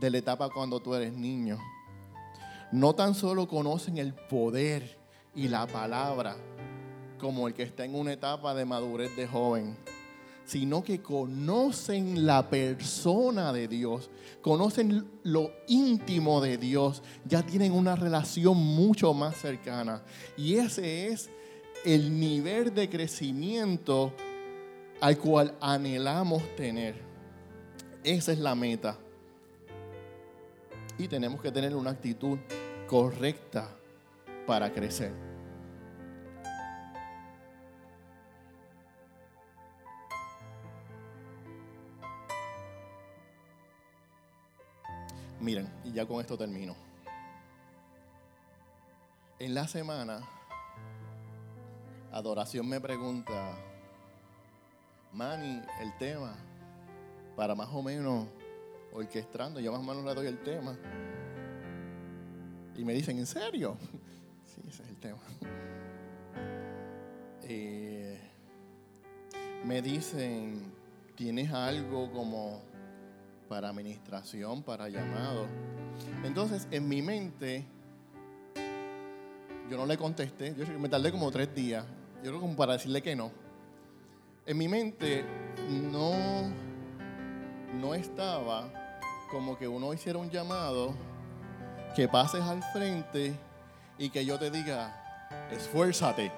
de 0.00 0.10
la 0.10 0.18
etapa 0.18 0.48
cuando 0.50 0.80
tú 0.80 0.94
eres 0.94 1.12
niño. 1.12 1.58
No 2.72 2.94
tan 2.94 3.14
solo 3.14 3.48
conocen 3.48 3.98
el 3.98 4.14
poder 4.14 4.98
y 5.34 5.48
la 5.48 5.66
palabra 5.66 6.36
como 7.18 7.48
el 7.48 7.54
que 7.54 7.62
está 7.64 7.84
en 7.84 7.94
una 7.94 8.12
etapa 8.12 8.54
de 8.54 8.64
madurez 8.64 9.14
de 9.16 9.26
joven, 9.26 9.76
sino 10.48 10.82
que 10.82 11.02
conocen 11.02 12.24
la 12.24 12.48
persona 12.48 13.52
de 13.52 13.68
Dios, 13.68 14.08
conocen 14.40 15.06
lo 15.22 15.52
íntimo 15.66 16.40
de 16.40 16.56
Dios, 16.56 17.02
ya 17.26 17.42
tienen 17.42 17.72
una 17.72 17.94
relación 17.94 18.56
mucho 18.56 19.12
más 19.12 19.36
cercana. 19.36 20.02
Y 20.38 20.54
ese 20.54 21.08
es 21.08 21.28
el 21.84 22.18
nivel 22.18 22.74
de 22.74 22.88
crecimiento 22.88 24.14
al 25.02 25.18
cual 25.18 25.54
anhelamos 25.60 26.42
tener. 26.56 26.94
Esa 28.02 28.32
es 28.32 28.38
la 28.38 28.54
meta. 28.54 28.96
Y 30.96 31.08
tenemos 31.08 31.42
que 31.42 31.52
tener 31.52 31.76
una 31.76 31.90
actitud 31.90 32.38
correcta 32.86 33.68
para 34.46 34.72
crecer. 34.72 35.27
Miren, 45.40 45.68
y 45.84 45.92
ya 45.92 46.06
con 46.06 46.20
esto 46.20 46.36
termino. 46.36 46.74
En 49.38 49.54
la 49.54 49.68
semana, 49.68 50.20
Adoración 52.10 52.68
me 52.68 52.80
pregunta, 52.80 53.54
Manny, 55.12 55.62
el 55.80 55.96
tema, 55.98 56.34
para 57.36 57.54
más 57.54 57.68
o 57.70 57.82
menos 57.82 58.26
orquestando, 58.92 59.60
yo 59.60 59.70
más 59.70 59.80
o 59.80 59.84
menos 59.84 60.04
le 60.04 60.14
doy 60.14 60.26
el 60.26 60.42
tema. 60.42 60.76
Y 62.76 62.84
me 62.84 62.92
dicen, 62.92 63.18
¿en 63.18 63.26
serio? 63.26 63.76
Sí, 64.44 64.62
ese 64.66 64.82
es 64.82 64.88
el 64.88 64.96
tema. 64.96 65.18
Eh, 67.50 68.20
me 69.64 69.80
dicen, 69.80 70.74
¿tienes 71.16 71.50
algo 71.50 72.12
como 72.12 72.60
para 73.48 73.70
administración, 73.70 74.62
para 74.62 74.88
llamado? 74.88 75.46
Entonces, 76.24 76.68
en 76.70 76.88
mi 76.88 77.02
mente, 77.02 77.64
yo 79.70 79.76
no 79.76 79.86
le 79.86 79.96
contesté, 79.96 80.54
yo 80.56 80.66
me 80.78 80.88
tardé 80.88 81.10
como 81.10 81.30
tres 81.30 81.54
días, 81.54 81.84
yo 82.22 82.30
creo 82.30 82.40
como 82.40 82.56
para 82.56 82.74
decirle 82.74 83.02
que 83.02 83.16
no. 83.16 83.30
En 84.46 84.56
mi 84.56 84.68
mente 84.68 85.24
no, 85.90 86.50
no 87.74 87.94
estaba 87.94 88.70
como 89.30 89.58
que 89.58 89.68
uno 89.68 89.92
hiciera 89.92 90.18
un 90.18 90.30
llamado, 90.30 90.94
que 91.94 92.08
pases 92.08 92.42
al 92.42 92.62
frente 92.72 93.34
y 93.98 94.10
que 94.10 94.24
yo 94.24 94.38
te 94.38 94.50
diga, 94.50 95.28
esfuérzate. 95.50 96.32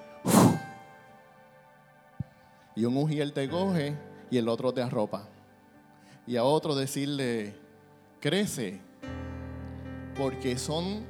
Y 2.74 2.84
un 2.84 2.96
ujier 2.96 3.32
te 3.32 3.48
coge 3.48 3.94
y 4.30 4.38
el 4.38 4.48
otro 4.48 4.72
te 4.72 4.82
arropa. 4.82 5.28
Y 6.30 6.36
a 6.36 6.44
otro 6.44 6.76
decirle, 6.76 7.56
crece. 8.20 8.80
Porque 10.16 10.56
son 10.56 11.04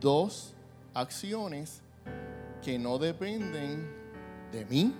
dos 0.00 0.54
acciones 0.94 1.82
que 2.62 2.78
no 2.78 2.98
dependen 2.98 3.92
de 4.52 4.64
mí, 4.66 4.94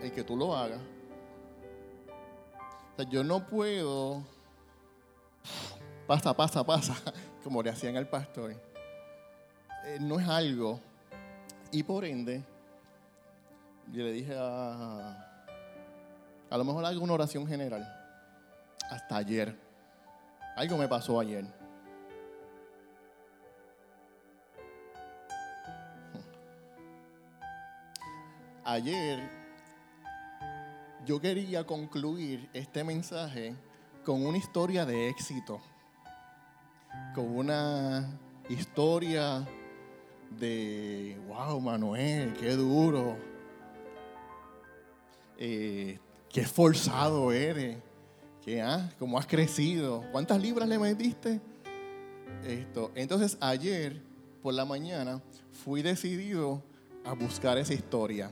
el 0.00 0.12
que 0.12 0.22
tú 0.22 0.36
lo 0.36 0.54
hagas. 0.54 0.78
O 2.92 2.96
sea, 2.96 3.10
yo 3.10 3.24
no 3.24 3.44
puedo, 3.44 4.22
pasa, 6.06 6.32
pasa, 6.32 6.64
pasa, 6.64 6.94
como 7.42 7.60
le 7.60 7.70
hacían 7.70 7.96
al 7.96 8.08
pastor. 8.08 8.52
Eh, 8.52 9.98
no 10.00 10.20
es 10.20 10.28
algo. 10.28 10.78
Y 11.72 11.82
por 11.82 12.04
ende, 12.04 12.44
yo 13.92 14.04
le 14.04 14.12
dije 14.12 14.36
a, 14.38 15.42
a 16.50 16.56
lo 16.56 16.64
mejor 16.64 16.84
hago 16.84 17.02
una 17.02 17.14
oración 17.14 17.48
general. 17.48 18.02
Hasta 18.90 19.16
ayer. 19.16 19.58
Algo 20.56 20.76
me 20.76 20.88
pasó 20.88 21.18
ayer. 21.20 21.44
Ayer 28.64 29.44
yo 31.04 31.20
quería 31.20 31.64
concluir 31.66 32.48
este 32.54 32.82
mensaje 32.82 33.54
con 34.04 34.24
una 34.24 34.38
historia 34.38 34.86
de 34.86 35.08
éxito, 35.08 35.60
con 37.14 37.36
una 37.36 38.18
historia 38.48 39.46
de, 40.30 41.18
wow, 41.28 41.60
Manuel, 41.60 42.34
qué 42.34 42.52
duro, 42.52 43.16
eh, 45.38 45.98
qué 46.28 46.40
esforzado 46.42 47.32
eres, 47.32 47.78
que, 48.44 48.60
ah, 48.62 48.90
cómo 48.98 49.18
has 49.18 49.26
crecido, 49.26 50.04
cuántas 50.12 50.40
libras 50.40 50.68
le 50.68 50.78
metiste. 50.78 51.40
Esto. 52.46 52.90
Entonces 52.94 53.38
ayer 53.40 54.02
por 54.42 54.52
la 54.54 54.64
mañana 54.64 55.22
fui 55.64 55.80
decidido 55.82 56.62
a 57.04 57.14
buscar 57.14 57.56
esa 57.58 57.72
historia. 57.74 58.30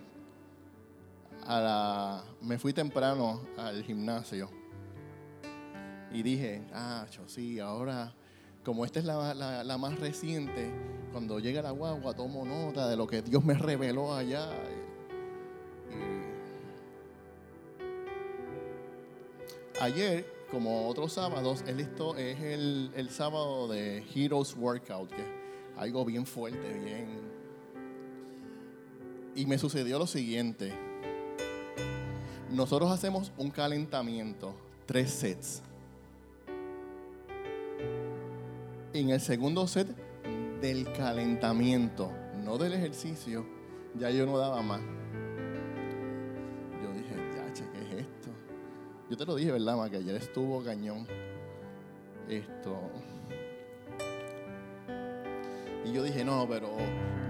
Me 2.41 2.59
fui 2.59 2.73
temprano 2.73 3.41
al 3.57 3.83
gimnasio 3.83 4.49
y 6.13 6.23
dije, 6.23 6.63
ah, 6.75 7.07
cho, 7.11 7.27
sí, 7.29 7.59
ahora, 7.59 8.13
como 8.65 8.85
esta 8.85 8.99
es 8.99 9.07
la, 9.07 9.33
la- 9.35 9.65
la 9.65 9.79
más 9.79 9.99
reciente, 9.99 10.71
cuando 11.11 11.39
llega 11.41 11.63
la 11.63 11.71
guagua 11.71 12.15
tomo 12.15 12.45
nota 12.45 12.87
de 12.89 12.97
lo 12.97 13.07
que 13.07 13.23
Dios 13.23 13.43
me 13.45 13.55
reveló 13.55 14.15
allá. 14.15 14.47
Ayer, 19.83 20.25
como 20.49 20.87
otros 20.87 21.13
sábados, 21.13 21.65
es, 21.67 21.77
el, 22.41 22.93
el 22.95 23.11
sábado 23.11 23.67
de 23.67 24.05
Heroes 24.15 24.55
Workout, 24.57 25.11
que 25.11 25.23
es 25.23 25.29
algo 25.77 26.05
bien 26.05 26.25
fuerte, 26.25 26.79
bien... 26.79 27.09
Y 29.35 29.45
me 29.45 29.59
sucedió 29.59 29.99
lo 29.99 30.07
siguiente. 30.07 30.73
Nosotros 32.53 32.93
hacemos 32.93 33.33
un 33.37 33.51
calentamiento, 33.51 34.55
tres 34.87 35.11
sets. 35.11 35.63
En 38.93 39.11
el 39.11 39.21
segundo 39.21 39.67
set 39.67 39.89
del 40.61 40.93
calentamiento, 40.93 42.09
no 42.45 42.57
del 42.57 42.75
ejercicio, 42.75 43.45
ya 43.99 44.11
yo 44.11 44.27
no 44.27 44.39
daba 44.39 44.63
más. 44.63 44.81
Yo 49.13 49.19
te 49.19 49.27
lo 49.27 49.35
dije, 49.35 49.53
¿verdad, 49.53 49.77
ma? 49.77 49.91
Que 49.91 49.99
ayer 49.99 50.15
estuvo 50.15 50.65
cañón. 50.65 51.07
Esto. 52.31 52.81
Y 55.85 55.93
yo 55.93 56.03
dije, 56.03 56.25
no, 56.25 56.49
pero 56.49 56.71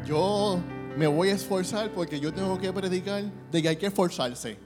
yo 0.06 0.60
me 0.96 1.08
voy 1.08 1.30
a 1.30 1.32
esforzar 1.32 1.90
porque 1.90 2.20
yo 2.20 2.32
tengo 2.32 2.56
que 2.56 2.72
predicar 2.72 3.24
de 3.24 3.62
que 3.62 3.68
hay 3.68 3.74
que 3.74 3.86
esforzarse. 3.86 4.58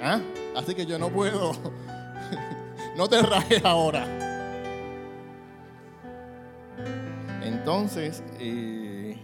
¿Ah? 0.00 0.18
Así 0.56 0.74
que 0.74 0.86
yo 0.86 0.98
no 0.98 1.10
puedo. 1.10 1.52
no 2.96 3.06
te 3.06 3.20
rajes 3.20 3.62
ahora. 3.66 4.06
Entonces, 7.42 8.22
eh, 8.40 9.18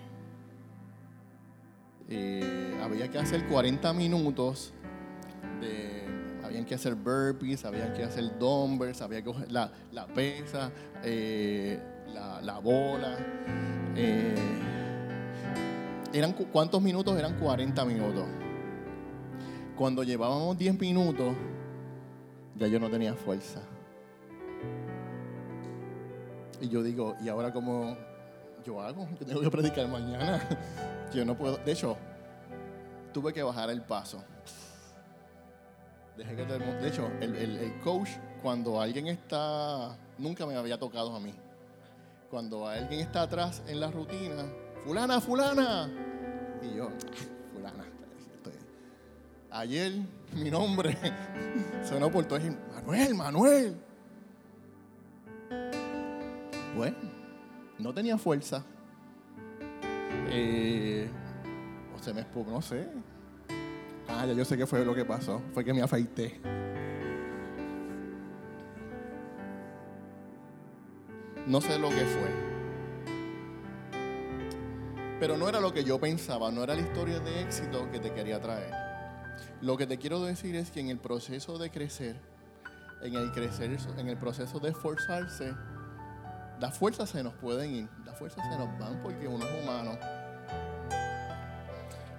eh, 2.11 2.79
había 2.85 3.11
que 3.11 3.19
hacer 3.19 3.47
40 3.47 3.91
minutos 3.95 4.75
de, 5.63 5.98
habían 6.59 6.67
que 6.69 6.75
hacer 6.75 6.95
burpees, 6.97 7.65
había 7.65 7.93
que 7.95 8.03
hacer 8.03 8.37
dumbbells, 8.37 9.01
había 9.01 9.23
que 9.23 9.33
la, 9.49 9.71
la 9.93 10.07
pesa, 10.09 10.73
eh, 11.05 11.81
la, 12.13 12.41
la 12.43 12.59
bola. 12.59 13.17
eh, 13.95 14.35
eran, 16.13 16.33
cu- 16.33 16.49
¿Cuántos 16.51 16.83
minutos? 16.83 17.17
Eran 17.17 17.39
40 17.39 17.85
minutos. 17.85 18.25
Cuando 19.77 20.03
llevábamos 20.03 20.59
10 20.59 20.81
minutos, 20.81 21.33
ya 22.57 22.67
yo 22.67 22.81
no 22.81 22.91
tenía 22.91 23.15
fuerza. 23.15 23.61
Y 26.61 26.69
yo 26.69 26.83
digo, 26.83 27.15
¿y 27.23 27.29
ahora 27.29 27.53
cómo 27.53 27.97
yo 28.67 28.81
hago? 28.81 29.07
Yo 29.21 29.27
tengo 29.27 29.41
que 29.43 29.51
predicar 29.51 29.87
mañana. 29.87 30.43
Yo 31.15 31.25
no 31.25 31.35
puedo. 31.39 31.57
De 31.59 31.73
hecho, 31.73 31.97
tuve 33.15 33.33
que 33.33 33.43
bajar 33.43 33.71
el 33.71 33.81
paso. 33.81 34.23
Dejé 36.19 36.35
que 36.35 36.45
De 36.45 36.89
hecho, 36.89 37.09
el, 37.21 37.35
el- 37.37 37.81
coach, 37.81 38.09
cuando 38.43 38.81
alguien 38.81 39.07
está. 39.07 39.97
Nunca 40.19 40.45
me 40.47 40.57
había 40.57 40.77
tocado 40.77 41.15
a 41.15 41.21
mí. 41.21 41.33
Cuando 42.29 42.67
alguien 42.67 43.01
está 43.01 43.23
atrás 43.23 43.63
en 43.69 43.79
la 43.79 43.89
rutina, 43.91 44.45
Fulana, 44.85 45.21
Fulana. 45.21 45.89
Y 46.61 46.75
yo, 46.77 46.91
Fulana. 47.55 47.85
estoy- 48.35 48.53
Ayer 49.51 49.93
mi 50.35 50.51
nombre 50.51 50.99
sonó 51.89 52.11
por 52.11 52.25
todo. 52.25 52.41
Manuel, 52.75 53.15
Manuel. 53.15 53.77
Bueno, 56.77 56.97
no 57.79 57.95
tenía 57.95 58.19
fuerza. 58.19 58.65
Eh, 60.31 61.09
o 61.97 62.03
se 62.03 62.13
me 62.13 62.25
no 62.51 62.61
sé. 62.61 62.89
Ah, 64.21 64.27
ya 64.27 64.33
yo 64.33 64.45
sé 64.45 64.57
qué 64.57 64.67
fue 64.67 64.85
lo 64.85 64.97
que 64.97 65.05
pasó. 65.05 65.41
Fue 65.55 65.65
que 65.65 65.73
me 65.73 65.81
afeité. 65.81 66.41
No 71.47 71.61
sé 71.61 71.79
lo 71.79 71.89
que 71.89 72.05
fue. 72.05 72.29
Pero 75.21 75.37
no 75.37 75.49
era 75.49 75.61
lo 75.61 75.73
que 75.73 75.85
yo 75.85 76.01
pensaba, 76.01 76.51
no 76.51 76.65
era 76.65 76.75
la 76.75 76.81
historia 76.81 77.21
de 77.21 77.43
éxito 77.43 77.89
que 77.93 78.01
te 78.01 78.13
quería 78.13 78.41
traer. 78.41 78.73
Lo 79.61 79.77
que 79.77 79.87
te 79.87 79.99
quiero 79.99 80.21
decir 80.25 80.57
es 80.57 80.73
que 80.73 80.81
en 80.81 80.89
el 80.89 80.99
proceso 80.99 81.57
de 81.57 81.71
crecer, 81.71 82.21
en 83.03 83.15
el 83.15 83.31
crecer, 83.31 83.79
en 83.99 84.09
el 84.09 84.17
proceso 84.17 84.59
de 84.59 84.71
esforzarse, 84.71 85.55
las 86.59 86.77
fuerzas 86.77 87.11
se 87.11 87.23
nos 87.23 87.35
pueden 87.35 87.73
ir, 87.73 87.89
las 88.05 88.19
fuerzas 88.19 88.45
se 88.51 88.59
nos 88.59 88.77
van 88.81 89.01
porque 89.01 89.29
uno 89.29 89.47
es 89.47 89.63
humano. 89.63 89.97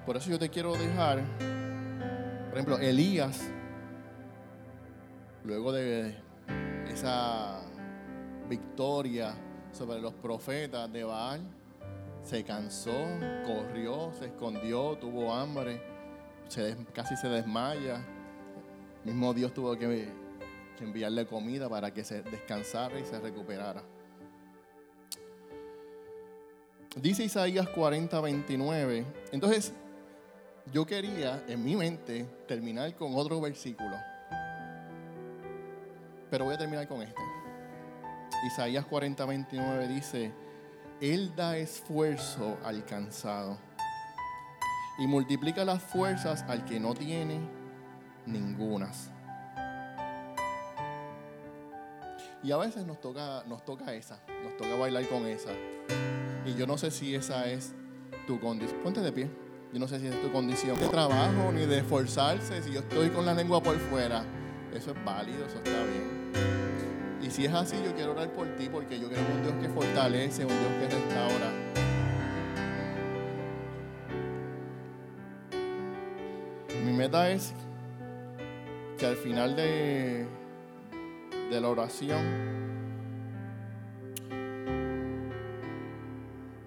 Por 0.05 0.15
eso 0.15 0.29
yo 0.29 0.39
te 0.39 0.49
quiero 0.49 0.73
dejar, 0.73 1.23
ejemplo, 2.59 2.77
Elías, 2.77 3.39
luego 5.45 5.71
de 5.71 6.13
esa 6.91 7.61
victoria 8.49 9.33
sobre 9.71 10.01
los 10.01 10.13
profetas 10.15 10.91
de 10.91 11.05
Baal, 11.05 11.39
se 12.21 12.43
cansó, 12.43 13.07
corrió, 13.45 14.11
se 14.11 14.25
escondió, 14.25 14.97
tuvo 14.97 15.33
hambre, 15.33 15.81
casi 16.93 17.15
se 17.15 17.29
desmaya. 17.29 18.05
Mismo 19.05 19.33
Dios 19.33 19.53
tuvo 19.53 19.77
que, 19.77 20.09
que 20.77 20.83
enviarle 20.83 21.25
comida 21.25 21.69
para 21.69 21.93
que 21.93 22.03
se 22.03 22.23
descansara 22.23 22.99
y 22.99 23.05
se 23.05 23.21
recuperara. 23.21 23.81
Dice 27.01 27.23
Isaías 27.23 27.69
40, 27.69 28.19
29. 28.19 29.05
Entonces, 29.31 29.71
yo 30.71 30.85
quería 30.85 31.43
en 31.47 31.63
mi 31.63 31.75
mente 31.75 32.25
terminar 32.47 32.93
con 32.95 33.15
otro 33.15 33.41
versículo. 33.41 33.95
Pero 36.29 36.45
voy 36.45 36.53
a 36.53 36.57
terminar 36.57 36.87
con 36.87 37.01
este. 37.01 37.21
Isaías 38.45 38.85
40, 38.85 39.25
29 39.25 39.87
dice, 39.87 40.31
Él 41.01 41.35
da 41.35 41.57
esfuerzo 41.57 42.57
al 42.63 42.85
cansado 42.85 43.57
y 44.99 45.07
multiplica 45.07 45.65
las 45.65 45.81
fuerzas 45.81 46.43
al 46.47 46.65
que 46.65 46.79
no 46.79 46.93
tiene 46.93 47.39
ningunas. 48.25 49.09
Y 52.41 52.51
a 52.51 52.57
veces 52.57 52.85
nos 52.85 53.01
toca, 53.01 53.43
nos 53.47 53.65
toca 53.65 53.93
esa, 53.93 54.19
nos 54.43 54.55
toca 54.55 54.75
bailar 54.75 55.07
con 55.09 55.25
esa. 55.25 55.51
Y 56.45 56.55
yo 56.55 56.65
no 56.65 56.77
sé 56.77 56.91
si 56.91 57.15
esa 57.15 57.47
es 57.47 57.73
tu 58.27 58.39
condición. 58.39 58.81
Ponte 58.81 59.01
de 59.01 59.11
pie. 59.11 59.48
Yo 59.71 59.79
no 59.79 59.87
sé 59.87 59.99
si 59.99 60.07
es 60.07 60.19
tu 60.19 60.31
condición 60.31 60.79
de 60.79 60.87
trabajo 60.87 61.51
ni 61.53 61.65
de 61.67 61.79
esforzarse. 61.79 62.63
Si 62.63 62.71
yo 62.71 62.79
estoy 62.79 63.09
con 63.09 63.25
la 63.25 63.35
lengua 63.35 63.61
por 63.61 63.77
fuera, 63.77 64.23
eso 64.73 64.91
es 64.91 65.05
válido, 65.05 65.45
eso 65.45 65.57
está 65.57 65.83
bien. 65.83 66.19
Y 67.21 67.29
si 67.29 67.45
es 67.45 67.53
así, 67.53 67.75
yo 67.85 67.93
quiero 67.93 68.13
orar 68.13 68.31
por 68.33 68.47
ti 68.55 68.67
porque 68.67 68.99
yo 68.99 69.07
creo 69.09 69.19
en 69.19 69.31
un 69.31 69.43
Dios 69.43 69.53
que 69.61 69.69
fortalece, 69.69 70.43
un 70.43 70.49
Dios 70.49 70.71
que 70.79 70.95
restaura. 70.95 71.51
Mi 76.83 76.91
meta 76.91 77.29
es 77.29 77.53
que 78.97 79.05
al 79.05 79.17
final 79.17 79.55
de, 79.55 80.25
de 81.51 81.61
la 81.61 81.67
oración 81.69 82.68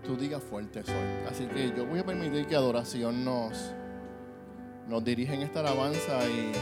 tú 0.05 0.17
digas 0.17 0.43
fuerte 0.43 0.83
soy. 0.83 0.95
Así 1.31 1.47
que 1.47 1.73
yo 1.77 1.87
voy 1.87 2.01
a 2.01 2.07
permitir 2.07 2.47
que 2.47 2.57
adoración 2.57 3.25
nos, 3.25 3.73
nos 4.89 5.05
dirija 5.05 5.35
en 5.35 5.43
esta 5.43 5.61
alabanza 5.61 6.27
y 6.29 6.53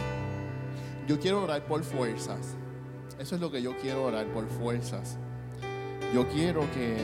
yo 1.08 1.18
quiero 1.18 1.42
orar 1.42 1.64
por 1.66 1.82
fuerzas. 1.82 2.56
Eso 3.18 3.34
es 3.34 3.40
lo 3.40 3.50
que 3.50 3.62
yo 3.62 3.76
quiero 3.78 4.04
orar 4.04 4.26
por 4.26 4.48
fuerzas. 4.48 5.18
Yo 6.14 6.28
quiero 6.28 6.62
que 6.72 6.96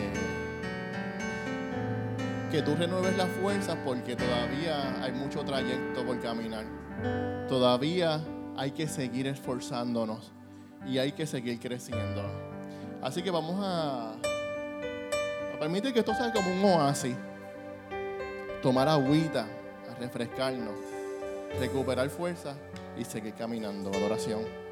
que 2.51 2.63
tú 2.63 2.77
renueves 2.77 3.17
las 3.17 3.29
fuerzas 3.29 3.77
porque 3.85 4.15
todavía 4.15 5.03
hay 5.03 5.13
mucho 5.13 5.45
trayecto 5.45 6.05
por 6.07 6.21
caminar. 6.21 6.65
Todavía 7.49 8.21
hay 8.57 8.71
que 8.71 8.87
seguir 8.87 9.27
esforzándonos 9.27 10.33
y 10.87 10.99
hay 10.99 11.13
que 11.13 11.27
seguir 11.27 11.59
creciendo. 11.59 12.23
Así 13.03 13.23
que 13.23 13.31
vamos 13.31 13.57
a, 13.61 14.15
a 15.57 15.59
permitir 15.59 15.93
que 15.93 16.01
esto 16.01 16.15
sea 16.15 16.33
como 16.33 16.51
un 16.51 16.65
oasis. 16.65 17.17
Tomar 18.63 18.89
agüita, 18.89 19.47
a 19.91 19.95
refrescarnos, 19.99 20.75
recuperar 21.59 22.11
fuerza 22.11 22.55
y 22.99 23.05
seguir 23.05 23.35
caminando. 23.35 23.91
Adoración. 23.91 24.66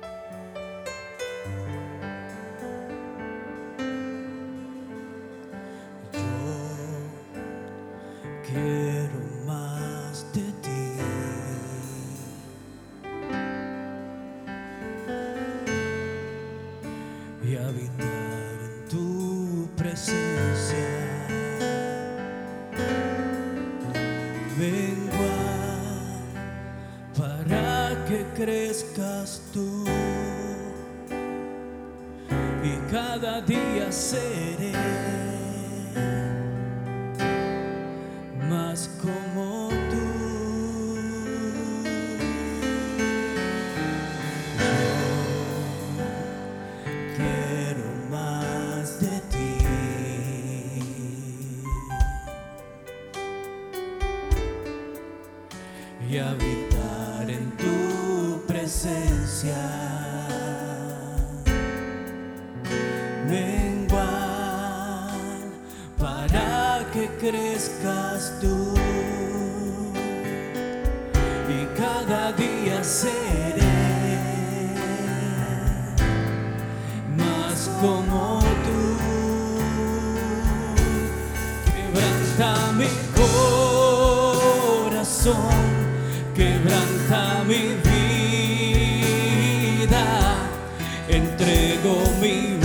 Entrego 91.08 92.02
mi 92.20 92.58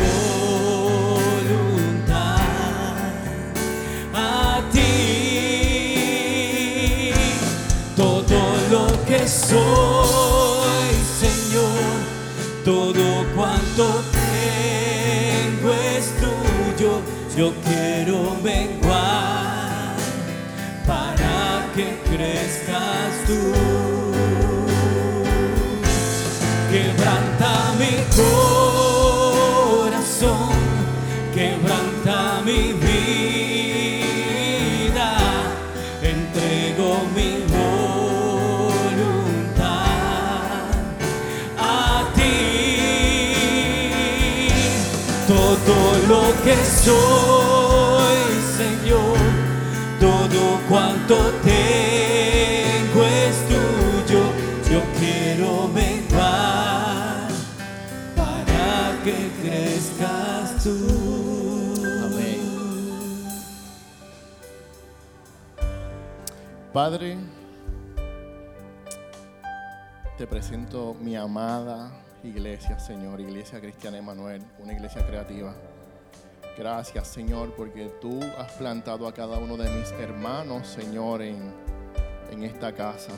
voluntad 0.79 1.39
a 4.13 4.61
ti. 4.71 4.79
Todo 7.95 8.39
lo 8.71 8.87
que 9.05 9.27
soy, 9.27 10.89
Señor, 11.19 11.97
todo 12.63 13.25
cuanto 13.35 14.01
tengo 14.11 15.73
es 15.73 16.13
tuyo. 16.19 17.01
Yo 17.35 17.53
quiero 17.63 18.17
menguar 18.41 19.95
para 20.87 21.65
que 21.75 21.97
crezcas 22.09 23.11
tú. 23.27 23.68
Todo 45.69 45.91
lo 46.07 46.43
que 46.43 46.55
soy, 46.65 48.17
Señor, 48.57 49.19
todo 49.99 50.59
cuanto 50.67 51.15
tengo 51.43 53.03
es 53.05 53.35
tuyo. 53.47 54.23
Yo 54.71 54.81
quiero 54.99 55.67
menguar 55.67 57.27
para 58.15 58.97
que 59.03 59.29
crezcas 59.43 60.63
tú. 60.63 60.75
Padre, 66.73 67.15
te 70.17 70.25
presento 70.25 70.95
mi 70.99 71.15
amada 71.15 71.91
iglesia, 72.23 72.79
Señor, 72.79 73.19
Iglesia 73.19 73.59
Cristiana 73.59 73.97
Emanuel, 73.97 74.41
una 74.59 74.73
iglesia 74.73 75.05
creativa. 75.05 75.53
Gracias, 76.57 77.07
Señor, 77.07 77.53
porque 77.55 77.85
tú 78.01 78.19
has 78.37 78.51
plantado 78.53 79.07
a 79.07 79.13
cada 79.13 79.37
uno 79.37 79.55
de 79.55 79.69
mis 79.69 79.91
hermanos, 79.93 80.67
Señor, 80.67 81.21
en, 81.21 81.53
en 82.31 82.43
esta 82.43 82.73
casa. 82.73 83.13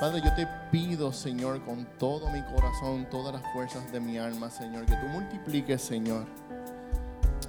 Padre, 0.00 0.22
yo 0.24 0.34
te 0.34 0.46
pido, 0.70 1.12
Señor, 1.12 1.62
con 1.64 1.86
todo 1.98 2.30
mi 2.30 2.42
corazón, 2.42 3.06
todas 3.10 3.34
las 3.34 3.52
fuerzas 3.52 3.90
de 3.92 4.00
mi 4.00 4.18
alma, 4.18 4.50
Señor, 4.50 4.86
que 4.86 4.94
tú 4.94 5.06
multipliques, 5.06 5.82
Señor, 5.82 6.26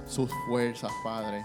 sus 0.06 0.30
fuerzas, 0.48 0.90
Padre. 1.04 1.44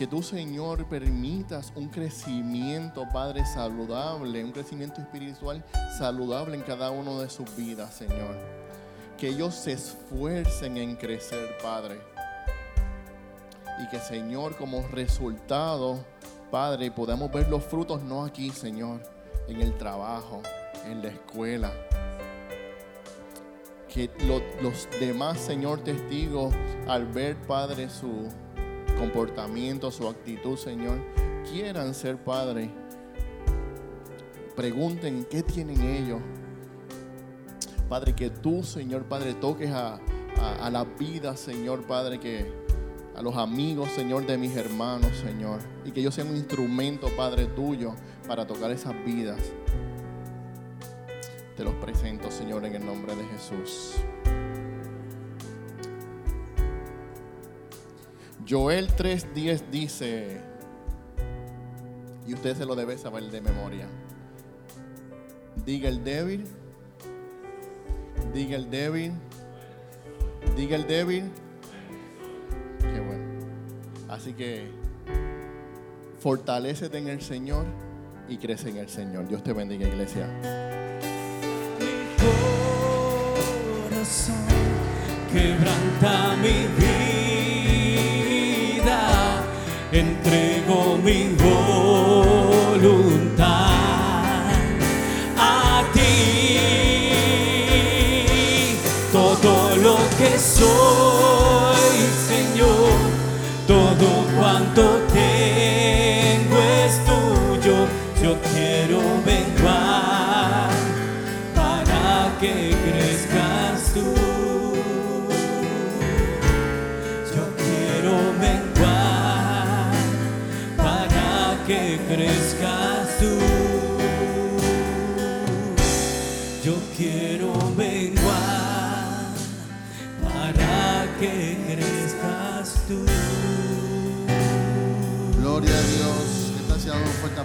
Que 0.00 0.06
tú, 0.06 0.22
Señor, 0.22 0.86
permitas 0.86 1.74
un 1.76 1.90
crecimiento, 1.90 3.06
Padre, 3.12 3.44
saludable, 3.44 4.42
un 4.42 4.50
crecimiento 4.50 5.02
espiritual 5.02 5.62
saludable 5.98 6.56
en 6.56 6.62
cada 6.62 6.90
uno 6.90 7.20
de 7.20 7.28
sus 7.28 7.54
vidas, 7.54 7.92
Señor. 7.92 8.34
Que 9.18 9.28
ellos 9.28 9.54
se 9.54 9.72
esfuercen 9.72 10.78
en 10.78 10.96
crecer, 10.96 11.54
Padre. 11.62 12.00
Y 13.84 13.88
que, 13.88 13.98
Señor, 13.98 14.56
como 14.56 14.88
resultado, 14.88 16.02
Padre, 16.50 16.90
podamos 16.90 17.30
ver 17.30 17.50
los 17.50 17.62
frutos 17.62 18.00
no 18.02 18.24
aquí, 18.24 18.48
Señor, 18.48 19.02
en 19.48 19.60
el 19.60 19.76
trabajo, 19.76 20.40
en 20.86 21.02
la 21.02 21.08
escuela. 21.08 21.70
Que 23.92 24.10
lo- 24.26 24.40
los 24.62 24.88
demás, 24.98 25.38
Señor, 25.38 25.84
testigos, 25.84 26.54
al 26.88 27.04
ver, 27.04 27.36
Padre, 27.46 27.90
su 27.90 28.28
comportamiento, 29.00 29.90
su 29.90 30.06
actitud, 30.06 30.58
Señor, 30.58 30.98
quieran 31.50 31.94
ser 31.94 32.18
Padre. 32.18 32.70
Pregunten 34.54 35.26
qué 35.30 35.42
tienen 35.42 35.80
ellos. 35.80 36.20
Padre, 37.88 38.14
que 38.14 38.28
tú, 38.28 38.62
Señor 38.62 39.04
Padre, 39.04 39.32
toques 39.32 39.70
a, 39.70 39.98
a, 40.38 40.66
a 40.66 40.70
la 40.70 40.84
vida, 40.84 41.34
Señor 41.34 41.86
Padre, 41.86 42.20
que 42.20 42.52
a 43.16 43.22
los 43.22 43.36
amigos, 43.36 43.88
Señor, 43.90 44.26
de 44.26 44.36
mis 44.36 44.54
hermanos, 44.54 45.10
Señor. 45.16 45.60
Y 45.86 45.92
que 45.92 46.02
yo 46.02 46.12
sea 46.12 46.24
un 46.24 46.36
instrumento, 46.36 47.08
Padre, 47.16 47.46
tuyo 47.46 47.94
para 48.28 48.46
tocar 48.46 48.70
esas 48.70 48.94
vidas. 49.04 49.40
Te 51.56 51.64
los 51.64 51.74
presento, 51.76 52.30
Señor, 52.30 52.66
en 52.66 52.74
el 52.74 52.84
nombre 52.84 53.16
de 53.16 53.24
Jesús. 53.24 53.94
Joel 58.50 58.88
3:10 58.88 59.70
dice, 59.70 60.40
y 62.26 62.34
usted 62.34 62.56
se 62.56 62.66
lo 62.66 62.74
debe 62.74 62.98
saber 62.98 63.22
de 63.30 63.40
memoria. 63.40 63.86
Diga 65.64 65.88
el 65.88 66.02
débil, 66.02 66.44
diga 68.34 68.56
el 68.56 68.68
débil, 68.68 69.12
diga 70.56 70.74
el 70.74 70.86
débil. 70.88 71.30
Qué 72.80 73.00
bueno. 73.00 73.24
Así 74.08 74.32
que 74.32 74.68
fortalécete 76.18 76.98
en 76.98 77.06
el 77.06 77.20
Señor 77.20 77.66
y 78.28 78.36
crece 78.38 78.70
en 78.70 78.78
el 78.78 78.88
Señor. 78.88 79.28
Dios 79.28 79.44
te 79.44 79.52
bendiga, 79.52 79.86
iglesia. 79.86 80.28
corazón, 84.00 84.34
quebranta 85.32 86.36
mi 86.36 86.66
vida, 86.78 87.19
entrego 90.20 90.98
mi 91.02 91.28
voluntad 91.36 91.59